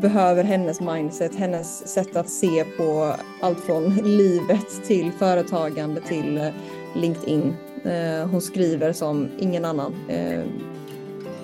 behöver 0.00 0.44
hennes 0.44 0.80
mindset, 0.80 1.34
hennes 1.34 1.88
sätt 1.88 2.16
att 2.16 2.28
se 2.28 2.64
på 2.64 3.14
allt 3.40 3.60
från 3.60 3.94
livet 3.94 4.84
till 4.86 5.12
företagande 5.12 6.00
till 6.00 6.38
eh, 6.38 6.48
LinkedIn. 6.94 7.56
Eh, 7.84 8.28
hon 8.28 8.40
skriver 8.40 8.92
som 8.92 9.28
ingen 9.38 9.64
annan. 9.64 9.94
Eh, 10.08 10.42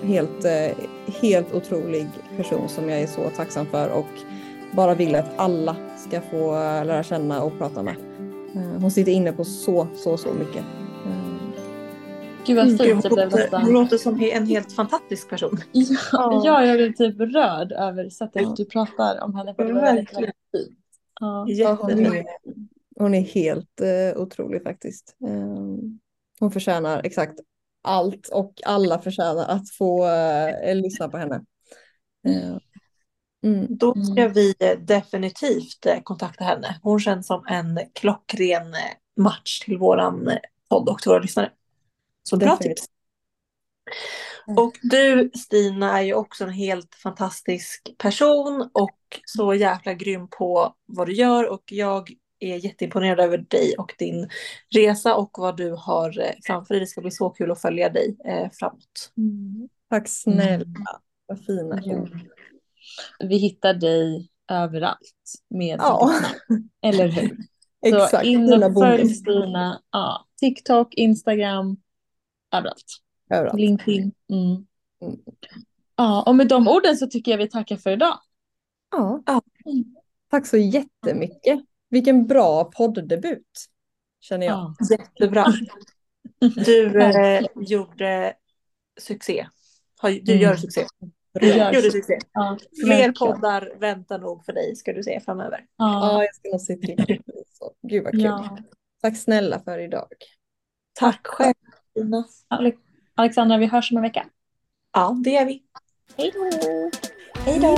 helt, 0.03 0.45
helt 1.21 1.53
otrolig 1.53 2.07
person 2.37 2.69
som 2.69 2.89
jag 2.89 3.01
är 3.01 3.07
så 3.07 3.29
tacksam 3.35 3.65
för 3.65 3.89
och 3.89 4.05
bara 4.71 4.95
vill 4.95 5.15
att 5.15 5.29
alla 5.35 5.75
ska 5.97 6.21
få 6.21 6.51
lära 6.83 7.03
känna 7.03 7.43
och 7.43 7.57
prata 7.57 7.83
med. 7.83 7.95
Hon 8.81 8.91
sitter 8.91 9.11
inne 9.11 9.31
på 9.31 9.43
så, 9.43 9.87
så, 9.95 10.17
så 10.17 10.33
mycket. 10.33 10.63
Gud 12.45 12.57
vad 12.57 12.67
fint. 12.67 12.81
Mm, 12.81 13.01
det 13.01 13.09
blev 13.09 13.31
nästan... 13.31 13.61
Hon 13.61 13.73
låter 13.73 13.97
som 13.97 14.21
en 14.21 14.47
helt 14.47 14.71
fantastisk 14.71 15.29
person. 15.29 15.57
Ja, 16.11 16.41
ja 16.45 16.65
jag 16.65 16.77
blev 16.77 16.93
typ 16.93 17.19
rörd 17.19 17.71
över 17.71 18.09
sättet 18.09 18.41
ja. 18.41 18.53
du 18.57 18.65
pratar 18.65 19.23
om 19.23 19.35
henne. 19.35 19.55
För 19.55 19.65
det 19.65 19.73
var 19.73 19.81
väldigt, 19.81 20.13
väldigt 20.13 20.35
fint. 20.51 20.77
Ja. 21.19 21.77
hon, 21.81 22.05
är, 22.05 22.25
hon 22.97 23.13
är 23.13 23.21
helt 23.21 23.81
uh, 23.81 24.21
otrolig 24.21 24.63
faktiskt. 24.63 25.15
Um, 25.19 25.99
hon 26.39 26.51
förtjänar 26.51 27.01
exakt 27.03 27.39
allt 27.83 28.27
och 28.27 28.53
alla 28.65 29.01
förtjänar 29.01 29.45
att 29.45 29.69
få 29.69 30.05
uh, 30.05 30.75
lyssna 30.75 31.09
på 31.09 31.17
henne. 31.17 31.35
Uh, 32.27 32.57
mm. 33.45 33.67
Då 33.69 33.95
ska 33.95 34.27
vi 34.27 34.53
definitivt 34.79 35.85
kontakta 36.03 36.43
henne. 36.43 36.79
Hon 36.83 36.99
känns 36.99 37.27
som 37.27 37.45
en 37.47 37.79
klockren 37.93 38.75
match 39.17 39.59
till 39.59 39.77
våran 39.77 40.29
podd 40.69 40.89
och 40.89 40.99
till 40.99 41.09
våra 41.09 41.19
lyssnare. 41.19 41.51
Så 42.23 42.37
bra 42.37 42.57
tips. 42.57 42.85
Mm. 44.47 44.57
Och 44.57 44.73
du 44.81 45.31
Stina 45.33 45.99
är 45.99 46.03
ju 46.03 46.13
också 46.13 46.43
en 46.43 46.53
helt 46.53 46.95
fantastisk 46.95 47.97
person 47.97 48.69
och 48.73 48.97
så 49.25 49.53
jäkla 49.53 49.93
grym 49.93 50.27
på 50.27 50.75
vad 50.85 51.07
du 51.07 51.13
gör 51.13 51.49
och 51.49 51.63
jag 51.65 52.11
är 52.39 52.65
jätteimponerad 52.65 53.19
över 53.19 53.37
dig 53.37 53.75
och 53.77 53.93
din 53.97 54.29
resa 54.75 55.15
och 55.15 55.31
vad 55.37 55.57
du 55.57 55.75
har 55.77 56.19
eh, 56.19 56.33
framför 56.43 56.73
dig. 56.73 56.79
Det 56.79 56.87
ska 56.87 57.01
bli 57.01 57.11
så 57.11 57.29
kul 57.29 57.51
att 57.51 57.61
följa 57.61 57.89
dig 57.89 58.17
eh, 58.25 58.49
framåt. 58.59 59.11
Mm. 59.17 59.69
Tack 59.89 60.09
snälla, 60.09 60.55
mm. 60.55 60.73
vad 61.25 61.45
fina 61.45 61.81
ord. 61.85 62.19
Vi 63.19 63.37
hittar 63.37 63.73
dig 63.73 64.29
överallt 64.51 65.33
med 65.49 65.79
ja. 65.79 66.11
Eller 66.81 67.07
hur? 67.07 67.37
Exakt. 67.85 68.11
Så 68.11 68.21
in 68.21 68.63
och 68.63 68.73
följ 68.73 69.09
Stina. 69.09 69.81
Ja, 69.91 70.27
TikTok, 70.39 70.93
Instagram, 70.93 71.77
Överallt. 72.51 72.97
Överallt. 73.29 73.59
LinkedIn. 73.59 74.11
Mm. 74.29 74.65
Mm. 75.01 75.19
Ja, 75.95 76.23
och 76.23 76.35
med 76.35 76.47
de 76.47 76.67
orden 76.67 76.97
så 76.97 77.07
tycker 77.07 77.31
jag 77.31 77.37
vi 77.37 77.49
tackar 77.49 77.77
för 77.77 77.91
idag. 77.91 78.19
Ja. 78.91 79.23
ja. 79.25 79.41
Tack 80.29 80.47
så 80.47 80.57
jättemycket. 80.57 81.59
Vilken 81.89 82.27
bra 82.27 82.63
podddebut. 82.63 83.65
Känner 84.19 84.45
jag. 84.45 84.75
Ja. 84.79 84.97
Jättebra. 84.97 85.45
Du 86.39 87.01
eh, 87.01 87.45
gjorde 87.55 88.33
succé. 88.99 89.47
Du 90.01 90.35
gör 90.35 90.49
mm. 90.49 90.57
succé. 90.57 90.85
Du 91.33 91.47
gjorde 91.47 91.91
succé. 91.91 92.19
Ja, 92.31 92.57
Fler 92.83 93.11
poddar 93.11 93.73
väntar 93.79 94.19
nog 94.19 94.45
för 94.45 94.53
dig 94.53 94.75
ska 94.75 94.93
du 94.93 95.03
se 95.03 95.19
framöver. 95.19 95.65
Ja, 95.77 95.85
ja 95.85 96.23
jag 96.23 96.35
ska 96.35 96.49
nog 96.49 96.61
se 96.61 96.75
till. 96.75 97.05
Gud 97.87 98.03
vad 98.03 98.11
kul. 98.11 98.21
Ja. 98.21 98.57
Tack 99.01 99.17
snälla 99.17 99.59
för 99.59 99.79
idag. 99.79 100.07
Tack 100.93 101.27
själv. 101.27 101.53
Fina. 101.93 102.23
Alexandra, 103.15 103.57
vi 103.57 103.65
hörs 103.65 103.91
om 103.91 103.97
en 103.97 104.03
vecka. 104.03 104.25
Ja, 104.93 105.17
det 105.23 105.29
gör 105.29 105.45
vi. 105.45 105.63
Hej 106.17 106.31
då! 106.33 106.49
Hej 107.45 107.59
då! 107.59 107.77